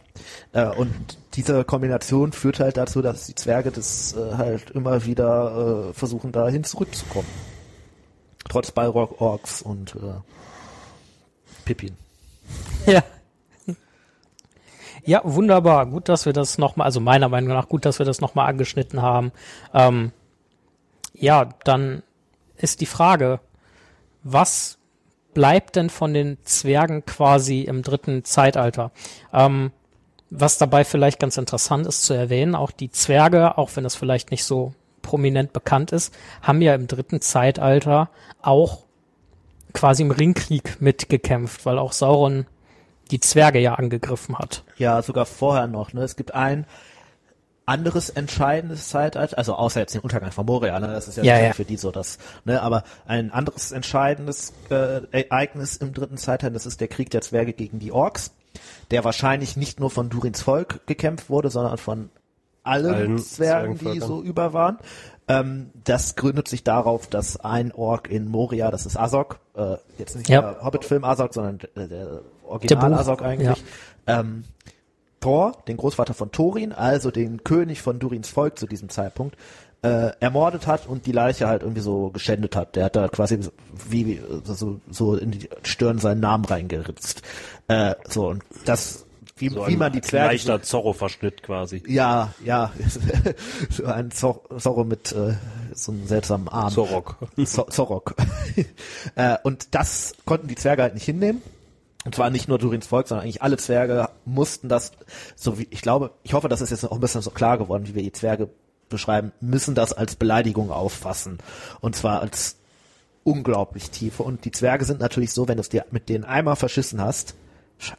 Äh, 0.51 0.75
und 0.75 0.93
diese 1.33 1.63
Kombination 1.63 2.33
führt 2.33 2.59
halt 2.59 2.77
dazu, 2.77 3.01
dass 3.01 3.25
die 3.25 3.33
Zwerge 3.33 3.71
das 3.71 4.15
äh, 4.15 4.35
halt 4.35 4.69
immer 4.71 5.05
wieder 5.05 5.89
äh, 5.89 5.93
versuchen, 5.93 6.31
dahin 6.31 6.63
zurückzukommen. 6.63 7.27
Trotz 8.47 8.69
Balrog, 8.69 9.19
Orks 9.19 9.63
und 9.63 9.95
äh, 9.95 10.21
Pippin. 11.65 11.95
Ja. 12.85 13.03
Ja, 15.07 15.21
wunderbar. 15.23 15.85
Gut, 15.85 16.09
dass 16.09 16.25
wir 16.25 16.33
das 16.33 16.57
nochmal, 16.57 16.83
also 16.83 16.99
meiner 16.99 17.29
Meinung 17.29 17.53
nach 17.53 17.69
gut, 17.69 17.85
dass 17.85 17.97
wir 17.97 18.05
das 18.05 18.19
nochmal 18.19 18.49
angeschnitten 18.49 19.01
haben. 19.01 19.31
Ähm, 19.73 20.11
ja, 21.13 21.47
dann 21.63 22.03
ist 22.57 22.81
die 22.81 22.87
Frage, 22.87 23.39
was 24.23 24.79
bleibt 25.33 25.77
denn 25.77 25.89
von 25.89 26.13
den 26.13 26.37
Zwergen 26.43 27.05
quasi 27.05 27.61
im 27.61 27.83
dritten 27.83 28.25
Zeitalter? 28.25 28.91
Ähm, 29.31 29.71
was 30.29 30.57
dabei 30.57 30.83
vielleicht 30.83 31.21
ganz 31.21 31.37
interessant 31.37 31.87
ist 31.87 32.03
zu 32.03 32.13
erwähnen, 32.13 32.53
auch 32.53 32.71
die 32.71 32.91
Zwerge, 32.91 33.57
auch 33.57 33.71
wenn 33.75 33.85
das 33.85 33.95
vielleicht 33.95 34.29
nicht 34.31 34.43
so 34.43 34.73
prominent 35.03 35.53
bekannt 35.53 35.93
ist, 35.93 36.13
haben 36.41 36.61
ja 36.61 36.75
im 36.75 36.87
dritten 36.87 37.21
Zeitalter 37.21 38.09
auch 38.41 38.79
quasi 39.71 40.03
im 40.03 40.11
Ringkrieg 40.11 40.81
mitgekämpft, 40.81 41.65
weil 41.65 41.79
auch 41.79 41.93
Sauron 41.93 42.45
die 43.07 43.19
Zwerge 43.19 43.59
ja 43.59 43.75
angegriffen 43.75 44.37
hat. 44.37 44.63
Ja, 44.77 45.01
sogar 45.01 45.25
vorher 45.25 45.67
noch. 45.67 45.93
Ne? 45.93 46.01
Es 46.01 46.15
gibt 46.15 46.33
ein 46.33 46.65
anderes 47.67 48.09
entscheidendes 48.09 48.87
Zeitalter, 48.87 49.37
also 49.37 49.53
außer 49.53 49.81
jetzt 49.81 49.93
den 49.93 50.01
Untergang 50.01 50.31
von 50.31 50.45
Moria, 50.45 50.79
ne? 50.79 50.87
das 50.87 51.09
ist 51.09 51.17
ja, 51.17 51.23
ja, 51.23 51.37
ja. 51.37 51.53
für 51.53 51.65
die 51.65 51.75
so 51.75 51.91
das, 51.91 52.17
ne? 52.45 52.61
aber 52.61 52.83
ein 53.05 53.29
anderes 53.29 53.73
entscheidendes 53.73 54.53
äh, 54.69 55.01
Ereignis 55.11 55.75
im 55.75 55.93
dritten 55.93 56.17
Zeitalter, 56.17 56.53
das 56.53 56.65
ist 56.65 56.79
der 56.79 56.87
Krieg 56.87 57.09
der 57.09 57.19
Zwerge 57.19 57.51
gegen 57.51 57.79
die 57.79 57.91
Orks, 57.91 58.31
der 58.89 59.03
wahrscheinlich 59.03 59.57
nicht 59.57 59.81
nur 59.81 59.91
von 59.91 60.09
Durins 60.09 60.41
Volk 60.41 60.87
gekämpft 60.87 61.29
wurde, 61.29 61.49
sondern 61.49 61.77
von 61.77 62.09
allen, 62.63 62.93
allen 62.93 63.19
Zwergen, 63.19 63.77
die 63.77 63.99
so 63.99 64.21
über 64.21 64.53
waren. 64.53 64.77
Ähm, 65.27 65.71
das 65.83 66.15
gründet 66.15 66.47
sich 66.47 66.63
darauf, 66.63 67.07
dass 67.07 67.37
ein 67.37 67.73
Ork 67.73 68.09
in 68.09 68.29
Moria, 68.29 68.71
das 68.71 68.85
ist 68.85 68.97
Azog, 68.97 69.39
äh, 69.55 69.75
jetzt 69.97 70.15
nicht 70.15 70.29
ja. 70.29 70.41
der 70.41 70.63
Hobbit-Film 70.63 71.03
Azog, 71.03 71.33
sondern 71.33 71.59
der, 71.75 71.87
der 71.87 72.21
Original 72.47 72.89
der 72.91 72.99
Azog 72.99 73.21
eigentlich, 73.21 73.63
ja. 74.07 74.19
ähm, 74.19 74.45
Thor, 75.19 75.63
den 75.67 75.77
Großvater 75.77 76.13
von 76.13 76.31
Thorin, 76.31 76.71
also 76.71 77.11
den 77.11 77.43
König 77.43 77.81
von 77.81 77.99
Durins 77.99 78.29
Volk 78.29 78.57
zu 78.57 78.67
diesem 78.67 78.89
Zeitpunkt, 78.89 79.35
äh, 79.81 80.11
ermordet 80.19 80.67
hat 80.67 80.87
und 80.87 81.05
die 81.05 81.11
Leiche 81.11 81.47
halt 81.47 81.61
irgendwie 81.61 81.81
so 81.81 82.09
geschändet 82.09 82.55
hat. 82.55 82.75
Der 82.75 82.85
hat 82.85 82.95
da 82.95 83.07
quasi 83.07 83.39
wie 83.89 84.21
so, 84.43 84.79
so 84.89 85.15
in 85.15 85.31
die 85.31 85.49
Stirn 85.63 85.99
seinen 85.99 86.19
Namen 86.19 86.45
reingeritzt. 86.45 87.21
Äh, 87.67 87.95
so 88.07 88.29
und 88.29 88.43
das 88.65 89.06
wie, 89.37 89.49
so 89.49 89.67
wie 89.67 89.77
man 89.77 89.91
die 89.91 90.01
Zwerge 90.01 90.33
leichter 90.33 90.61
Zorro-Verschnitt 90.61 91.43
quasi. 91.43 91.83
Ja, 91.87 92.33
ja, 92.43 92.71
so 93.69 93.85
ein 93.85 94.11
Zorro 94.11 94.83
mit 94.83 95.11
äh, 95.11 95.35
so 95.73 95.91
einem 95.91 96.07
seltsamen 96.07 96.47
Arm. 96.47 96.73
Zorok. 96.73 97.17
Zorok. 97.45 98.15
äh, 99.15 99.37
und 99.43 99.75
das 99.75 100.13
konnten 100.25 100.47
die 100.47 100.55
Zwerge 100.55 100.83
halt 100.83 100.93
nicht 100.93 101.05
hinnehmen 101.05 101.41
und 102.07 102.15
zwar 102.15 102.29
nicht 102.29 102.47
nur 102.47 102.57
Durins 102.57 102.87
Volk, 102.87 103.09
sondern 103.09 103.25
eigentlich 103.25 103.41
alle 103.41 103.57
Zwerge 103.57 104.07
mussten 104.23 104.69
das, 104.69 104.93
so 105.35 105.59
wie, 105.59 105.67
ich 105.71 105.81
glaube, 105.81 106.11
ich 106.23 106.33
hoffe, 106.33 106.47
das 106.47 106.61
ist 106.61 106.69
jetzt 106.69 106.85
auch 106.85 106.93
ein 106.93 107.01
bisschen 107.01 107.21
so 107.21 107.31
klar 107.31 107.57
geworden, 107.57 107.85
wie 107.85 107.95
wir 107.95 108.01
die 108.01 108.13
Zwerge 108.13 108.49
beschreiben, 108.87 109.33
müssen 109.41 109.75
das 109.75 109.91
als 109.91 110.15
Beleidigung 110.15 110.71
auffassen. 110.71 111.39
Und 111.81 111.97
zwar 111.97 112.21
als 112.21 112.55
unglaublich 113.25 113.89
tiefe. 113.89 114.23
Und 114.23 114.45
die 114.45 114.51
Zwerge 114.51 114.85
sind 114.85 115.01
natürlich 115.01 115.33
so, 115.33 115.49
wenn 115.49 115.57
du 115.57 115.61
es 115.61 115.67
dir 115.67 115.85
mit 115.91 116.07
denen 116.07 116.23
einmal 116.23 116.55
verschissen 116.55 117.01
hast, 117.01 117.35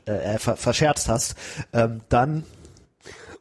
äh, 0.06 0.38
ver 0.38 0.56
verscherzt 0.56 1.08
hast, 1.08 1.36
ähm, 1.72 2.00
dann 2.08 2.44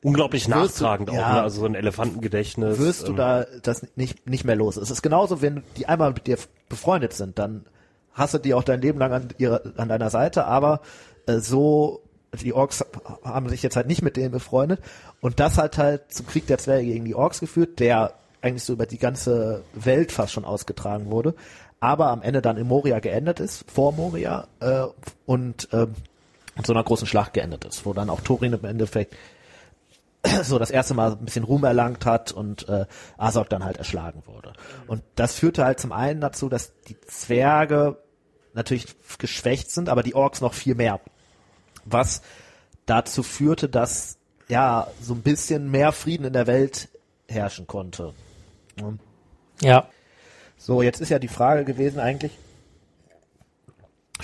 unglaublich 0.02 0.48
nachtragend 0.48 1.10
du, 1.10 1.14
auch, 1.14 1.18
ja, 1.18 1.34
ne? 1.34 1.42
also 1.42 1.62
so 1.62 1.66
ein 1.66 1.76
Elefantengedächtnis. 1.76 2.80
Wirst 2.80 3.02
ähm. 3.02 3.08
du 3.08 3.14
da 3.14 3.46
das 3.64 3.86
nicht, 3.96 4.30
nicht 4.30 4.46
mehr 4.46 4.56
los. 4.56 4.78
Es 4.78 4.92
ist 4.92 5.02
genauso, 5.02 5.42
wenn 5.42 5.64
die 5.76 5.88
einmal 5.88 6.14
mit 6.14 6.28
dir 6.28 6.38
befreundet 6.70 7.14
sind, 7.14 7.40
dann 7.40 7.66
hasse 8.14 8.40
die 8.40 8.54
auch 8.54 8.64
dein 8.64 8.82
Leben 8.82 9.00
lang 9.00 9.14
an, 9.14 9.30
ihrer, 9.38 9.62
an 9.78 9.90
deiner 9.90 10.10
Seite, 10.10 10.46
aber 10.46 10.82
äh, 11.28 11.40
so, 11.40 12.02
die 12.42 12.54
Orks 12.54 12.84
haben 13.24 13.48
sich 13.50 13.64
jetzt 13.64 13.76
halt 13.76 13.88
nicht 13.88 14.02
mit 14.02 14.18
denen 14.18 14.32
befreundet 14.32 14.82
und 15.22 15.40
das 15.40 15.58
hat 15.58 15.78
halt 15.78 16.12
zum 16.12 16.28
Krieg 16.28 16.48
der 16.48 16.58
Zwerge 16.58 16.86
gegen 16.86 17.06
die 17.06 17.16
Orks 17.16 17.40
geführt, 17.40 17.80
der 17.80 18.14
eigentlich 18.42 18.64
so 18.64 18.74
über 18.74 18.86
die 18.86 18.98
ganze 18.98 19.64
Welt 19.74 20.12
fast 20.12 20.34
schon 20.34 20.46
ausgetragen 20.46 21.10
wurde, 21.10 21.36
aber 21.80 22.08
am 22.08 22.22
Ende 22.22 22.42
dann 22.42 22.58
in 22.58 22.68
Moria 22.68 23.00
geendet 23.00 23.40
ist, 23.40 23.70
vor 23.70 23.92
Moria 23.92 24.48
äh, 24.60 24.86
und 25.26 25.72
äh, 25.74 25.88
so 26.66 26.74
einer 26.74 26.84
großen 26.84 27.08
Schlacht 27.08 27.34
geendet 27.34 27.66
ist, 27.66 27.86
wo 27.86 27.94
dann 27.94 28.10
auch 28.10 28.22
Thorin 28.22 28.54
im 28.54 28.66
Endeffekt 28.66 29.16
so 30.44 30.60
das 30.60 30.72
erste 30.72 30.94
Mal 30.94 31.12
ein 31.12 31.26
bisschen 31.26 31.44
Ruhm 31.44 31.64
erlangt 31.64 32.06
hat 32.06 32.32
und 32.32 32.68
äh, 32.70 32.86
Azog 33.18 33.50
dann 33.50 33.64
halt 33.64 33.78
erschlagen 33.78 34.24
wurde. 34.26 34.54
Und 34.88 35.04
das 35.16 35.34
führte 35.34 35.66
halt 35.66 35.80
zum 35.80 35.92
einen 35.92 36.22
dazu, 36.22 36.50
dass 36.50 36.74
die 36.88 37.00
Zwerge 37.02 37.98
natürlich 38.54 38.88
geschwächt 39.20 39.72
sind, 39.72 39.90
aber 39.90 40.04
die 40.04 40.16
Orks 40.16 40.42
noch 40.42 40.54
viel 40.54 40.76
mehr. 40.76 41.00
Was 41.86 42.22
dazu 42.86 43.24
führte, 43.24 43.70
dass 43.70 44.18
ja 44.48 44.88
so 45.02 45.14
ein 45.14 45.22
bisschen 45.22 45.70
mehr 45.70 45.92
Frieden 45.92 46.26
in 46.26 46.34
der 46.34 46.48
Welt 46.48 46.90
herrschen 47.28 47.68
konnte. 47.68 48.14
Ja. 49.62 49.90
So, 50.58 50.82
jetzt 50.82 51.02
ist 51.02 51.10
ja 51.10 51.20
die 51.20 51.28
Frage 51.28 51.66
gewesen 51.66 52.00
eigentlich, 52.00 52.32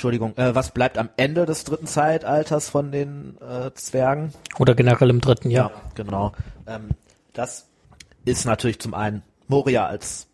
Entschuldigung, 0.03 0.35
äh, 0.35 0.53
was 0.53 0.71
bleibt 0.71 0.97
am 0.97 1.09
Ende 1.15 1.45
des 1.45 1.63
dritten 1.63 1.87
Zeitalters 1.87 2.69
von 2.69 2.91
den 2.91 3.37
äh, 3.39 3.71
Zwergen? 3.73 4.33
Oder 4.59 4.75
generell 4.75 5.09
im 5.09 5.21
dritten, 5.21 5.49
ja. 5.49 5.67
ja 5.67 5.71
genau. 5.95 6.33
Ähm, 6.67 6.89
das 7.31 7.69
ist 8.25 8.45
natürlich 8.45 8.79
zum 8.79 8.93
einen 8.93 9.23
Moria 9.47 9.85
als 9.85 10.27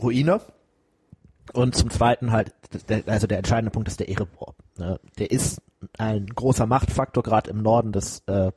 Ruine, 0.00 0.40
und 1.52 1.74
zum 1.74 1.90
Zweiten 1.90 2.30
halt, 2.30 2.52
der, 2.88 3.02
also 3.06 3.26
der 3.26 3.38
entscheidende 3.38 3.70
Punkt 3.70 3.88
ist 3.88 4.00
der 4.00 4.08
Erebor. 4.08 4.54
Ne? 4.76 5.00
Der 5.18 5.30
ist 5.30 5.60
ein 5.96 6.26
großer 6.26 6.66
Machtfaktor 6.66 7.22
gerade 7.22 7.50
im 7.50 7.62
Norden 7.62 7.92
des 7.92 8.22
äh, 8.26 8.52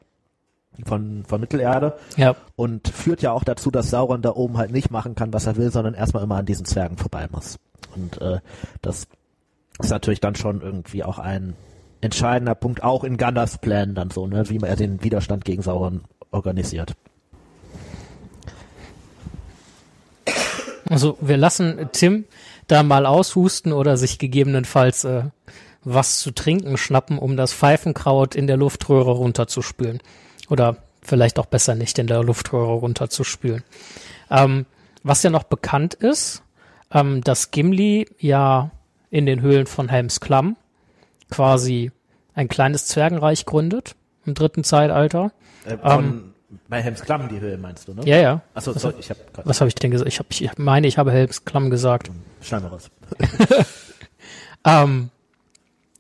von, 0.86 1.24
von 1.26 1.42
Mittelerde 1.42 1.98
ja. 2.18 2.36
und 2.56 2.88
führt 2.88 3.22
ja 3.22 3.32
auch 3.32 3.44
dazu, 3.44 3.72
dass 3.72 3.90
Sauron 3.90 4.22
da 4.22 4.32
oben 4.36 4.58
halt 4.58 4.72
nicht 4.72 4.92
machen 4.92 5.16
kann, 5.16 5.34
was 5.34 5.48
er 5.48 5.56
will, 5.56 5.72
sondern 5.72 5.94
erstmal 5.94 6.24
immer 6.24 6.38
an 6.38 6.46
diesen 6.46 6.66
Zwergen 6.66 6.98
vorbei 6.98 7.28
muss. 7.32 7.58
Und 7.96 8.22
äh, 8.22 8.40
das 8.82 9.08
ist 9.82 9.92
natürlich 9.92 10.20
dann 10.20 10.36
schon 10.36 10.62
irgendwie 10.62 11.04
auch 11.04 11.20
ein 11.20 11.56
entscheidender 12.02 12.56
Punkt, 12.56 12.84
auch 12.84 13.04
in 13.04 13.18
Gandalfs 13.18 13.58
Plänen 13.58 13.96
dann 13.96 14.10
so, 14.10 14.28
ne, 14.28 14.50
wie 14.50 14.58
er 14.58 14.76
den 14.76 15.04
Widerstand 15.04 15.46
gegen 15.46 15.62
Sauron 15.62 16.02
organisiert. 16.32 16.96
Also 20.90 21.18
wir 21.22 21.38
lassen 21.38 21.90
Tim 21.94 22.26
da 22.68 22.84
mal 22.84 23.06
aushusten 23.06 23.72
oder 23.72 23.98
sich 23.98 24.20
gegebenenfalls 24.20 25.04
äh, 25.04 25.24
was 25.84 26.20
zu 26.20 26.32
trinken 26.32 26.78
schnappen, 26.78 27.18
um 27.18 27.38
das 27.38 27.54
Pfeifenkraut 27.54 28.36
in 28.36 28.48
der 28.48 28.58
Luftröhre 28.58 29.12
runterzuspülen. 29.12 30.00
Oder 30.50 30.78
vielleicht 31.02 31.40
auch 31.40 31.46
besser 31.46 31.76
nicht 31.76 31.98
in 31.98 32.08
der 32.08 32.24
Luftröhre 32.24 32.74
runterzuspülen. 32.74 33.64
Ähm, 34.30 34.66
was 35.04 35.24
ja 35.24 35.30
noch 35.30 35.44
bekannt 35.44 35.94
ist, 35.94 36.44
ähm, 36.92 37.22
dass 37.22 37.52
Gimli 37.52 38.08
ja 38.20 38.72
in 39.12 39.28
den 39.28 39.42
Höhlen 39.42 39.68
von 39.68 39.90
Helms 39.90 40.20
Klamm 40.20 40.58
quasi 41.30 41.92
ein 42.34 42.48
kleines 42.48 42.88
Zwergenreich 42.88 43.46
gründet 43.46 43.96
im 44.26 44.34
dritten 44.34 44.64
Zeitalter. 44.64 45.32
Äh, 45.66 45.78
von, 45.78 46.34
bei 46.68 46.82
Helms 46.82 47.02
Klamm 47.02 47.30
die 47.30 47.40
Höhe 47.40 47.58
meinst 47.58 47.88
du, 47.88 47.94
ne? 47.94 48.02
Ja, 48.06 48.18
ja. 48.18 48.42
Achso, 48.54 48.74
sorry, 48.74 48.96
ich 49.00 49.10
habe 49.10 49.20
Was 49.44 49.62
habe 49.62 49.68
ich 49.68 49.76
denn 49.76 49.92
gesagt? 49.92 50.08
Ich, 50.08 50.20
hab, 50.20 50.26
ich 50.32 50.58
meine, 50.58 50.88
ich 50.88 50.98
habe 50.98 51.12
Helms 51.12 51.46
Klamm 51.46 51.70
gesagt. 51.70 52.10
Schneiden 52.42 52.66
wir 52.66 52.72
raus. 52.72 52.90
Ähm, 54.66 55.10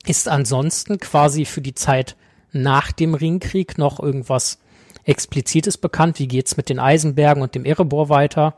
ist 0.06 0.28
ansonsten 0.28 1.00
quasi 1.00 1.46
für 1.46 1.62
die 1.62 1.76
Zeit 1.76 2.16
nach 2.52 2.92
dem 2.92 3.14
Ringkrieg 3.14 3.78
noch 3.78 4.00
irgendwas 4.00 4.60
Explizites 5.04 5.78
bekannt? 5.78 6.20
Wie 6.20 6.28
geht's 6.28 6.58
mit 6.58 6.70
den 6.70 6.80
Eisenbergen 6.80 7.42
und 7.42 7.56
dem 7.56 7.66
Erebor 7.66 8.10
weiter? 8.10 8.56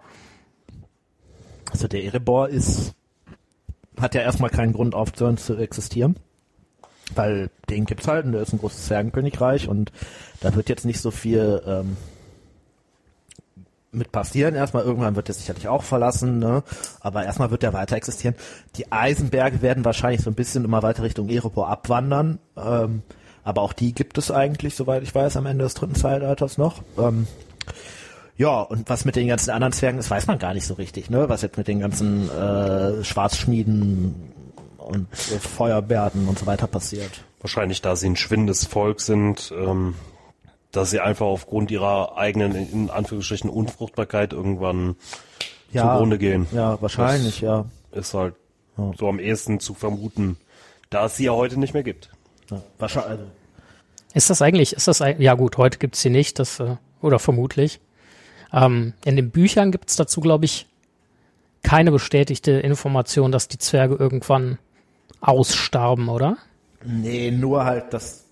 Also 1.72 1.88
der 1.88 2.04
Erebor 2.04 2.50
ist, 2.50 2.94
hat 4.00 4.16
ja 4.16 4.22
erstmal 4.22 4.50
keinen 4.50 4.74
Grund 4.74 4.96
aufzuhören 4.96 5.38
zu 5.38 5.58
existieren. 5.58 6.16
Weil 7.16 7.50
den 7.70 7.86
gibt's 7.86 8.08
halt 8.08 8.26
und 8.26 8.32
der 8.32 8.42
ist 8.42 8.54
ein 8.54 8.60
großes 8.60 8.86
Zwergenkönigreich 8.86 9.68
und 9.68 9.92
da 10.40 10.56
wird 10.56 10.70
jetzt 10.70 10.86
nicht 10.86 11.02
so 11.02 11.12
viel 11.12 11.62
ähm, 11.68 11.98
mit 13.94 14.12
passieren. 14.12 14.56
Erstmal 14.56 14.84
irgendwann 14.84 15.16
wird 15.16 15.30
er 15.30 15.36
sicherlich 15.36 15.68
auch 15.68 15.84
verlassen, 15.84 16.40
ne? 16.40 16.64
aber 17.02 17.26
erstmal 17.26 17.52
wird 17.52 17.64
er 17.64 17.74
weiter 17.74 17.96
existieren. 17.96 18.36
Die 18.76 18.92
Eisenberge 18.92 19.62
werden 19.62 19.86
wahrscheinlich 19.86 20.22
so 20.22 20.30
ein 20.30 20.36
bisschen 20.36 20.66
immer 20.66 20.82
weiter 20.82 21.04
Richtung 21.04 21.30
Erebor 21.30 21.70
abwandern, 21.70 22.40
ähm, 22.58 23.04
aber 23.44 23.62
auch 23.62 23.74
die 23.74 23.94
gibt 23.94 24.18
es 24.18 24.32
eigentlich, 24.32 24.76
soweit 24.76 25.04
ich 25.04 25.14
weiß, 25.14 25.38
am 25.38 25.46
Ende 25.46 25.66
des 25.66 25.74
dritten 25.74 25.96
Zeitalters 25.96 26.58
noch. 26.58 26.82
Ähm, 26.98 27.28
ja, 28.38 28.62
und 28.62 28.90
was 28.90 29.06
mit 29.06 29.16
den 29.16 29.28
ganzen 29.28 29.52
anderen 29.52 29.74
Zwergen 29.74 30.00
ist, 30.00 30.10
weiß 30.10 30.28
man 30.28 30.40
gar 30.40 30.54
nicht 30.54 30.66
so 30.66 30.74
richtig, 30.76 31.10
ne? 31.10 31.30
Was 31.30 31.42
jetzt 31.42 31.58
mit 31.58 31.68
den 31.68 31.80
ganzen 31.80 32.30
äh, 32.30 33.04
Schwarzschmieden 33.04 34.32
und 34.78 35.08
äh, 35.14 35.40
Feuerbärden 35.40 36.28
und 36.28 36.40
so 36.40 36.46
weiter 36.46 36.68
passiert. 36.68 37.12
Wahrscheinlich, 37.42 37.82
da 37.82 37.96
sie 37.96 38.08
ein 38.10 38.16
schwindendes 38.16 38.66
Volk 38.66 39.02
sind, 39.02 39.54
ähm, 39.58 39.96
dass 40.72 40.90
sie 40.90 41.00
einfach 41.00 41.26
aufgrund 41.28 41.70
ihrer 41.72 42.18
eigenen, 42.18 42.56
in 42.56 42.90
Anführungsstrichen, 42.90 43.50
Unfruchtbarkeit 43.50 44.34
irgendwann 44.34 44.96
Ja, 45.72 45.92
zugrunde 45.94 46.18
gehen. 46.18 46.48
Ja, 46.52 46.82
wahrscheinlich, 46.82 47.42
ja. 47.42 47.66
Ist 47.92 48.14
halt 48.14 48.36
Ja. 48.78 48.92
so 48.98 49.08
am 49.08 49.20
ehesten 49.20 49.60
zu 49.60 49.76
vermuten, 49.76 50.38
da 50.90 51.06
es 51.06 51.18
sie 51.18 51.26
ja 51.26 51.32
heute 51.34 51.60
nicht 51.60 51.74
mehr 51.76 51.84
gibt. 51.84 52.10
ja. 52.50 52.62
Wahrscheinlich. 52.80 53.12
Also, 53.12 53.24
Ist 54.16 54.30
das 54.32 54.42
eigentlich, 54.42 54.74
ist 54.74 54.88
das 54.88 55.00
ja 55.00 55.34
gut, 55.36 55.58
heute 55.58 55.78
gibt's 55.78 56.02
sie 56.02 56.10
nicht, 56.10 56.40
das, 56.40 56.60
äh, 56.60 56.78
oder 57.02 57.20
vermutlich. 57.20 57.80
Ähm, 58.54 58.94
in 59.04 59.16
den 59.16 59.32
Büchern 59.32 59.72
gibt's 59.72 59.96
dazu, 59.96 60.22
glaube 60.22 60.46
ich, 60.46 60.68
keine 61.64 61.92
bestätigte 61.92 62.52
Information, 62.52 63.32
dass 63.32 63.48
die 63.48 63.58
Zwerge 63.58 63.96
irgendwann 63.96 64.58
ausstarben, 65.22 66.10
oder? 66.10 66.38
nee, 66.86 67.32
nur 67.32 67.64
halt 67.64 67.94
das 67.94 68.26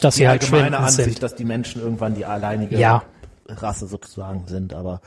Dass 0.00 0.14
die 0.14 0.18
sie 0.20 0.28
halt 0.28 0.42
allgemeine 0.44 0.78
Ansicht, 0.78 1.08
sind. 1.08 1.22
dass 1.24 1.34
die 1.34 1.44
Menschen 1.44 1.82
irgendwann 1.82 2.14
die 2.14 2.24
alleinige 2.24 2.78
Ja. 2.78 3.02
Rasse 3.48 3.86
sozusagen 3.88 4.44
sind, 4.46 4.72
aber 4.74 5.00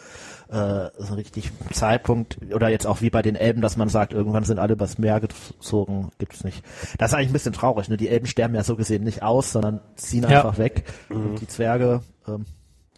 äh, 0.50 0.88
so 0.98 1.14
richtig 1.16 1.52
Zeitpunkt 1.74 2.38
oder 2.54 2.68
jetzt 2.70 2.86
auch 2.88 3.00
wie 3.02 3.10
bei 3.10 3.22
den 3.22 3.36
Elben, 3.36 3.62
dass 3.62 3.76
man 3.78 3.88
sagt, 3.90 4.12
irgendwann 4.14 4.44
sind 4.46 4.60
alle 4.60 4.74
übers 4.74 4.98
Meer 4.98 5.20
gezogen, 5.22 6.10
gibt's 6.20 6.44
nicht. 6.44 6.64
Das 6.98 7.12
ist 7.12 7.16
eigentlich 7.16 7.30
ein 7.30 7.34
bisschen 7.34 7.54
traurig, 7.54 7.88
ne? 7.90 7.96
Die 7.98 8.08
Elben 8.10 8.28
sterben 8.28 8.56
ja 8.56 8.64
so 8.64 8.76
gesehen 8.76 9.04
nicht 9.06 9.24
aus, 9.24 9.52
sondern 9.54 9.80
ziehen 9.96 10.24
Ja. 10.24 10.30
einfach 10.30 10.58
weg. 10.58 10.84
Und 11.10 11.40
die 11.42 11.48
Zwerge, 11.48 12.02
ähm, 12.28 12.46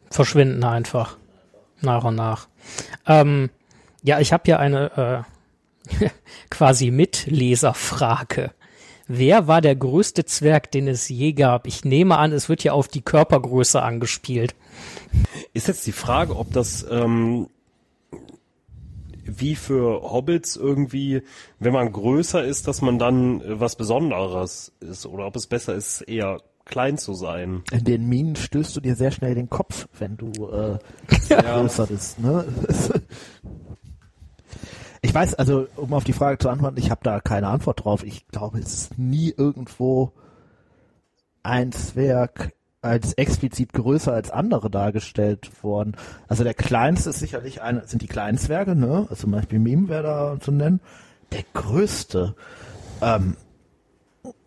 verschwinden 0.10 0.64
einfach 0.64 1.18
nach 1.84 2.04
und 2.04 2.16
nach. 2.16 2.48
Ähm, 3.06 3.50
ja, 4.04 4.20
ich 4.20 4.34
habe 4.34 4.44
hier 4.46 4.60
eine 4.60 5.26
äh, 6.00 6.10
quasi 6.50 6.92
Mitleserfrage. 6.92 8.52
Wer 9.08 9.48
war 9.48 9.62
der 9.62 9.76
größte 9.76 10.26
Zwerg, 10.26 10.72
den 10.72 10.88
es 10.88 11.10
je 11.10 11.34
gab? 11.34 11.68
Ich 11.68 11.84
nehme 11.84 12.18
an, 12.18 12.32
es 12.32 12.48
wird 12.48 12.64
ja 12.64 12.72
auf 12.72 12.88
die 12.88 13.02
Körpergröße 13.02 13.82
angespielt. 13.82 14.56
Ist 15.54 15.68
jetzt 15.68 15.86
die 15.86 15.92
Frage, 15.92 16.38
ob 16.38 16.54
das 16.54 16.86
ähm, 16.90 17.48
wie 19.26 19.56
für 19.56 20.02
Hobbits 20.02 20.56
irgendwie, 20.56 21.24
wenn 21.60 21.74
man 21.74 21.92
größer 21.92 22.44
ist, 22.44 22.68
dass 22.68 22.82
man 22.82 23.00
dann 23.00 23.42
äh, 23.42 23.60
was 23.60 23.76
Besonderes 23.76 24.72
ist 24.80 25.06
oder 25.06 25.26
ob 25.26 25.36
es 25.36 25.48
besser 25.48 25.76
ist, 25.76 26.02
eher 26.02 26.42
klein 26.66 26.98
zu 26.98 27.14
sein. 27.14 27.64
in 27.72 27.84
den 27.84 28.08
Minen 28.08 28.36
stößt 28.36 28.76
du 28.76 28.82
dir 28.82 28.96
sehr 28.96 29.12
schnell 29.12 29.36
den 29.36 29.50
Kopf, 29.50 29.88
wenn 29.98 30.18
du 30.18 30.32
äh, 30.50 30.80
größer 31.30 31.88
bist. 31.88 32.20
Ne? 32.20 32.46
Ich 35.04 35.16
weiß, 35.16 35.34
also 35.34 35.68
um 35.78 35.94
auf 35.94 36.04
die 36.04 36.14
Frage 36.14 36.38
zu 36.38 36.48
antworten, 36.48 36.78
ich 36.78 36.92
habe 36.92 37.02
da 37.04 37.20
keine 37.20 37.48
Antwort 37.48 37.84
drauf. 37.84 38.04
Ich 38.04 38.28
glaube, 38.28 38.60
es 38.60 38.74
ist 38.74 39.00
nie 39.00 39.34
irgendwo 39.36 40.14
ein 41.42 41.72
Zwerg 41.72 42.54
als 42.82 43.14
explizit 43.14 43.74
größer 43.74 44.14
als 44.14 44.30
andere 44.30 44.70
dargestellt 44.70 45.64
worden. 45.64 45.96
Also 46.28 46.44
der 46.44 46.54
kleinste 46.54 47.10
ist 47.10 47.20
sicherlich 47.20 47.62
eine, 47.64 47.88
sind 47.88 48.04
die 48.04 48.08
kleinen 48.08 48.38
Zwerge, 48.38 48.76
ne? 48.76 49.08
Also 49.10 49.24
zum 49.24 49.32
Beispiel 49.32 49.60
Mime 49.60 49.90
wäre 49.90 50.04
da 50.04 50.38
zu 50.40 50.52
nennen. 50.52 50.82
Der 51.32 51.44
größte, 51.54 52.36
ähm, 53.02 53.38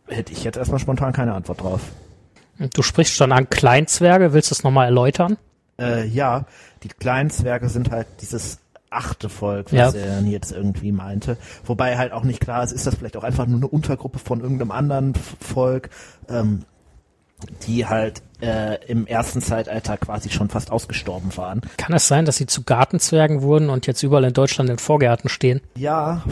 hätte 0.06 0.32
ich 0.32 0.44
jetzt 0.44 0.56
erstmal 0.56 0.80
spontan 0.80 1.12
keine 1.12 1.34
Antwort 1.34 1.62
drauf. 1.62 1.92
Du 2.58 2.82
sprichst 2.82 3.14
schon 3.14 3.32
an 3.32 3.48
Kleinzwerge, 3.50 4.32
willst 4.32 4.50
du 4.50 4.54
es 4.54 4.62
nochmal 4.64 4.86
erläutern? 4.86 5.36
Äh, 5.78 6.06
ja, 6.06 6.46
die 6.82 6.88
kleinen 6.88 7.30
Zwerge 7.30 7.68
sind 7.68 7.90
halt 7.90 8.06
dieses 8.20 8.58
achte 8.90 9.28
Volk, 9.28 9.72
Ja. 9.72 9.88
was 9.88 9.94
er 9.94 10.20
jetzt 10.22 10.52
irgendwie 10.52 10.92
meinte. 10.92 11.36
Wobei 11.64 11.98
halt 11.98 12.12
auch 12.12 12.22
nicht 12.22 12.40
klar 12.40 12.62
ist, 12.62 12.70
ist 12.70 12.86
das 12.86 12.94
vielleicht 12.94 13.16
auch 13.16 13.24
einfach 13.24 13.46
nur 13.46 13.56
eine 13.58 13.66
Untergruppe 13.66 14.20
von 14.20 14.40
irgendeinem 14.40 14.70
anderen 14.70 15.14
Volk, 15.40 15.90
ähm, 16.28 16.64
die 17.66 17.86
halt 17.86 18.22
äh, 18.40 18.76
im 18.86 19.06
ersten 19.08 19.42
Zeitalter 19.42 19.96
quasi 19.96 20.30
schon 20.30 20.48
fast 20.48 20.70
ausgestorben 20.70 21.36
waren. 21.36 21.60
Kann 21.76 21.92
es 21.94 22.06
sein, 22.06 22.24
dass 22.24 22.36
sie 22.36 22.46
zu 22.46 22.62
Gartenzwergen 22.62 23.42
wurden 23.42 23.68
und 23.68 23.86
jetzt 23.88 24.02
überall 24.04 24.24
in 24.24 24.32
Deutschland 24.32 24.70
in 24.70 24.78
Vorgärten 24.78 25.28
stehen? 25.28 25.60
Ja, 25.76 26.22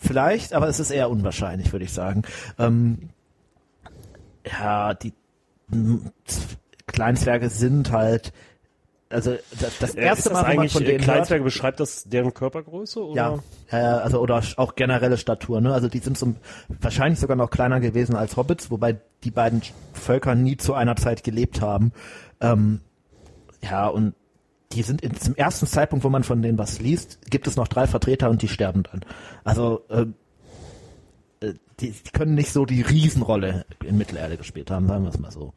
vielleicht, 0.00 0.54
aber 0.54 0.66
es 0.68 0.80
ist 0.80 0.90
eher 0.90 1.08
unwahrscheinlich, 1.08 1.70
würde 1.72 1.84
ich 1.84 1.92
sagen. 1.92 2.22
Ähm, 2.58 3.10
ja, 4.44 4.94
die 4.94 5.12
Kleinzwerge 6.86 7.48
sind 7.48 7.92
halt, 7.92 8.32
also 9.08 9.36
das, 9.60 9.78
das 9.78 9.94
erste 9.94 10.30
das 10.30 10.42
Mal, 10.42 10.50
wenn 10.50 10.56
man 10.56 10.68
von 10.68 10.82
äh, 10.82 10.86
denen 10.86 10.98
hört, 10.98 11.04
Kleinzwerge 11.04 11.44
beschreibt 11.44 11.80
das 11.80 12.04
deren 12.04 12.32
Körpergröße 12.32 13.04
oder? 13.04 13.40
Ja, 13.70 13.78
äh, 13.78 14.00
also 14.00 14.20
oder 14.20 14.42
auch 14.56 14.74
generelle 14.74 15.18
Statur, 15.18 15.60
ne? 15.60 15.72
Also 15.72 15.88
die 15.88 15.98
sind 15.98 16.16
so 16.16 16.34
wahrscheinlich 16.80 17.20
sogar 17.20 17.36
noch 17.36 17.50
kleiner 17.50 17.80
gewesen 17.80 18.16
als 18.16 18.36
Hobbits, 18.36 18.70
wobei 18.70 18.98
die 19.24 19.30
beiden 19.30 19.62
Völker 19.92 20.34
nie 20.34 20.56
zu 20.56 20.74
einer 20.74 20.96
Zeit 20.96 21.24
gelebt 21.24 21.60
haben. 21.60 21.92
Ähm, 22.40 22.80
ja, 23.62 23.86
und 23.86 24.14
die 24.72 24.82
sind 24.82 25.02
in, 25.02 25.14
zum 25.14 25.34
ersten 25.36 25.66
Zeitpunkt, 25.66 26.04
wo 26.04 26.08
man 26.08 26.24
von 26.24 26.42
denen 26.42 26.58
was 26.58 26.80
liest, 26.80 27.30
gibt 27.30 27.46
es 27.46 27.56
noch 27.56 27.68
drei 27.68 27.86
Vertreter 27.86 28.30
und 28.30 28.42
die 28.42 28.48
sterben 28.48 28.82
dann. 28.84 29.00
Also 29.44 29.84
äh, 29.88 30.06
die, 31.42 31.90
die 31.90 32.10
können 32.12 32.34
nicht 32.34 32.52
so 32.52 32.64
die 32.64 32.82
Riesenrolle 32.82 33.64
in 33.84 33.98
Mittelerde 33.98 34.36
gespielt 34.36 34.70
haben, 34.70 34.86
sagen 34.86 35.04
wir 35.04 35.10
es 35.10 35.18
mal 35.18 35.30
so. 35.30 35.52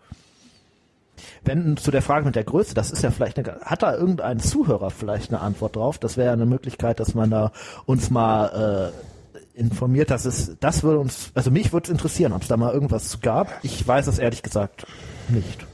Wenn 1.43 1.77
zu 1.77 1.91
der 1.91 2.01
Frage 2.01 2.25
mit 2.25 2.35
der 2.35 2.43
Größe, 2.43 2.73
das 2.73 2.91
ist 2.91 3.03
ja 3.03 3.11
vielleicht 3.11 3.37
eine, 3.37 3.61
hat 3.61 3.83
da 3.83 3.95
irgendein 3.95 4.39
Zuhörer 4.39 4.91
vielleicht 4.91 5.31
eine 5.31 5.41
Antwort 5.41 5.75
drauf? 5.75 5.97
Das 5.97 6.17
wäre 6.17 6.27
ja 6.27 6.33
eine 6.33 6.45
Möglichkeit, 6.45 6.99
dass 6.99 7.13
man 7.13 7.29
da 7.29 7.51
uns 7.85 8.09
mal 8.09 8.91
äh, 9.33 9.59
informiert, 9.59 10.11
dass 10.11 10.25
es, 10.25 10.57
das 10.59 10.83
würde 10.83 10.99
uns, 10.99 11.31
also 11.33 11.51
mich 11.51 11.71
würde 11.71 11.85
es 11.85 11.91
interessieren, 11.91 12.33
ob 12.33 12.41
es 12.41 12.47
da 12.47 12.57
mal 12.57 12.73
irgendwas 12.73 13.21
gab. 13.21 13.59
Ich 13.63 13.87
weiß 13.87 14.07
es 14.07 14.19
ehrlich 14.19 14.43
gesagt 14.43 14.85
nicht. 15.29 15.65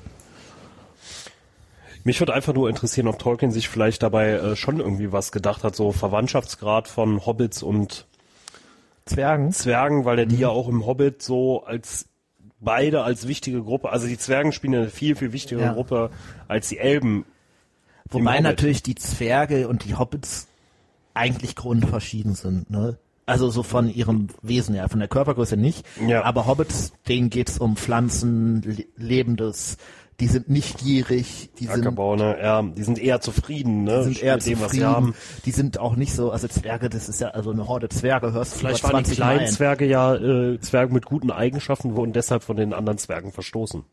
Mich 2.04 2.20
würde 2.20 2.34
einfach 2.34 2.54
nur 2.54 2.68
interessieren, 2.68 3.08
ob 3.08 3.20
Tolkien 3.20 3.52
sich 3.52 3.70
vielleicht 3.70 4.02
dabei 4.02 4.32
äh, 4.32 4.56
schon 4.56 4.80
irgendwie 4.80 5.12
was 5.12 5.32
gedacht 5.32 5.64
hat, 5.64 5.76
so 5.76 5.92
Verwandtschaftsgrad 5.92 6.88
von 6.88 7.26
Hobbits 7.26 7.62
und 7.62 8.08
Zwergen? 9.06 9.52
Zwergen, 9.52 10.06
weil 10.06 10.20
er 10.20 10.26
die 10.26 10.38
ja 10.38 10.50
auch 10.50 10.68
im 10.68 10.86
Hobbit 10.86 11.22
so 11.22 11.64
als 11.64 12.06
beide 12.60 13.04
als 13.04 13.28
wichtige 13.28 13.62
Gruppe, 13.64 13.90
also 13.90 14.08
die 14.08 14.18
Zwergen 14.18 14.52
spielen 14.52 14.76
eine 14.76 14.90
viel, 14.90 15.16
viel 15.16 15.34
wichtigere 15.34 15.66
Ja. 15.66 15.74
Gruppe 15.74 16.12
als 16.48 16.70
die 16.70 16.78
Elben. 16.78 17.26
Wobei 18.10 18.40
natürlich 18.40 18.84
die 18.84 18.96
Zwerge 18.96 19.68
und 19.68 19.86
die 19.86 19.96
Hobbits 19.96 20.48
eigentlich 21.14 21.56
grundverschieden 21.56 22.36
sind, 22.36 22.70
ne? 22.70 22.98
Also 23.26 23.50
so 23.50 23.64
von 23.64 23.88
ihrem 23.94 24.28
Wesen 24.42 24.76
her, 24.76 24.90
von 24.90 25.00
der 25.00 25.08
Körpergröße 25.08 25.56
nicht. 25.56 25.86
Ja. 26.06 26.24
Aber 26.24 26.48
Hobbits, 26.48 26.92
denen 27.08 27.30
geht's 27.30 27.60
um 27.60 27.78
Pflanzen, 27.78 28.62
Le 28.64 28.86
Lebendes. 28.98 29.78
Die 30.22 30.28
sind 30.28 30.50
nicht 30.50 30.78
gierig, 30.78 31.50
die 31.60 31.66
sind, 31.66 31.80
Ackerbau, 31.82 32.16
ne? 32.16 32.38
Ja, 32.42 32.62
die 32.62 32.84
sind 32.84 32.98
eher 32.98 33.20
zufrieden, 33.20 33.84
ne? 33.84 33.98
die 34.08 34.14
sind 34.14 34.24
eher 34.24 34.36
mit 34.36 34.46
dem, 34.46 34.62
was 34.62 34.72
sie 34.72 34.78
zufrieden, 34.78 34.86
haben. 34.96 35.16
die 35.46 35.52
sind 35.52 35.78
auch 35.80 35.96
nicht 35.98 36.14
so, 36.14 36.32
also 36.32 36.48
Zwerge, 36.48 36.90
das 36.90 37.10
ist 37.10 37.20
ja, 37.20 37.30
also 37.30 37.52
eine 37.52 37.68
Horde 37.68 37.90
Zwerge 37.90 38.32
hörst 38.32 38.54
du 38.56 38.60
Vielleicht 38.60 38.84
waren 38.84 39.04
die 39.04 39.10
20 39.12 39.20
Mal 39.20 39.26
kleinen 39.26 39.40
ein. 39.48 39.52
Zwerge 39.52 39.86
ja 39.86 40.16
äh, 40.16 40.60
Zwerge 40.62 40.94
mit 40.94 41.06
guten 41.06 41.32
Eigenschaften, 41.32 41.96
wurden 41.96 42.14
deshalb 42.14 42.44
von 42.44 42.56
den 42.56 42.74
anderen 42.74 42.98
Zwergen 42.98 43.32
verstoßen. 43.34 43.84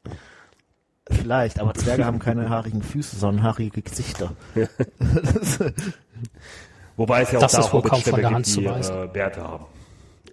Vielleicht, 1.11 1.59
aber 1.59 1.73
Zwerge 1.75 2.05
haben 2.05 2.19
keine 2.19 2.51
haarigen 2.51 2.83
Füße, 2.83 3.17
sondern 3.17 3.43
haarige 3.43 3.81
Gesichter. 3.83 4.33
Das- 4.55 5.59
Wobei 6.97 7.23
es 7.23 7.33
ja 7.33 7.39
Das 7.39 7.55
auch 7.55 7.59
ist 7.61 7.67
da 7.67 7.71
kaum 7.71 7.83
Hobbitstämme 7.85 8.23
von 8.23 8.33
der 8.33 8.43
gibt, 8.43 8.57
die 8.57 8.65
äh, 8.93 9.09
Bärte 9.13 9.43
haben. 9.43 9.65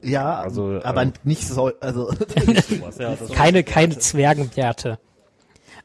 ja, 0.01 0.39
Also, 0.39 0.79
aber 0.83 1.03
ähm, 1.03 1.13
nicht 1.23 1.47
so, 1.47 1.71
also 1.79 2.11
Sowas, 2.69 2.97
ja, 2.97 3.15
das 3.15 3.31
Keine, 3.31 3.63
keine 3.63 3.97
Zwergenwerte. 3.99 4.99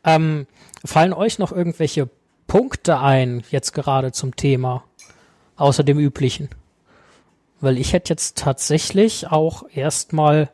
Ähm, 0.04 0.46
fallen 0.84 1.12
euch 1.12 1.38
noch 1.38 1.52
irgendwelche 1.52 2.08
Punkte 2.46 2.98
ein, 2.98 3.42
jetzt 3.50 3.72
gerade 3.72 4.12
zum 4.12 4.36
Thema, 4.36 4.84
außer 5.56 5.84
dem 5.84 5.98
üblichen? 5.98 6.48
Weil 7.60 7.78
ich 7.78 7.92
hätte 7.92 8.12
jetzt 8.12 8.38
tatsächlich 8.38 9.28
auch 9.28 9.64
erstmal 9.74 10.50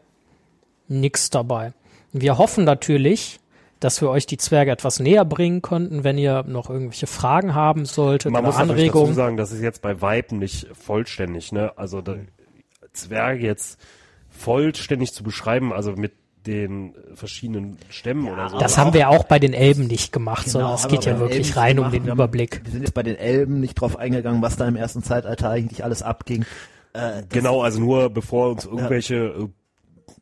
nix 0.89 1.31
dabei. 1.31 1.73
Wir 2.13 2.39
hoffen 2.39 2.65
natürlich, 2.65 3.41
dass 3.81 4.01
wir 4.01 4.09
euch 4.11 4.27
die 4.27 4.39
Zwerge 4.39 4.71
etwas 4.71 5.01
näher 5.01 5.25
bringen 5.25 5.63
konnten, 5.63 6.03
wenn 6.03 6.19
ihr 6.19 6.43
noch 6.45 6.71
irgendwelche 6.71 7.07
Fragen 7.07 7.55
haben 7.55 7.85
solltet 7.85 8.33
Man 8.33 8.41
oder 8.41 8.49
muss 8.49 8.59
natürlich 8.59 8.87
dazu 8.87 8.99
Anregungen. 8.99 9.15
sagen, 9.15 9.37
das 9.37 9.53
ist 9.53 9.63
jetzt 9.63 9.83
bei 9.83 10.01
Weitem 10.01 10.39
nicht 10.39 10.67
vollständig, 10.73 11.53
ne? 11.53 11.73
Also 11.77 12.01
da, 12.01 12.17
Zwerge 12.93 13.47
jetzt 13.47 13.79
vollständig 14.31 15.13
zu 15.13 15.23
beschreiben, 15.23 15.73
also 15.73 15.93
mit 15.93 16.13
den 16.47 16.95
verschiedenen 17.15 17.77
Stämmen 17.91 18.29
oder 18.29 18.49
so. 18.49 18.59
Das 18.59 18.79
haben 18.79 18.95
wir 18.95 19.09
auch 19.09 19.25
bei 19.25 19.39
den 19.39 19.53
Elben 19.53 19.87
nicht 19.87 20.13
gemacht, 20.13 20.49
sondern 20.49 20.75
es 20.75 20.87
geht 20.89 21.05
ja 21.05 21.19
wirklich 21.19 21.49
Elben 21.49 21.59
rein 21.59 21.79
um 21.79 21.91
den 21.91 22.07
Überblick. 22.09 22.61
Wir 22.65 22.73
sind 22.73 22.83
jetzt 22.83 22.95
bei 22.95 23.03
den 23.03 23.17
Elben 23.17 23.61
nicht 23.61 23.75
drauf 23.75 23.99
eingegangen, 23.99 24.43
was 24.43 24.57
da 24.57 24.67
im 24.69 24.77
ersten 24.77 25.03
Zeitalter 25.03 25.51
eigentlich 25.51 25.83
alles 25.85 26.03
abging. 26.03 26.45
Äh, 26.93 27.23
Genau, 27.29 27.63
also 27.63 27.81
nur 27.81 28.11
bevor 28.11 28.51
uns 28.51 28.65
irgendwelche 28.65 29.15
äh, 29.17 29.49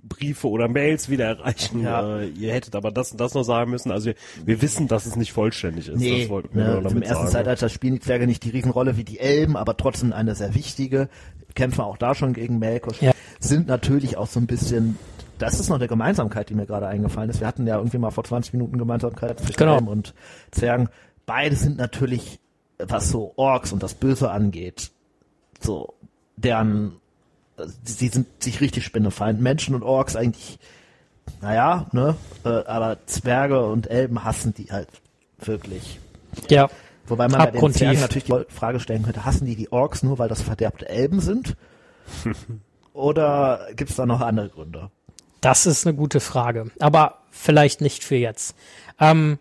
Briefe 0.06 0.48
oder 0.48 0.68
Mails 0.68 1.08
wieder 1.08 1.24
erreichen, 1.26 1.82
Ja. 1.82 2.18
äh, 2.20 2.28
ihr 2.28 2.52
hättet 2.52 2.74
aber 2.76 2.90
das 2.90 3.12
und 3.12 3.20
das 3.20 3.32
noch 3.34 3.42
sagen 3.42 3.70
müssen. 3.70 3.90
Also 3.90 4.06
wir, 4.06 4.14
wir 4.44 4.60
wissen, 4.62 4.86
dass 4.88 5.06
es 5.06 5.16
nicht 5.16 5.32
vollständig 5.32 5.88
ist. 5.88 5.98
Nee, 5.98 6.20
das 6.22 6.28
wollten 6.30 6.54
wir 6.54 6.62
ne, 6.64 6.68
also 6.68 6.78
im 6.80 6.84
damit 6.88 7.04
ersten 7.04 7.22
sagen. 7.24 7.32
Zeitalter 7.32 7.68
spielen 7.68 7.94
die 7.94 8.00
Zwerge 8.00 8.26
nicht 8.26 8.44
die 8.44 8.50
Riesenrolle 8.50 8.96
wie 8.96 9.04
die 9.04 9.18
Elben, 9.18 9.56
aber 9.56 9.76
trotzdem 9.76 10.12
eine 10.12 10.34
sehr 10.34 10.54
wichtige. 10.54 11.08
Kämpfen 11.54 11.82
auch 11.82 11.96
da 11.96 12.14
schon 12.14 12.32
gegen 12.32 12.58
Melkor. 12.58 12.92
Ja. 13.00 13.12
Sind 13.38 13.66
natürlich 13.68 14.16
auch 14.16 14.26
so 14.26 14.40
ein 14.40 14.46
bisschen, 14.46 14.98
das 15.44 15.60
ist 15.60 15.68
noch 15.68 15.76
eine 15.76 15.88
Gemeinsamkeit, 15.88 16.48
die 16.48 16.54
mir 16.54 16.66
gerade 16.66 16.86
eingefallen 16.86 17.28
ist. 17.30 17.40
Wir 17.40 17.46
hatten 17.46 17.66
ja 17.66 17.76
irgendwie 17.76 17.98
mal 17.98 18.10
vor 18.10 18.24
20 18.24 18.52
Minuten 18.54 18.78
Gemeinsamkeit 18.78 19.38
zwischen 19.40 19.56
Genau. 19.56 19.74
Elben 19.74 19.88
und 19.88 20.14
Zwergen. 20.50 20.88
Beide 21.26 21.54
sind 21.56 21.76
natürlich, 21.76 22.40
was 22.78 23.10
so 23.10 23.32
Orks 23.36 23.72
und 23.72 23.82
das 23.82 23.94
Böse 23.94 24.30
angeht, 24.30 24.90
so 25.60 25.94
deren, 26.36 26.96
äh, 27.56 27.66
sie 27.84 28.08
sind 28.08 28.26
sich 28.42 28.60
richtig 28.60 28.84
Spinnefeind. 28.84 29.40
Menschen 29.40 29.74
und 29.74 29.82
Orks 29.82 30.16
eigentlich, 30.16 30.58
naja, 31.40 31.86
ne, 31.92 32.16
äh, 32.44 32.48
aber 32.48 32.98
Zwerge 33.06 33.64
und 33.66 33.90
Elben 33.90 34.24
hassen 34.24 34.54
die 34.54 34.70
halt 34.72 34.88
wirklich. 35.38 36.00
Ja, 36.48 36.68
Wobei 37.06 37.28
man 37.28 37.38
bei 37.38 37.46
den 37.46 37.54
Abgrundtief. 37.54 37.80
Zwergen 37.80 38.00
natürlich 38.00 38.24
die 38.24 38.44
Frage 38.54 38.80
stellen 38.80 39.02
könnte, 39.02 39.24
hassen 39.24 39.46
die 39.46 39.56
die 39.56 39.70
Orks 39.70 40.02
nur, 40.02 40.18
weil 40.18 40.28
das 40.28 40.40
verderbte 40.42 40.88
Elben 40.88 41.20
sind? 41.20 41.56
Oder 42.94 43.68
gibt's 43.76 43.96
da 43.96 44.06
noch 44.06 44.20
andere 44.20 44.48
Gründe? 44.48 44.90
Das 45.44 45.66
ist 45.66 45.86
eine 45.86 45.94
gute 45.94 46.20
Frage, 46.20 46.70
aber 46.78 47.18
vielleicht 47.30 47.82
nicht 47.82 48.02
für 48.02 48.16
jetzt. 48.16 48.56
Ähm, 48.98 49.38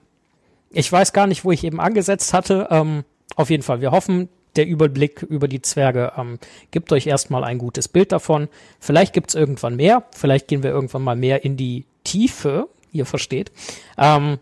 ich 0.69 0.91
weiß 0.91 1.13
gar 1.13 1.27
nicht, 1.27 1.45
wo 1.45 1.51
ich 1.53 1.63
eben 1.63 1.79
angesetzt 1.79 2.33
hatte. 2.33 2.67
Ähm, 2.71 3.05
auf 3.37 3.49
jeden 3.49 3.63
Fall, 3.63 3.79
wir 3.79 3.91
hoffen, 3.91 4.27
der 4.57 4.67
Überblick 4.67 5.21
über 5.21 5.47
die 5.47 5.61
Zwerge 5.61 6.11
ähm, 6.17 6.39
gibt 6.71 6.91
euch 6.91 7.07
erstmal 7.07 7.45
ein 7.45 7.57
gutes 7.57 7.87
Bild 7.87 8.11
davon. 8.11 8.49
Vielleicht 8.81 9.13
gibt's 9.13 9.33
irgendwann 9.33 9.77
mehr, 9.77 10.03
vielleicht 10.13 10.49
gehen 10.49 10.61
wir 10.61 10.71
irgendwann 10.71 11.03
mal 11.03 11.15
mehr 11.15 11.45
in 11.45 11.55
die 11.55 11.85
Tiefe, 12.03 12.67
ihr 12.91 13.05
versteht. 13.05 13.53
Ähm, 13.97 14.39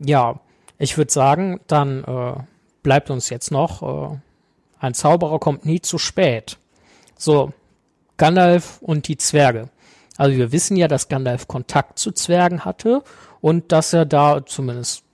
ja, 0.00 0.40
ich 0.76 0.98
würde 0.98 1.12
sagen, 1.12 1.60
dann 1.68 2.02
äh, 2.02 2.32
bleibt 2.82 3.10
uns 3.10 3.30
jetzt 3.30 3.52
noch, 3.52 4.10
äh, 4.10 4.16
ein 4.80 4.94
Zauberer 4.94 5.38
kommt 5.38 5.64
nie 5.64 5.80
zu 5.80 5.98
spät. 5.98 6.58
So, 7.16 7.52
Gandalf 8.16 8.82
und 8.82 9.06
die 9.06 9.18
Zwerge. 9.18 9.68
Also 10.18 10.36
wir 10.36 10.52
wissen 10.52 10.76
ja, 10.76 10.88
dass 10.88 11.08
Gandalf 11.08 11.48
Kontakt 11.48 11.98
zu 11.98 12.12
Zwergen 12.12 12.64
hatte 12.64 13.02
und 13.40 13.72
dass 13.72 13.92
er 13.92 14.04
da 14.04 14.44
zumindest 14.44 15.04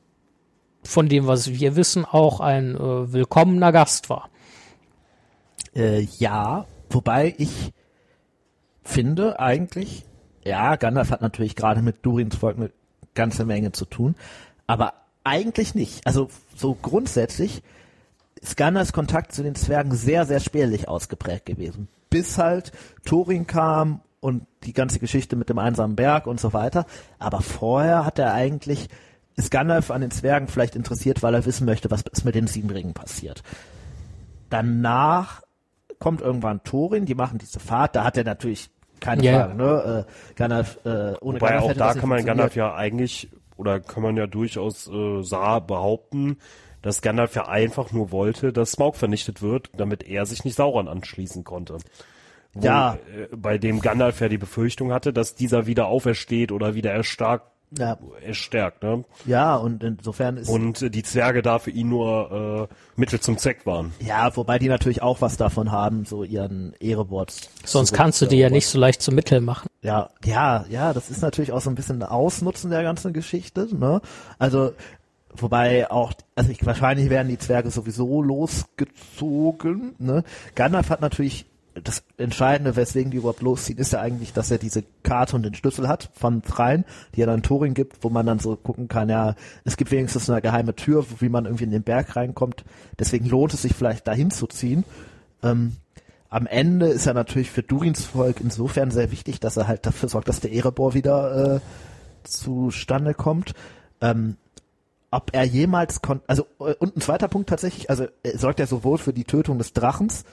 von 0.83 1.09
dem, 1.09 1.27
was 1.27 1.51
wir 1.51 1.77
wissen, 1.77 2.05
auch 2.05 2.41
ein 2.41 2.75
äh, 2.75 3.13
willkommener 3.13 3.71
Gast 3.71 4.11
war. 4.11 4.31
Äh, 5.77 6.01
ja, 6.19 6.67
wobei 6.91 7.35
ich 7.39 7.73
finde 8.83 9.39
eigentlich, 9.39 10.05
ja, 10.43 10.77
Gandalf 10.77 11.11
hat 11.11 11.23
natürlich 11.23 11.55
gerade 11.55 11.83
mit 11.83 12.05
Durins 12.05 12.37
Volk 12.37 12.57
eine 12.57 12.71
ganze 13.15 13.45
Menge 13.45 13.73
zu 13.73 13.85
tun, 13.85 14.15
aber 14.67 14.95
eigentlich 15.23 15.75
nicht. 15.75 16.07
Also 16.07 16.29
so 16.57 16.75
grundsätzlich 16.75 17.63
ist 18.41 18.57
Gandalfs 18.57 18.93
Kontakt 18.93 19.33
zu 19.33 19.43
den 19.43 19.55
Zwergen 19.55 19.93
sehr, 19.93 20.25
sehr 20.25 20.41
spärlich 20.41 20.89
ausgeprägt 20.89 21.47
gewesen. 21.47 21.89
Bis 22.09 22.39
halt 22.39 22.73
Thorin 23.05 23.47
kam 23.47 24.01
und 24.25 24.47
die 24.63 24.73
ganze 24.73 25.01
Geschichte 25.01 25.37
mit 25.37 25.51
dem 25.51 25.59
einsamen 25.59 25.97
Berg 25.97 26.27
und 26.27 26.41
so 26.41 26.55
weiter. 26.55 26.87
Aber 27.19 27.43
vorher 27.43 28.07
hat 28.07 28.19
er 28.19 28.33
eigentlich, 28.33 28.89
ist 29.37 29.51
Gandalf 29.51 29.91
an 29.91 30.01
den 30.01 30.11
Zwergen 30.11 30.49
vielleicht 30.49 30.77
interessiert, 30.77 31.23
weil 31.23 31.35
er 31.35 31.45
wissen 31.45 31.67
möchte, 31.67 31.91
was 31.91 32.05
ist 32.11 32.25
mit 32.25 32.35
den 32.35 32.47
Siebenringen 32.47 32.95
passiert. 32.95 33.43
Danach 34.49 35.43
kommt 35.99 36.23
irgendwann 36.23 36.65
Thorin, 36.65 37.05
die 37.05 37.15
machen 37.15 37.37
diese 37.37 37.61
Fahrt, 37.61 37.97
da 37.97 38.05
hat 38.05 38.17
er 38.17 38.25
natürlich 38.25 38.71
keine 38.99 39.23
Ja, 39.23 39.41
Frage, 39.41 39.57
ne? 39.57 40.07
Äh, 40.09 40.33
Gandalf, 40.37 40.79
äh, 40.87 40.89
ohne 41.21 41.39
Wobei 41.39 41.51
Gandalf 41.51 41.63
auch 41.65 41.73
da 41.75 41.93
kann 41.93 42.09
man. 42.09 42.25
Gandalf 42.25 42.57
ja 42.57 42.75
eigentlich, 42.75 43.29
oder 43.59 43.79
kann 43.79 44.03
man 44.03 44.17
ja 44.17 44.27
durchaus 44.27 44.89
äh, 44.89 45.23
sah 45.23 45.59
behaupten, 45.59 46.39
dass 46.81 47.03
Gandalf 47.03 47.35
ja 47.35 47.47
einfach 47.47 47.93
nur 47.93 48.11
wollte, 48.11 48.55
dass 48.55 48.73
Smaug 48.73 48.97
vernichtet 48.97 49.43
wird, 49.43 49.69
damit 49.77 50.03
er 50.03 50.25
sich 50.25 50.45
nicht 50.45 50.57
Sauron 50.57 50.89
anschließen 50.89 51.45
konnte. 51.45 51.77
Wo, 52.55 52.65
Ja. 52.65 52.95
Äh, 52.95 53.35
bei 53.37 53.59
dem 53.59 53.81
Gandalf 53.81 54.21
ja 54.21 54.29
die 54.29 54.39
Befürchtung 54.39 54.93
hatte, 54.93 55.13
dass 55.13 55.35
dieser 55.35 55.67
wieder 55.67 55.87
aufersteht 55.87 56.53
oder 56.53 56.75
wieder 56.75 56.93
erstarkt, 56.93 57.47
Ja, 57.77 57.99
erstärkt, 58.25 58.85
ne? 58.85 59.05
ja, 59.27 59.57
und 59.57 59.83
insofern 59.83 60.37
ist 60.37 60.49
Und 60.49 60.81
äh, 60.83 60.91
die 60.91 61.03
Zwerge 61.03 61.43
da 61.43 61.59
für 61.59 61.71
ihn 61.73 61.89
nur 61.89 62.69
äh, 62.71 62.75
Mittel 63.01 63.19
zum 63.19 63.37
Zweck 63.39 63.67
waren. 63.67 63.93
Ja, 63.99 64.37
wobei 64.37 64.61
die 64.61 64.69
natürlich 64.69 65.03
auch 65.03 65.21
was 65.21 65.37
davon 65.37 65.73
haben, 65.73 66.05
so 66.05 66.23
ihren 66.23 66.75
Erebord. 66.81 67.35
Sonst 67.65 67.93
kannst 67.93 68.23
du 68.23 68.27
die 68.27 68.37
ja 68.39 68.49
nicht 68.51 68.69
so 68.69 68.79
leicht 68.79 69.03
zum 69.03 69.17
Mittel 69.17 69.41
machen. 69.41 69.67
Ja, 69.83 70.11
ja, 70.25 70.65
ja, 70.71 70.93
das 70.93 71.11
ist 71.11 71.21
natürlich 71.23 71.51
auch 71.53 71.61
so 71.61 71.69
ein 71.71 71.75
bisschen 71.75 72.03
ein 72.03 72.09
Ausnutzen 72.09 72.71
der 72.71 72.83
ganzen 72.85 73.13
Geschichte, 73.13 73.67
ne? 73.77 74.01
Also, 74.39 74.73
wobei 75.37 75.91
auch, 75.91 76.13
also 76.37 76.51
ich, 76.53 76.65
wahrscheinlich 76.65 77.11
werden 77.11 77.29
die 77.29 77.39
Zwerge 77.39 77.71
sowieso 77.71 78.23
losgezogen, 78.23 79.95
ne? 79.99 80.23
Gandalf 80.55 80.91
hat 80.91 81.01
natürlich 81.01 81.47
das 81.83 82.05
Entscheidende, 82.19 82.77
weswegen 82.77 83.11
die 83.11 83.17
überhaupt 83.17 83.43
losziehen, 83.43 83.79
ist 83.79 83.93
ja 83.93 84.01
eigentlich, 84.01 84.33
dass 84.33 84.51
er 84.51 84.59
diese 84.59 84.85
Karte 85.03 85.35
und 85.35 85.43
den 85.43 85.55
Schlüssel 85.55 85.89
hat 85.89 86.11
von 86.15 86.43
Threin, 86.43 86.85
die 87.15 87.23
er 87.23 87.27
dann 87.27 87.43
Thorin 87.43 87.75
gibt, 87.75 88.05
wo 88.05 88.11
man 88.11 88.27
dann 88.27 88.39
so 88.39 88.57
gucken 88.57 88.89
kann, 88.89 89.09
ja, 89.09 89.35
es 89.65 89.77
gibt 89.77 89.91
wenigstens 89.91 90.31
eine 90.31 90.41
geheime 90.41 90.75
Tür, 90.75 91.05
wie 91.19 91.29
man 91.29 91.47
irgendwie 91.47 91.65
in 91.65 91.71
den 91.71 91.83
Berg 91.83 92.15
reinkommt. 92.15 92.65
Deswegen 92.99 93.27
lohnt 93.27 93.55
es 93.55 93.63
sich 93.63 93.75
vielleicht 93.75 94.07
dahin 94.07 94.31
zu 94.31 94.47
ziehen. 94.47 94.85
Ähm, 95.43 95.77
am 96.31 96.47
Ende 96.47 96.87
ist 96.87 97.07
er 97.07 97.15
natürlich 97.15 97.51
für 97.51 97.63
Durins 97.63 98.05
Volk 98.05 98.41
insofern 98.41 98.91
sehr 98.91 99.11
wichtig, 99.11 99.41
dass 99.41 99.57
er 99.57 99.69
halt 99.69 99.87
dafür 99.87 100.09
sorgt, 100.09 100.29
dass 100.29 100.41
der 100.41 100.53
Erebor 100.53 100.95
wieder 100.95 101.57
äh, 101.57 101.61
zustande 102.25 103.15
kommt. 103.15 103.55
Ähm, 104.01 104.37
ob 105.11 105.31
er 105.33 105.45
jemals 105.45 106.03
kon 106.03 106.21
also 106.27 106.47
äh, 106.61 106.75
und 106.75 106.97
ein 106.97 107.01
zweiter 107.01 107.29
Punkt 107.29 107.49
tatsächlich, 107.49 107.89
also 107.91 108.07
sorgt 108.35 108.59
er 108.59 108.67
sowohl 108.67 108.99
für 108.99 109.13
die 109.13 109.25
Tötung 109.25 109.59
des 109.59 109.73
Drachens 109.73 110.25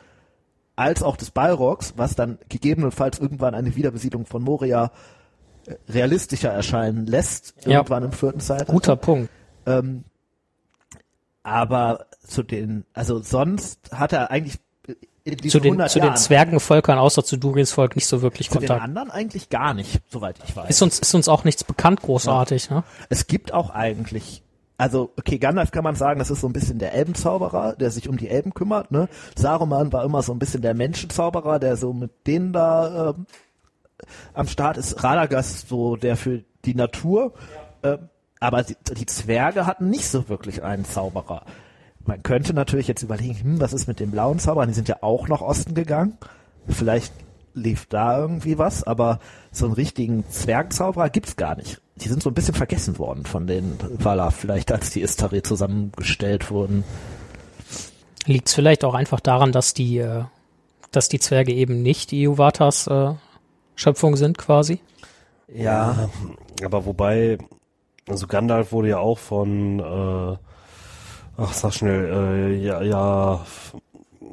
als 0.81 1.01
auch 1.03 1.15
des 1.15 1.31
Balrogs, 1.31 1.93
was 1.95 2.15
dann 2.15 2.37
gegebenenfalls 2.49 3.19
irgendwann 3.19 3.55
eine 3.55 3.75
Wiederbesiedlung 3.75 4.25
von 4.25 4.41
Moria 4.43 4.91
äh, 5.67 5.75
realistischer 5.89 6.49
erscheinen 6.49 7.05
lässt, 7.05 7.53
Ja. 7.65 7.77
irgendwann 7.77 8.03
im 8.03 8.11
vierten 8.11 8.39
Zeitalter. 8.39 8.73
Guter 8.73 8.95
Punkt. 8.95 9.29
Ähm, 9.65 10.03
aber 11.43 12.05
zu 12.27 12.43
den, 12.43 12.85
also 12.93 13.19
sonst 13.21 13.79
hat 13.91 14.13
er 14.13 14.31
eigentlich 14.31 14.57
in 15.23 15.37
diesen 15.37 15.51
Zu 15.51 15.59
den, 15.59 15.73
100 15.73 15.91
zu 15.91 15.99
den 15.99 16.05
Jahren, 16.07 16.17
Zwergenvölkern 16.17 16.97
außer 16.97 17.23
zu 17.23 17.37
Durins 17.37 17.71
Volk 17.71 17.95
nicht 17.95 18.07
so 18.07 18.21
wirklich 18.23 18.49
zu 18.49 18.57
den 18.57 18.67
Kontakt. 18.67 18.81
anderen 18.83 19.11
eigentlich 19.11 19.49
gar 19.49 19.73
nicht, 19.75 20.01
soweit 20.09 20.37
ich 20.43 20.55
weiß. 20.55 20.69
Ist 20.69 20.81
uns, 20.81 20.97
ist 20.99 21.13
uns 21.13 21.27
auch 21.27 21.43
nichts 21.43 21.63
bekannt 21.63 22.01
großartig, 22.01 22.71
ne? 22.71 22.83
Es 23.09 23.27
gibt 23.27 23.53
auch 23.53 23.69
eigentlich, 23.69 24.41
also 24.81 25.11
okay, 25.15 25.37
Gandalf 25.37 25.69
kann 25.69 25.83
man 25.83 25.93
sagen, 25.93 26.17
das 26.17 26.31
ist 26.31 26.41
so 26.41 26.47
ein 26.47 26.53
bisschen 26.53 26.79
der 26.79 26.95
Elbenzauberer, 26.95 27.75
der 27.75 27.91
sich 27.91 28.09
um 28.09 28.17
die 28.17 28.29
Elben 28.29 28.55
kümmert. 28.55 28.89
Ne? 28.89 29.09
Saruman 29.35 29.93
war 29.93 30.03
immer 30.03 30.23
so 30.23 30.33
ein 30.33 30.39
bisschen 30.39 30.63
der 30.63 30.73
Menschenzauberer, 30.73 31.59
der 31.59 31.77
so 31.77 31.93
mit 31.93 32.25
denen 32.25 32.51
da 32.51 33.11
ähm, 33.11 33.27
am 34.33 34.47
Start 34.47 34.77
ist. 34.77 35.03
Radagast 35.03 35.69
so 35.69 35.97
der 35.97 36.17
für 36.17 36.43
die 36.65 36.73
Natur. 36.73 37.33
Ähm, 37.83 38.09
Aber 38.39 38.63
die, 38.63 38.75
die 38.97 39.05
Zwerge 39.05 39.67
hatten 39.67 39.87
nicht 39.91 40.07
so 40.07 40.29
wirklich 40.29 40.63
einen 40.63 40.83
Zauberer. 40.83 41.43
Man 42.03 42.23
könnte 42.23 42.55
natürlich 42.55 42.87
jetzt 42.87 43.03
überlegen, 43.03 43.39
hm, 43.39 43.61
was 43.61 43.73
ist 43.73 43.87
mit 43.87 43.99
den 43.99 44.09
blauen 44.09 44.39
Zauberern? 44.39 44.69
Die 44.69 44.73
sind 44.73 44.87
ja 44.87 44.97
auch 45.01 45.27
nach 45.27 45.41
Osten 45.41 45.75
gegangen. 45.75 46.17
Vielleicht 46.67 47.13
lief 47.53 47.85
da 47.85 48.17
irgendwie 48.17 48.57
was, 48.57 48.81
aber 48.83 49.19
so 49.51 49.65
einen 49.65 49.75
richtigen 49.75 50.27
Zwergzauberer 50.27 51.11
gibt's 51.11 51.35
gar 51.35 51.55
nicht. 51.55 51.81
Die 52.01 52.09
sind 52.09 52.23
so 52.23 52.29
ein 52.29 52.33
bisschen 52.33 52.55
vergessen 52.55 52.97
worden 52.97 53.25
von 53.25 53.47
den 53.47 53.77
Valar, 53.99 54.31
vielleicht 54.31 54.71
als 54.71 54.89
die 54.89 55.01
Istari 55.01 55.43
zusammengestellt 55.43 56.49
wurden. 56.49 56.83
Liegt 58.25 58.47
es 58.47 58.53
vielleicht 58.53 58.83
auch 58.83 58.93
einfach 58.93 59.19
daran, 59.19 59.51
dass 59.51 59.73
die, 59.73 59.97
äh, 59.97 60.23
dass 60.91 61.09
die 61.09 61.19
Zwerge 61.19 61.53
eben 61.53 61.81
nicht 61.81 62.11
die 62.11 62.23
Iuvatas 62.23 62.87
äh, 62.87 63.13
Schöpfung 63.75 64.15
sind 64.15 64.37
quasi? 64.37 64.79
Ja, 65.53 66.09
Aber 66.63 66.85
wobei, 66.85 67.37
also 68.07 68.27
Gandalf 68.27 68.71
wurde 68.71 68.89
ja 68.89 68.99
auch 68.99 69.17
von, 69.17 69.79
äh, 69.79 70.37
ach 71.37 71.53
sag 71.53 71.73
schnell, 71.73 72.05
äh, 72.05 72.55
ja, 72.63 72.81
ja, 72.81 73.45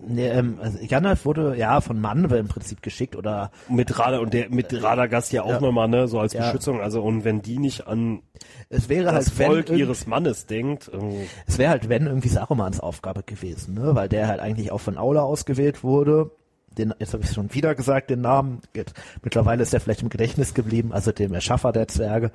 nee, 0.09 0.27
ähm, 0.29 0.59
also 0.61 0.79
Gandalf 0.89 1.25
wurde 1.25 1.57
ja 1.57 1.81
von 1.81 2.01
Manwe 2.01 2.39
im 2.39 2.49
Prinzip 2.49 2.83
geschickt 2.83 3.15
oder 3.17 3.51
mit 3.69 3.99
Radar 3.99 4.21
und 4.21 4.35
der 4.35 4.51
mit 4.51 4.73
Radagast 4.83 5.33
ja 5.33 5.43
auch 5.43 5.51
Ja. 5.51 5.61
nochmal, 5.61 5.89
ne, 5.89 6.09
so 6.09 6.19
als 6.19 6.33
Ja. 6.33 6.41
Beschützung. 6.47 6.81
Also 6.81 7.03
und 7.03 7.25
wenn 7.25 7.43
die 7.43 7.59
nicht 7.59 7.87
an 7.87 8.23
es 8.71 8.89
wäre 8.89 9.05
das 9.05 9.15
halt 9.15 9.39
wenn 9.39 9.47
Volk 9.47 9.71
ihres 9.71 10.07
Mannes 10.07 10.47
denkt, 10.47 10.89
äh, 10.89 11.27
Es 11.47 11.59
wäre 11.59 11.71
halt, 11.71 11.89
wenn 11.89 12.07
irgendwie 12.07 12.29
Sarumans 12.29 12.81
Aufgabe 12.81 13.23
gewesen, 13.23 13.75
ne? 13.75 13.95
Weil 13.95 14.09
der 14.09 14.29
halt 14.29 14.41
eigentlich 14.41 14.71
auch 14.73 14.81
von 14.81 14.97
Aula 14.99 15.23
ausgewählt 15.23 15.83
wurde. 15.83 16.31
Den, 16.77 16.95
jetzt 16.99 17.13
habe 17.15 17.25
ich 17.25 17.33
schon 17.33 17.53
wieder 17.55 17.75
gesagt, 17.75 18.11
den 18.11 18.21
Namen. 18.21 18.61
Jetzt, 18.75 18.95
mittlerweile 19.23 19.63
ist 19.63 19.75
er 19.75 19.81
vielleicht 19.81 20.03
im 20.03 20.11
Gedächtnis 20.11 20.55
geblieben, 20.55 20.93
also 20.93 21.11
dem 21.13 21.35
Erschaffer 21.35 21.73
der 21.73 21.89
Zwerge, 21.89 22.31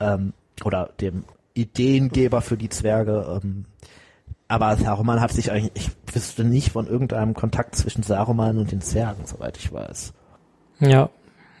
ähm, 0.00 0.32
oder 0.64 0.90
dem 1.00 1.24
Ideengeber 1.54 2.40
für 2.40 2.56
die 2.56 2.68
Zwerge. 2.70 3.40
Ähm, 3.44 3.66
aber 4.54 4.76
Saruman 4.76 5.20
hat 5.20 5.32
sich 5.32 5.50
eigentlich, 5.50 5.72
ich 5.74 6.14
wüsste 6.14 6.44
nicht 6.44 6.70
von 6.70 6.86
irgendeinem 6.86 7.34
Kontakt 7.34 7.74
zwischen 7.74 8.04
Saruman 8.04 8.58
und 8.58 8.70
den 8.70 8.80
Zwergen, 8.80 9.26
soweit 9.26 9.56
ich 9.56 9.72
weiß. 9.72 10.12
Ja, 10.78 11.10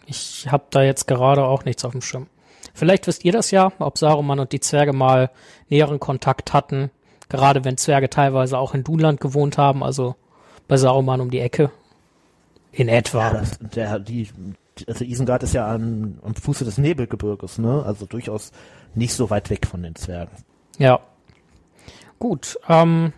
ich 0.06 0.46
habe 0.50 0.64
da 0.70 0.82
jetzt 0.82 1.06
gerade 1.06 1.44
auch 1.44 1.64
nichts 1.64 1.84
auf 1.84 1.92
dem 1.92 2.02
Schirm. 2.02 2.28
Vielleicht 2.72 3.06
wisst 3.06 3.24
ihr 3.24 3.32
das 3.32 3.50
ja, 3.50 3.72
ob 3.80 3.98
Saruman 3.98 4.38
und 4.38 4.52
die 4.52 4.60
Zwerge 4.60 4.92
mal 4.92 5.30
näheren 5.68 5.98
Kontakt 5.98 6.52
hatten, 6.52 6.90
gerade 7.28 7.64
wenn 7.64 7.76
Zwerge 7.76 8.08
teilweise 8.10 8.58
auch 8.58 8.74
in 8.74 8.84
Dunland 8.84 9.20
gewohnt 9.20 9.58
haben, 9.58 9.82
also 9.82 10.14
bei 10.68 10.76
Saruman 10.76 11.20
um 11.20 11.30
die 11.30 11.40
Ecke. 11.40 11.70
In 12.70 12.88
etwa. 12.88 13.18
Ja, 13.18 13.32
das, 13.32 13.58
der, 13.58 13.98
die, 13.98 14.28
also 14.86 15.04
Isengard 15.04 15.42
ist 15.42 15.54
ja 15.54 15.66
an, 15.66 16.18
am 16.24 16.34
Fuße 16.34 16.64
des 16.64 16.78
Nebelgebirges, 16.78 17.58
ne? 17.58 17.82
Also 17.84 18.06
durchaus 18.06 18.52
nicht 18.94 19.14
so 19.14 19.30
weit 19.30 19.50
weg 19.50 19.66
von 19.66 19.82
den 19.82 19.94
Zwergen. 19.94 20.36
Ja. 20.78 21.00
Gut, 22.18 22.58
ähm, 22.68 23.12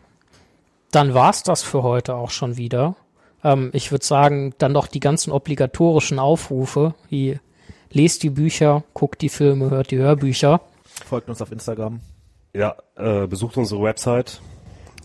dann 0.91 1.15
war's 1.15 1.43
das 1.43 1.63
für 1.63 1.83
heute 1.83 2.15
auch 2.15 2.31
schon 2.31 2.57
wieder. 2.57 2.97
Ähm, 3.45 3.71
ich 3.73 3.93
würde 3.93 4.05
sagen, 4.05 4.55
dann 4.59 4.73
noch 4.73 4.87
die 4.87 5.01
ganzen 5.01 5.31
obligatorischen 5.33 6.19
Aufrufe, 6.19 6.95
wie 7.09 7.39
lest 7.91 8.23
die 8.23 8.31
Bücher, 8.31 8.83
guckt 8.95 9.23
die 9.23 9.29
Filme, 9.29 9.71
hört 9.71 9.91
die 9.91 9.99
Hörbücher. 9.99 10.61
Folgt 11.07 11.29
uns 11.29 11.43
auf 11.43 11.53
Instagram. 11.53 12.01
ja, 12.55 12.75
äh, 12.97 13.27
besucht 13.27 13.57
unsere 13.57 13.83
Website. 13.83 14.41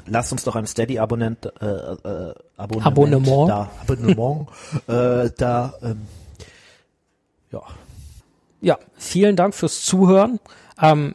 Lasst 0.07 0.31
uns 0.31 0.43
doch 0.43 0.55
ein 0.55 0.65
Steady-Abonnent, 0.65 1.45
äh, 1.61 1.65
äh, 1.65 2.33
Abonnement, 2.57 2.87
Abonnement. 2.87 3.49
da, 3.49 3.69
Abonnement, 3.81 4.47
äh, 4.87 5.29
da, 5.37 5.73
ähm, 5.83 6.07
ja, 7.51 7.61
Ja, 8.61 8.79
vielen 8.95 9.35
Dank 9.35 9.53
fürs 9.53 9.83
Zuhören. 9.83 10.39
Ähm, 10.81 11.13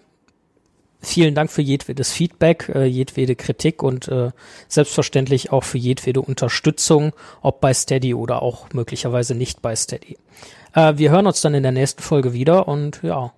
vielen 1.07 1.35
Dank 1.35 1.51
für 1.51 1.63
jedwedes 1.63 2.13
Feedback, 2.13 2.71
äh, 2.75 2.85
jedwede 2.85 3.37
Kritik 3.37 3.83
und 3.83 4.09
äh, 4.09 4.31
selbstverständlich 4.69 5.53
auch 5.53 5.65
für 5.65 5.79
jedwede 5.79 6.21
Unterstützung, 6.21 7.13
ob 7.43 7.61
bei 7.61 7.73
Steady 7.73 8.15
oder 8.15 8.43
auch 8.43 8.73
möglicherweise 8.73 9.35
nicht 9.35 9.63
bei 9.63 9.77
Steady. 9.77 10.19
Äh, 10.75 10.95
wir 10.97 11.11
hören 11.11 11.27
uns 11.27 11.41
dann 11.41 11.55
in 11.55 11.63
der 11.63 11.73
nächsten 11.73 12.03
Folge 12.03 12.33
wieder 12.33 12.69
und 12.69 13.01
ja, 13.03 13.33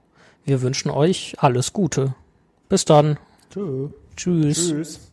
wir 0.45 0.63
wünschen 0.63 0.91
euch 0.91 1.35
alles 1.39 1.73
Gute. 1.73 2.15
Bis 2.69 2.85
dann. 2.85 3.19
tschö. 3.51 3.89
Tschüss. 4.17 4.69
Tschüss. 4.69 5.01